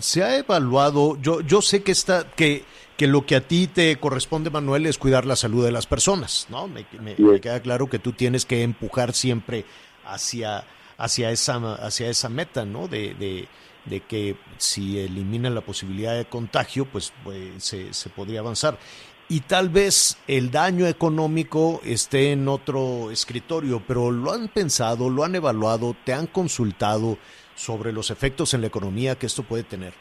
se 0.00 0.22
ha 0.24 0.38
evaluado, 0.38 1.18
yo, 1.20 1.40
yo 1.42 1.60
sé 1.62 1.82
que 1.82 1.92
está, 1.92 2.30
que, 2.30 2.64
que 2.96 3.06
lo 3.06 3.26
que 3.26 3.36
a 3.36 3.40
ti 3.42 3.66
te 3.66 3.96
corresponde, 3.96 4.50
Manuel, 4.50 4.86
es 4.86 4.98
cuidar 4.98 5.26
la 5.26 5.36
salud 5.36 5.64
de 5.64 5.72
las 5.72 5.86
personas, 5.86 6.46
¿no? 6.50 6.66
Me, 6.66 6.86
me- 7.00 7.14
me 7.32 7.40
queda 7.40 7.60
claro 7.60 7.88
que 7.88 7.98
tú 7.98 8.12
tienes 8.12 8.46
que 8.46 8.62
empujar 8.62 9.12
siempre 9.12 9.64
hacia, 10.04 10.64
hacia 10.96 11.30
esa, 11.30 11.74
hacia 11.74 12.08
esa 12.08 12.28
meta, 12.28 12.64
¿no? 12.64 12.88
De, 12.88 13.14
de, 13.14 13.46
de 13.84 14.00
que 14.00 14.36
si 14.58 14.98
elimina 14.98 15.50
la 15.50 15.60
posibilidad 15.60 16.16
de 16.16 16.24
contagio, 16.24 16.86
pues, 16.86 17.12
pues, 17.22 17.62
se, 17.62 17.92
se 17.92 18.08
podría 18.10 18.40
avanzar. 18.40 18.78
Y 19.28 19.40
tal 19.40 19.70
vez 19.70 20.22
el 20.28 20.50
daño 20.50 20.86
económico 20.86 21.80
esté 21.82 22.32
en 22.32 22.46
otro 22.46 23.10
escritorio, 23.10 23.82
pero 23.86 24.10
lo 24.10 24.32
han 24.32 24.48
pensado, 24.48 25.08
lo 25.08 25.24
han 25.24 25.34
evaluado, 25.34 25.96
te 26.04 26.12
han 26.12 26.26
consultado 26.26 27.16
sobre 27.54 27.92
los 27.92 28.10
efectos 28.10 28.52
en 28.52 28.60
la 28.60 28.66
economía 28.66 29.16
que 29.16 29.26
esto 29.26 29.42
puede 29.42 29.62
tener. 29.62 29.94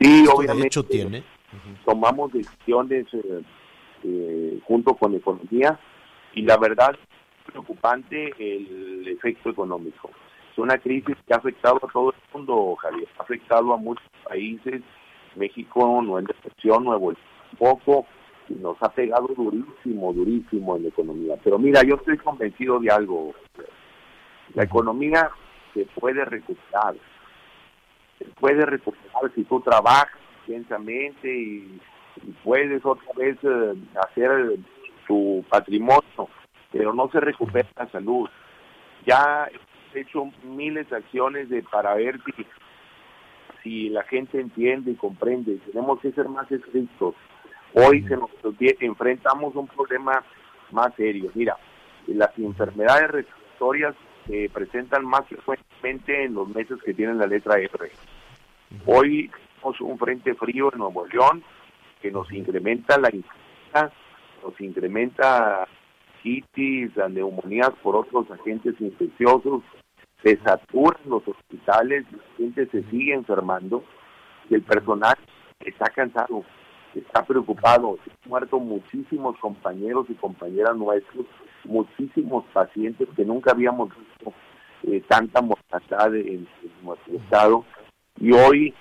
Sí, 0.00 0.22
Esto 0.22 0.34
obviamente. 0.34 0.62
De 0.62 0.66
hecho, 0.66 0.82
tiene. 0.82 1.24
Tomamos 1.84 2.32
decisiones 2.32 3.06
eh, 3.12 3.42
eh, 4.04 4.60
junto 4.64 4.94
con 4.94 5.14
economía 5.14 5.78
y 6.34 6.42
la 6.42 6.56
verdad 6.56 6.90
es 6.92 7.52
preocupante 7.52 8.32
el 8.38 9.06
efecto 9.06 9.50
económico. 9.50 10.10
Es 10.52 10.58
una 10.58 10.78
crisis 10.78 11.16
que 11.26 11.34
ha 11.34 11.36
afectado 11.36 11.76
a 11.76 11.92
todo 11.92 12.10
el 12.10 12.16
mundo, 12.34 12.76
Javier. 12.76 13.08
Ha 13.18 13.22
afectado 13.22 13.72
a 13.72 13.76
muchos 13.76 14.04
países. 14.28 14.82
México 15.36 16.02
no 16.02 16.18
es 16.18 16.24
la 16.24 16.34
excepción, 16.34 16.84
Nuevo 16.84 17.14
poco. 17.56 18.06
Nos 18.54 18.76
ha 18.82 18.88
pegado 18.90 19.28
durísimo, 19.28 20.12
durísimo 20.12 20.76
en 20.76 20.84
la 20.84 20.88
economía. 20.88 21.36
Pero 21.44 21.58
mira, 21.58 21.82
yo 21.82 21.96
estoy 21.96 22.16
convencido 22.18 22.80
de 22.80 22.90
algo. 22.90 23.34
La 24.54 24.64
economía 24.64 25.30
se 25.74 25.86
puede 25.98 26.24
recuperar. 26.24 26.96
Se 28.18 28.24
puede 28.40 28.64
recuperar 28.64 29.32
si 29.34 29.44
tú 29.44 29.60
trabajas 29.60 30.08
intensamente 30.46 31.28
y, 31.28 31.80
y 32.22 32.32
puedes 32.42 32.84
otra 32.84 33.12
vez 33.16 33.36
eh, 33.42 33.74
hacer 34.00 34.58
tu 35.06 35.44
patrimonio, 35.48 36.28
pero 36.72 36.92
no 36.92 37.08
se 37.10 37.20
recupera 37.20 37.68
la 37.76 37.90
salud. 37.90 38.28
Ya 39.06 39.48
he 39.94 40.00
hecho 40.00 40.30
miles 40.44 40.88
de 40.90 40.96
acciones 40.96 41.48
de 41.48 41.62
para 41.62 41.94
ver 41.94 42.20
si, 42.24 42.46
si 43.62 43.88
la 43.88 44.02
gente 44.04 44.40
entiende 44.40 44.92
y 44.92 44.96
comprende. 44.96 45.58
Tenemos 45.66 46.00
que 46.00 46.12
ser 46.12 46.28
más 46.28 46.50
estrictos. 46.50 47.14
Hoy 47.74 48.02
se 48.02 48.16
nos 48.16 48.30
enfrentamos 48.58 49.54
a 49.54 49.58
un 49.58 49.68
problema 49.68 50.24
más 50.72 50.94
serio. 50.94 51.30
Mira, 51.34 51.56
las 52.06 52.36
enfermedades 52.38 53.10
respiratorias 53.10 53.94
se 54.26 54.50
presentan 54.52 55.04
más 55.04 55.26
frecuentemente 55.26 56.24
en 56.24 56.34
los 56.34 56.48
meses 56.48 56.78
que 56.84 56.94
tienen 56.94 57.18
la 57.18 57.26
letra 57.26 57.58
R. 57.58 57.90
Hoy 58.86 59.30
tenemos 59.30 59.80
un 59.80 59.98
frente 59.98 60.34
frío 60.34 60.72
en 60.72 60.78
Nuevo 60.78 61.06
León 61.06 61.42
que 62.00 62.10
nos 62.10 62.30
incrementa 62.32 62.98
la 62.98 63.10
influenza, 63.14 63.92
nos 64.42 64.60
incrementa 64.60 65.66
citis, 66.22 66.94
las 66.96 67.10
neumonías 67.10 67.70
por 67.82 67.96
otros 67.96 68.30
agentes 68.30 68.74
infecciosos, 68.80 69.62
se 70.22 70.36
saturan 70.38 71.00
los 71.06 71.26
hospitales, 71.26 72.04
la 72.12 72.36
gente 72.36 72.66
se 72.66 72.82
sigue 72.90 73.14
enfermando 73.14 73.84
y 74.50 74.54
el 74.54 74.62
personal 74.62 75.16
está 75.60 75.86
cansado, 75.86 76.44
está 76.98 77.24
preocupado, 77.24 77.98
han 78.04 78.30
muerto 78.30 78.58
muchísimos 78.58 79.36
compañeros 79.38 80.06
y 80.08 80.14
compañeras 80.14 80.76
nuestros, 80.76 81.26
muchísimos 81.64 82.44
pacientes 82.52 83.08
que 83.16 83.24
nunca 83.24 83.52
habíamos 83.52 83.90
visto 83.96 84.32
eh, 84.84 85.02
tanta 85.08 85.40
mortandad 85.40 86.14
en, 86.14 86.46
en 86.62 86.72
nuestro 86.82 87.16
estado. 87.16 87.64
Y 88.20 88.32
hoy 88.32 88.74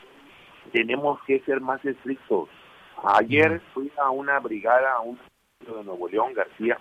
tenemos 0.72 1.20
que 1.26 1.39
ser 1.41 1.61
más 1.61 1.84
estrictos. 1.86 2.49
Ayer 3.03 3.61
fui 3.74 3.91
a 4.01 4.09
una 4.09 4.39
brigada, 4.39 4.93
a 4.93 5.01
un 5.01 5.20
de 5.65 5.84
Nuevo 5.84 6.07
León, 6.07 6.34
García, 6.34 6.78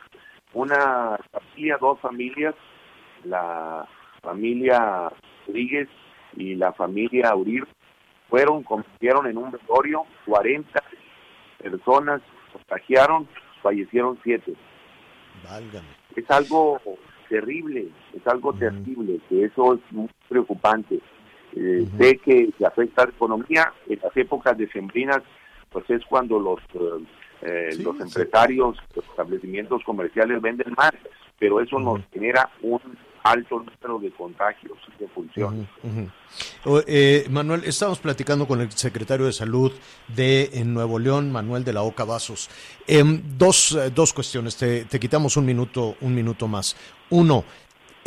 una 0.53 1.19
familia, 1.31 1.77
dos 1.81 2.01
familias, 2.01 2.55
la 3.25 3.87
familia 4.23 5.11
Rodríguez 5.47 5.89
y 6.37 6.55
la 6.55 6.73
familia 6.73 7.35
Uribe, 7.35 7.67
fueron, 8.29 8.63
convirtieron 8.63 9.27
en 9.27 9.39
un 9.39 9.51
velorio, 9.51 10.05
40 10.27 10.83
personas 11.71 12.23
contagiaron, 12.53 13.29
fallecieron 13.63 14.19
siete. 14.23 14.55
Válgame. 15.45 15.87
Es 16.15 16.31
algo 16.31 16.81
terrible, 17.29 17.89
es 18.15 18.27
algo 18.27 18.53
terrible, 18.55 19.21
que 19.29 19.45
eso 19.45 19.75
es 19.75 19.81
muy 19.93 20.09
preocupante. 20.29 21.01
Eh, 21.55 21.87
Sé 21.99 22.19
que 22.19 22.51
se 22.59 22.67
afecta 22.67 23.03
a 23.03 23.07
la 23.07 23.13
economía, 23.13 23.73
en 23.89 23.99
las 24.03 24.17
épocas 24.17 24.57
decembrinas, 24.57 25.23
pues 25.71 25.89
es 25.91 26.05
cuando 26.07 26.39
los, 26.39 26.61
eh, 26.75 27.05
eh, 27.43 27.77
los 27.83 27.99
empresarios, 28.01 28.77
los 28.95 29.05
establecimientos 29.07 29.83
comerciales 29.85 30.41
venden 30.41 30.75
más, 30.77 30.93
pero 31.39 31.61
eso 31.61 31.79
nos 31.79 32.01
genera 32.13 32.51
un 32.63 32.81
alto 33.27 33.59
número 33.59 33.99
de 33.99 34.11
contagios 34.13 34.79
y 34.95 35.03
de 35.03 35.09
funciones. 35.09 35.69
Eh, 36.87 37.27
Manuel, 37.31 37.65
estamos 37.65 37.99
platicando 37.99 38.47
con 38.47 38.61
el 38.61 38.71
secretario 38.73 39.27
de 39.27 39.33
Salud 39.33 39.73
de 40.09 40.51
Nuevo 40.65 40.99
León, 40.99 41.33
Manuel 41.33 41.65
de 41.65 41.73
la 41.73 41.83
Oca 41.83 42.05
Vasos. 42.05 42.49
Em, 42.87 43.23
dos, 43.37 43.73
eh, 43.73 43.91
dos 43.91 44.13
cuestiones, 44.13 44.57
te, 44.57 44.85
te 44.85 45.01
quitamos 45.01 45.37
un 45.37 45.45
minuto, 45.45 45.97
un 46.01 46.15
minuto 46.15 46.47
más. 46.47 46.77
Uno, 47.11 47.45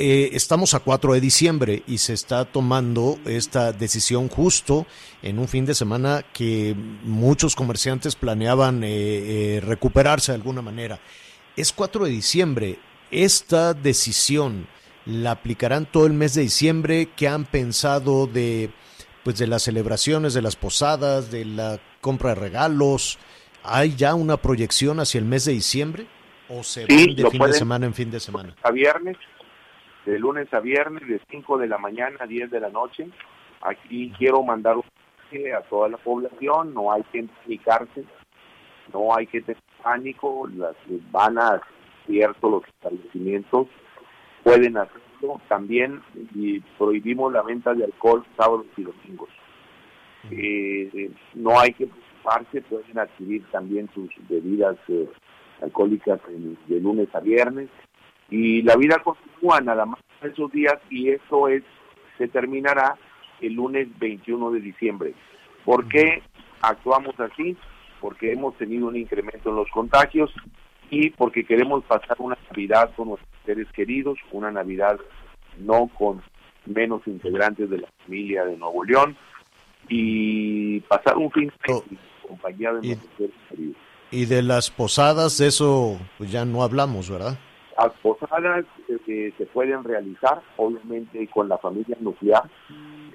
eh, 0.02 0.30
estamos 0.32 0.74
a 0.76 0.80
4 0.80 1.12
de 1.12 1.20
diciembre 1.20 1.84
y 1.86 1.98
se 1.98 2.14
está 2.14 2.46
tomando 2.46 3.20
esta 3.26 3.74
decisión 3.74 4.30
justo 4.30 4.86
en 5.22 5.40
un 5.40 5.50
fin 5.50 5.66
de 5.66 5.76
semana 5.76 6.24
que 6.32 6.74
muchos 7.04 7.54
comerciantes 7.54 8.16
planeaban 8.16 8.80
eh, 8.86 9.60
recuperarse 9.62 10.32
de 10.32 10.38
alguna 10.38 10.62
manera. 10.62 11.02
es 11.58 11.74
4 11.74 12.06
de 12.06 12.12
diciembre. 12.12 12.80
Esta 13.12 13.74
decisión 13.74 14.68
la 15.10 15.32
aplicarán 15.32 15.86
todo 15.86 16.06
el 16.06 16.14
mes 16.14 16.36
de 16.36 16.44
diciembre. 16.44 17.10
¿Qué 17.16 17.28
han 17.28 17.46
pensado 17.46 18.28
de, 18.28 18.70
pues, 19.24 19.38
de 19.40 19.48
las 19.48 19.64
celebraciones, 19.64 20.34
de 20.34 20.42
las 20.42 20.56
posadas, 20.56 21.32
de 21.32 21.46
la 21.46 21.80
compra 22.02 22.30
de 22.30 22.36
regalos? 22.36 23.18
¿Hay 23.64 23.96
ya 23.96 24.16
una 24.16 24.38
proyección 24.38 25.00
hacia 25.00 25.20
el 25.20 25.26
mes 25.26 25.46
de 25.46 25.54
diciembre? 25.54 26.08
¿O 26.48 26.64
se 26.64 26.86
Sí, 26.88 27.08
van 27.08 27.16
de 27.16 27.30
fin 27.30 27.42
de 27.42 27.54
semana 27.54 27.86
en 27.86 27.94
fin 27.94 28.12
de 28.12 28.20
semana? 28.20 28.56
a 28.64 28.72
viernes, 28.72 29.18
de 30.06 30.18
lunes 30.18 30.52
a 30.54 30.60
viernes, 30.60 31.08
de 31.08 31.20
5 31.30 31.58
de 31.58 31.68
la 31.68 31.78
mañana 31.78 32.18
a 32.22 32.26
10 32.28 32.50
de 32.52 32.60
la 32.60 32.70
noche. 32.70 33.08
Aquí 33.62 34.12
quiero 34.18 34.42
mandar 34.44 34.78
un 34.78 34.84
mensaje 35.32 35.54
a 35.54 35.62
toda 35.62 35.90
la 35.90 35.98
población, 35.98 36.74
no 36.74 36.92
hay 36.92 37.04
que 37.12 37.20
implicarse, 37.20 38.04
no 38.94 39.16
hay 39.16 39.28
que 39.28 39.42
tener 39.42 39.62
pánico, 39.84 40.48
las 40.56 40.76
van 41.12 41.38
a 41.38 41.62
cierto 42.08 42.50
los 42.50 42.64
establecimientos 42.66 43.68
pueden 44.44 44.78
hacerlo 44.78 45.42
también 45.48 46.02
y 46.34 46.60
prohibimos 46.78 47.34
la 47.34 47.42
venta 47.44 47.74
de 47.74 47.86
alcohol 47.86 48.26
sábados 48.38 48.66
y 48.78 48.84
domingos. 48.84 49.30
Eh, 50.32 51.12
no 51.36 51.60
hay 51.60 51.72
que 51.74 51.88
preocuparse, 51.88 52.62
pueden 52.64 53.00
adquirir 53.00 53.44
también 53.52 53.90
sus 53.94 54.10
bebidas 54.28 54.76
eh, 54.90 55.08
alcohólicas 55.62 56.20
en- 56.30 56.58
de 56.68 56.80
lunes 56.80 57.08
a 57.16 57.20
viernes 57.22 57.70
y 58.30 58.62
la 58.64 58.76
vida 58.76 58.98
continúa 59.04 59.62
nada 59.62 59.86
más 59.86 60.00
esos 60.22 60.52
días 60.52 60.76
y 60.90 61.10
eso 61.10 61.48
es 61.48 61.64
se 62.18 62.28
terminará 62.28 62.98
el 63.40 63.54
lunes 63.54 63.88
21 63.98 64.52
de 64.52 64.60
diciembre. 64.60 65.14
¿Por 65.64 65.88
qué 65.88 66.22
actuamos 66.62 67.18
así? 67.20 67.56
Porque 68.02 68.34
hemos 68.34 68.56
tenido 68.58 68.88
un 68.88 68.98
incremento 68.98 69.50
en 69.50 69.56
los 69.56 69.70
contagios 69.70 70.34
y 70.90 71.12
porque 71.12 71.46
queremos 71.46 71.84
pasar 71.86 72.18
una 72.20 72.38
Navidad 72.50 72.92
con 72.96 73.10
nuestros 73.10 73.30
seres 73.50 73.68
queridos, 73.72 74.20
una 74.32 74.52
Navidad 74.52 75.00
no 75.58 75.90
con 75.98 76.22
menos 76.68 77.02
integrantes 77.08 77.68
de 77.68 77.80
la 77.80 77.88
familia 78.06 78.46
de 78.46 78.56
Nuevo 78.58 78.84
León 78.84 79.18
y 79.88 80.82
pasar 80.82 81.18
un 81.18 81.32
fin 81.32 81.52
de 81.66 81.74
Oh. 81.74 81.84
en 81.90 81.98
compañía 82.28 82.74
de 82.74 82.88
nuestros 82.88 83.12
seres 83.18 83.36
queridos. 83.50 83.76
Y 84.12 84.26
de 84.26 84.44
las 84.44 84.70
posadas, 84.70 85.40
eso 85.40 85.98
pues 86.20 86.32
ya 86.32 86.46
no 86.46 86.62
hablamos, 86.62 87.10
¿verdad? 87.10 87.40
Las 87.76 87.92
posadas 88.04 88.66
eh, 88.88 88.98
que 89.04 89.34
se 89.36 89.46
pueden 89.48 89.84
realizar, 89.84 90.42
obviamente, 90.58 91.28
con 91.28 91.50
la 91.50 91.58
familia 91.58 91.98
nuclear, 92.02 92.44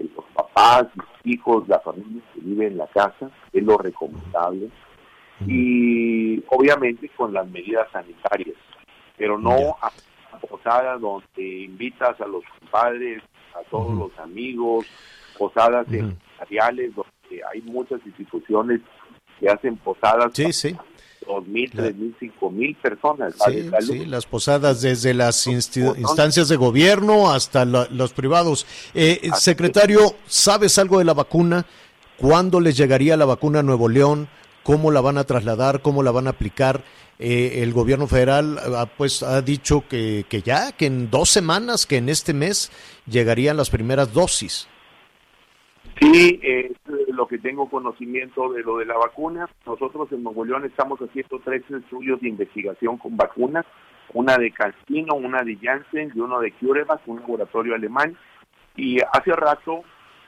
eh, 0.00 0.08
los 0.16 0.24
papás, 0.34 0.86
los 0.96 1.06
hijos, 1.22 1.68
la 1.68 1.78
familia 1.78 2.22
que 2.34 2.40
vive 2.40 2.66
en 2.66 2.78
la 2.78 2.88
casa, 2.88 3.30
es 3.52 3.62
lo 3.62 3.78
recomendable. 3.78 4.68
Y 5.46 6.42
obviamente 6.48 7.08
con 7.16 7.32
las 7.32 7.48
medidas 7.50 7.86
sanitarias, 7.92 8.56
pero 9.16 9.38
no 9.38 9.56
Ya. 9.58 9.74
Posada 10.46 10.96
donde 10.98 11.64
invitas 11.64 12.20
a 12.20 12.26
los 12.26 12.42
compadres, 12.60 13.22
a 13.54 13.68
todos 13.70 13.88
Ujú. 13.88 14.08
los 14.08 14.18
amigos, 14.18 14.86
posadas 15.38 15.86
Ujú. 15.88 15.96
empresariales 15.96 16.94
donde 16.94 17.42
hay 17.52 17.60
muchas 17.62 18.00
instituciones 18.06 18.80
que 19.40 19.48
hacen 19.48 19.76
posadas 19.78 20.30
Sí, 20.34 20.52
sí. 20.52 20.76
dos 21.26 21.46
mil, 21.46 21.70
La- 21.72 21.84
tres 21.84 21.96
mil, 21.96 22.14
cinco 22.20 22.50
mil 22.50 22.74
personas. 22.76 23.34
Sí, 23.46 23.68
sí, 23.80 24.04
las 24.06 24.26
posadas 24.26 24.82
desde 24.82 25.14
las 25.14 25.46
instancias 25.46 26.48
de 26.48 26.56
gobierno 26.56 27.32
hasta 27.32 27.64
la- 27.64 27.88
los 27.90 28.12
privados. 28.12 28.66
Eh, 28.94 29.28
Así 29.32 29.42
secretario, 29.44 30.00
¿sabes 30.26 30.78
algo 30.78 30.98
de 30.98 31.04
la 31.06 31.14
vacuna? 31.14 31.64
¿Cuándo 32.18 32.60
les 32.60 32.76
llegaría 32.76 33.16
la 33.16 33.24
vacuna 33.24 33.60
a 33.60 33.62
Nuevo 33.62 33.88
León? 33.88 34.28
¿Cómo 34.64 34.90
la 34.90 35.00
van 35.00 35.18
a 35.18 35.24
trasladar? 35.24 35.82
¿Cómo 35.82 36.02
la 36.02 36.10
van 36.10 36.26
a 36.26 36.30
aplicar? 36.30 36.82
Eh, 37.18 37.62
el 37.62 37.72
gobierno 37.72 38.08
federal 38.08 38.58
ha, 38.58 38.86
pues, 38.86 39.22
ha 39.22 39.40
dicho 39.40 39.84
que, 39.88 40.24
que 40.28 40.42
ya, 40.42 40.72
que 40.72 40.86
en 40.86 41.10
dos 41.10 41.28
semanas, 41.28 41.86
que 41.86 41.98
en 41.98 42.08
este 42.08 42.34
mes 42.34 42.72
llegarían 43.06 43.56
las 43.56 43.70
primeras 43.70 44.12
dosis. 44.12 44.68
Sí, 46.00 46.40
eh, 46.42 46.72
lo 47.08 47.28
que 47.28 47.38
tengo 47.38 47.68
conocimiento 47.68 48.52
de 48.52 48.62
lo 48.62 48.78
de 48.78 48.86
la 48.86 48.96
vacuna. 48.96 49.48
Nosotros 49.64 50.10
en 50.10 50.24
Nuevo 50.24 50.44
León 50.44 50.64
estamos 50.64 50.98
haciendo 50.98 51.40
tres 51.44 51.62
estudios 51.70 52.20
de 52.20 52.28
investigación 52.28 52.98
con 52.98 53.16
vacunas, 53.16 53.64
una 54.12 54.36
de 54.36 54.50
Cancino, 54.50 55.14
una 55.14 55.42
de 55.42 55.56
Janssen 55.56 56.10
y 56.14 56.20
uno 56.20 56.40
de 56.40 56.52
CureVac, 56.52 57.06
un 57.06 57.20
laboratorio 57.20 57.74
alemán. 57.74 58.16
Y 58.76 58.98
hace 59.00 59.32
rato, 59.32 59.82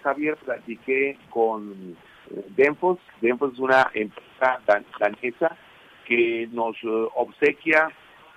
Javier, 0.04 0.36
platiqué 0.36 1.18
con 1.30 1.96
eh, 2.30 2.44
Denfos. 2.56 2.98
Denfos 3.20 3.54
es 3.54 3.58
una 3.58 3.90
empresa 3.92 4.25
dan- 4.66 4.84
danesa 4.98 5.56
que 6.06 6.48
nos 6.52 6.76
eh, 6.82 7.08
obsequia 7.14 7.88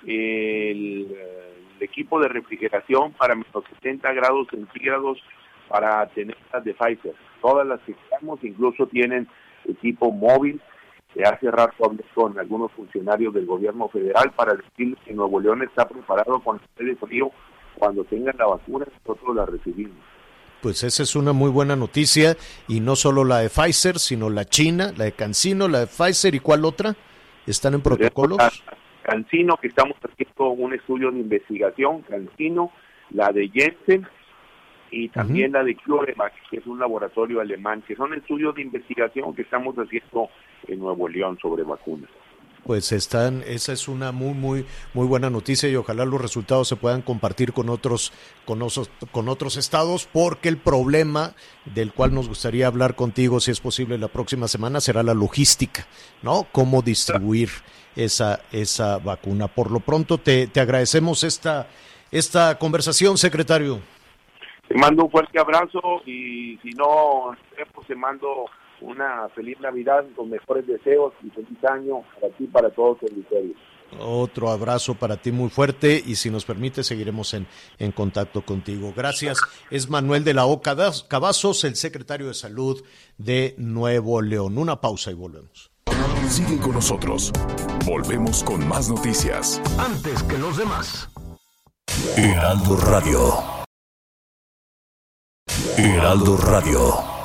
el, 0.04 1.08
eh, 1.12 1.54
el 1.78 1.84
equipo 1.84 2.20
de 2.20 2.28
refrigeración 2.30 3.14
para 3.14 3.36
menos 3.36 3.64
70 3.76 4.12
grados 4.14 4.48
centígrados 4.50 5.22
para 5.68 6.06
tener 6.08 6.36
las 6.52 6.64
de 6.64 6.74
Pfizer. 6.74 7.14
Todas 7.42 7.66
las 7.68 7.80
que 7.82 7.94
tenemos 8.10 8.44
incluso 8.44 8.88
tienen 8.88 9.28
equipo 9.68 10.12
móvil. 10.12 10.60
Hace 11.26 11.50
rato 11.52 11.86
hablé 11.86 12.04
con 12.14 12.38
algunos 12.38 12.72
funcionarios 12.74 13.34
del 13.34 13.46
gobierno 13.46 13.88
federal 13.90 14.32
para 14.36 14.54
decirles 14.56 15.00
que 15.06 15.14
Nuevo 15.14 15.40
León 15.40 15.62
está 15.64 15.88
preparado 15.88 16.40
con 16.40 16.60
el 16.78 16.98
frío. 16.98 17.32
Cuando 17.78 18.04
tengan 18.04 18.36
la 18.38 18.46
vacuna, 18.48 18.86
nosotros 19.06 19.36
la 19.36 19.46
recibimos. 19.46 19.98
Pues 20.62 20.84
esa 20.84 21.04
es 21.04 21.16
una 21.16 21.32
muy 21.32 21.50
buena 21.50 21.76
noticia 21.76 22.36
y 22.68 22.82
no 22.82 22.96
solo 22.96 23.24
la 23.24 23.40
de 23.40 23.50
Pfizer, 23.50 23.98
sino 23.98 24.30
la 24.30 24.46
china, 24.46 24.92
la 24.98 25.06
de 25.06 25.14
Cancino, 25.14 25.68
la 25.68 25.82
de 25.82 25.88
Pfizer 25.88 26.36
y 26.36 26.40
cuál 26.40 26.66
otra 26.66 26.96
están 27.48 27.76
en 27.76 27.82
protocolos. 27.82 28.38
Cancino, 29.04 29.58
que 29.58 29.68
estamos 29.68 29.98
haciendo 30.04 30.50
un 30.50 30.74
estudio 30.74 31.12
de 31.12 31.20
investigación, 31.20 32.02
Cancino, 32.02 32.72
la 33.12 33.32
de 33.32 33.50
Jensen 33.50 34.06
y 34.92 35.10
también 35.10 35.54
la 35.54 35.64
de 35.64 35.76
CureVac, 35.76 36.34
que 36.50 36.58
es 36.58 36.68
un 36.68 36.80
laboratorio 36.80 37.40
alemán, 37.40 37.82
que 37.88 37.96
son 37.96 38.14
estudios 38.14 38.54
de 38.56 38.62
investigación 38.62 39.34
que 39.34 39.44
estamos 39.44 39.76
haciendo 39.76 40.30
en 40.68 40.80
Nuevo 40.80 41.08
León 41.08 41.38
sobre 41.42 41.64
vacunas. 41.64 42.10
Pues 42.70 42.92
están, 42.92 43.44
esa 43.48 43.74
es 43.74 43.88
una 43.88 44.12
muy 44.12 44.36
muy 44.36 44.64
muy 44.94 45.08
buena 45.08 45.32
noticia 45.32 45.68
y 45.68 45.76
ojalá 45.76 46.06
los 46.06 46.22
resultados 46.22 46.68
se 46.68 46.76
puedan 46.76 47.02
compartir 47.02 47.52
con 47.52 47.68
otros 47.68 48.14
con 48.46 48.62
otros, 48.62 48.92
con 49.10 49.28
otros 49.28 49.58
estados 49.58 50.08
porque 50.14 50.50
el 50.50 50.58
problema 50.58 51.34
del 51.66 51.92
cual 51.92 52.14
nos 52.14 52.28
gustaría 52.28 52.68
hablar 52.68 52.94
contigo 52.94 53.40
si 53.40 53.50
es 53.50 53.60
posible 53.60 53.98
la 53.98 54.08
próxima 54.08 54.48
semana 54.48 54.82
será 54.82 55.02
la 55.02 55.16
logística, 55.16 55.88
¿no? 56.22 56.46
Cómo 56.52 56.84
distribuir 56.84 57.50
esa 57.96 58.42
esa 58.52 59.00
vacuna. 59.00 59.48
Por 59.48 59.72
lo 59.72 59.80
pronto 59.80 60.20
te, 60.20 60.46
te 60.46 60.60
agradecemos 60.60 61.24
esta 61.24 61.70
esta 62.12 62.60
conversación, 62.60 63.18
secretario. 63.18 63.80
Te 64.68 64.76
mando 64.76 65.06
un 65.06 65.10
fuerte 65.10 65.40
abrazo 65.40 66.04
y 66.06 66.60
si 66.62 66.70
no, 66.78 67.36
pues 67.74 67.88
te 67.88 67.96
mando 67.96 68.46
una 68.82 69.30
feliz 69.30 69.60
Navidad 69.60 70.06
con 70.16 70.30
mejores 70.30 70.66
deseos 70.68 71.14
y 71.24 71.30
feliz 71.30 71.64
año 71.66 72.02
para 72.16 72.34
ti 72.36 72.46
y 72.46 72.48
para 72.48 72.70
todos 72.70 72.98
los 73.02 73.12
auditores. 73.12 73.56
Otro 73.98 74.50
abrazo 74.50 74.96
para 74.96 75.18
ti 75.18 75.32
muy 75.32 75.50
fuerte 75.50 76.02
y 76.06 76.16
si 76.16 76.30
nos 76.30 76.46
permite 76.46 76.84
seguiremos 76.84 77.34
en, 77.34 77.48
en 77.80 77.92
contacto 77.92 78.46
contigo. 78.46 78.94
Gracias. 78.96 79.40
Es 79.72 79.90
Manuel 79.90 80.24
de 80.24 80.34
la 80.34 80.46
O 80.46 80.62
Cavazos, 80.62 81.64
el 81.64 81.76
secretario 81.76 82.28
de 82.28 82.34
Salud 82.34 82.84
de 83.18 83.56
Nuevo 83.58 84.22
León. 84.22 84.58
Una 84.58 84.80
pausa 84.80 85.12
y 85.12 85.16
volvemos. 85.16 85.72
Sigue 86.28 86.60
con 86.60 86.74
nosotros. 86.74 87.32
Volvemos 87.86 88.44
con 88.44 88.68
más 88.68 88.90
noticias. 88.90 89.60
Antes 89.80 90.22
que 90.24 90.38
los 90.38 90.58
demás. 90.58 91.10
Heraldo 92.16 92.78
Radio. 92.78 93.34
Heraldo 95.78 96.38
Radio. 96.38 97.19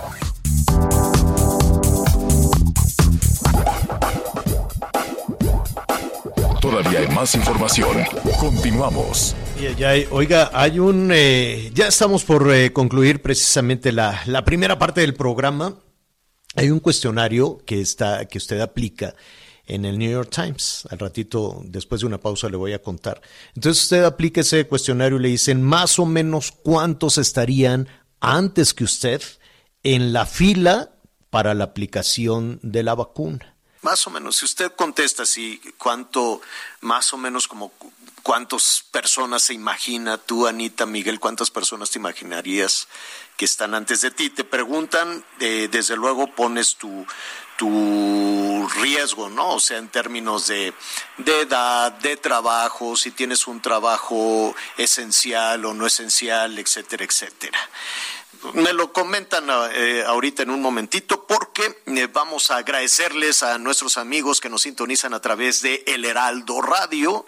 Todavía 6.75 6.99
hay 6.99 7.09
más 7.15 7.33
información. 7.37 7.99
Continuamos. 8.41 9.37
Oiga, 10.11 10.51
hay 10.53 10.81
un... 10.81 11.09
eh, 11.13 11.71
ya 11.73 11.87
estamos 11.87 12.25
por 12.25 12.53
eh, 12.53 12.73
concluir 12.73 13.23
precisamente 13.23 13.93
la, 13.93 14.21
la 14.27 14.45
primera 14.45 14.77
parte 14.77 15.01
del 15.01 15.15
programa. 15.15 15.79
Hay 16.57 16.71
un 16.71 16.81
cuestionario 16.81 17.59
que, 17.65 17.81
está, 17.81 18.25
que 18.25 18.39
usted 18.39 18.59
aplica 18.59 19.15
en 19.67 19.85
el 19.85 20.01
New 20.01 20.11
York 20.11 20.31
Times. 20.31 20.89
Al 20.91 20.99
ratito, 20.99 21.63
después 21.65 22.01
de 22.01 22.09
una 22.09 22.19
pausa, 22.19 22.49
le 22.49 22.57
voy 22.57 22.73
a 22.73 22.83
contar. 22.83 23.23
Entonces 23.55 23.85
usted 23.85 24.03
aplica 24.03 24.41
ese 24.41 24.67
cuestionario 24.67 25.19
y 25.19 25.23
le 25.23 25.29
dicen 25.29 25.63
más 25.63 26.01
o 26.01 26.07
menos 26.07 26.51
cuántos 26.51 27.19
estarían 27.19 27.87
antes 28.19 28.75
que 28.75 28.83
usted 28.83 29.23
en 29.85 30.13
la 30.13 30.27
fila 30.27 30.91
para 31.31 31.55
la 31.55 31.63
aplicación 31.63 32.59
de 32.65 32.83
la 32.83 32.97
vacuna. 32.97 33.54
Más 33.85 34.07
o 34.07 34.11
menos, 34.11 34.37
si 34.37 34.47
usted 34.47 34.73
contesta 34.73 35.23
así, 35.25 35.61
cuánto, 35.79 36.41
más 36.81 37.13
o 37.13 37.19
menos 37.19 37.47
como 37.47 37.71
¿Cuántas 38.25 38.83
personas 38.91 39.43
se 39.43 39.53
imagina 39.53 40.17
tú, 40.17 40.47
Anita, 40.47 40.87
Miguel, 40.87 41.21
cuántas 41.21 41.51
personas 41.51 41.91
te 41.91 41.99
imaginarías 41.99 42.89
que 43.37 43.45
están 43.45 43.75
antes 43.75 44.01
de 44.01 44.11
ti? 44.11 44.31
Te 44.31 44.45
preguntan, 44.45 45.23
eh, 45.41 45.69
desde 45.71 45.95
luego 45.95 46.35
pones 46.35 46.77
tu, 46.77 47.07
tu 47.59 48.67
riesgo, 48.81 49.29
¿no? 49.29 49.57
O 49.57 49.61
sea, 49.61 49.77
en 49.77 49.89
términos 49.89 50.47
de, 50.47 50.73
de 51.19 51.41
edad, 51.43 51.93
de 51.93 52.17
trabajo, 52.17 52.97
si 52.97 53.11
tienes 53.11 53.47
un 53.47 53.61
trabajo 53.61 54.55
esencial 54.79 55.63
o 55.67 55.75
no 55.75 55.87
esencial, 55.87 56.59
etcétera, 56.59 57.05
etcétera. 57.05 57.59
Me 58.53 58.75
lo 58.75 58.93
comentan 58.93 59.49
eh, 59.73 60.05
ahorita 60.07 60.43
en 60.43 60.51
un 60.51 60.61
momentito 60.61 61.27
porque 61.27 61.83
eh, 61.87 62.09
vamos 62.13 62.51
a 62.51 62.59
agradecerles 62.59 63.43
a 63.43 63.57
nuestros 63.59 63.97
amigos 63.97 64.41
que 64.41 64.51
nos 64.51 64.63
sintonizan 64.63 65.15
a 65.15 65.21
través 65.21 65.63
de 65.63 65.83
El 65.87 66.05
Heraldo 66.05 66.61
Radio. 66.61 67.25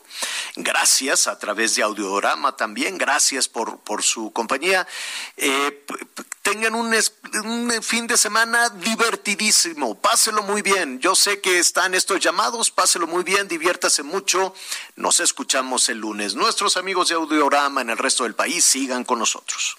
Gracias 0.56 1.26
a 1.26 1.38
través 1.38 1.74
de 1.74 1.82
Audiorama 1.82 2.56
también. 2.56 2.98
Gracias 2.98 3.48
por, 3.48 3.78
por 3.78 4.02
su 4.02 4.30
compañía. 4.32 4.86
Eh, 5.38 5.86
tengan 6.42 6.74
un, 6.74 6.94
un, 7.44 7.82
fin 7.82 8.06
de 8.06 8.18
semana 8.18 8.68
divertidísimo. 8.68 9.94
Páselo 9.94 10.42
muy 10.42 10.60
bien. 10.60 11.00
Yo 11.00 11.14
sé 11.14 11.40
que 11.40 11.58
están 11.58 11.94
estos 11.94 12.20
llamados. 12.20 12.70
Páselo 12.70 13.06
muy 13.06 13.24
bien. 13.24 13.48
Diviértase 13.48 14.02
mucho. 14.02 14.54
Nos 14.96 15.20
escuchamos 15.20 15.88
el 15.88 15.98
lunes. 15.98 16.34
Nuestros 16.34 16.76
amigos 16.76 17.08
de 17.08 17.14
Audiorama 17.14 17.80
en 17.80 17.90
el 17.90 17.98
resto 17.98 18.24
del 18.24 18.34
país 18.34 18.64
sigan 18.66 19.04
con 19.04 19.18
nosotros. 19.18 19.78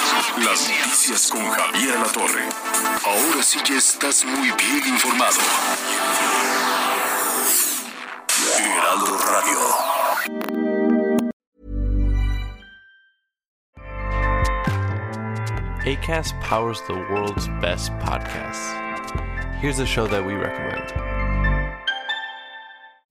Las 0.45 0.69
Noticias 0.69 1.29
con 1.31 1.49
Javier 1.49 1.99
La 1.99 2.05
Torre. 2.05 2.47
Ahora 3.05 3.43
sí 3.43 3.59
ya 3.67 3.77
estás 3.77 4.23
muy 4.23 4.51
bien 4.51 4.87
informado. 4.87 5.39
Heraldo 8.59 9.17
Radio. 9.17 9.59
ACAST 15.85 16.39
powers 16.41 16.81
the 16.87 16.93
world's 16.93 17.47
best 17.59 17.91
podcasts. 17.93 18.77
Here's 19.59 19.79
a 19.79 19.85
show 19.85 20.07
that 20.07 20.23
we 20.23 20.35
recommend. 20.35 21.10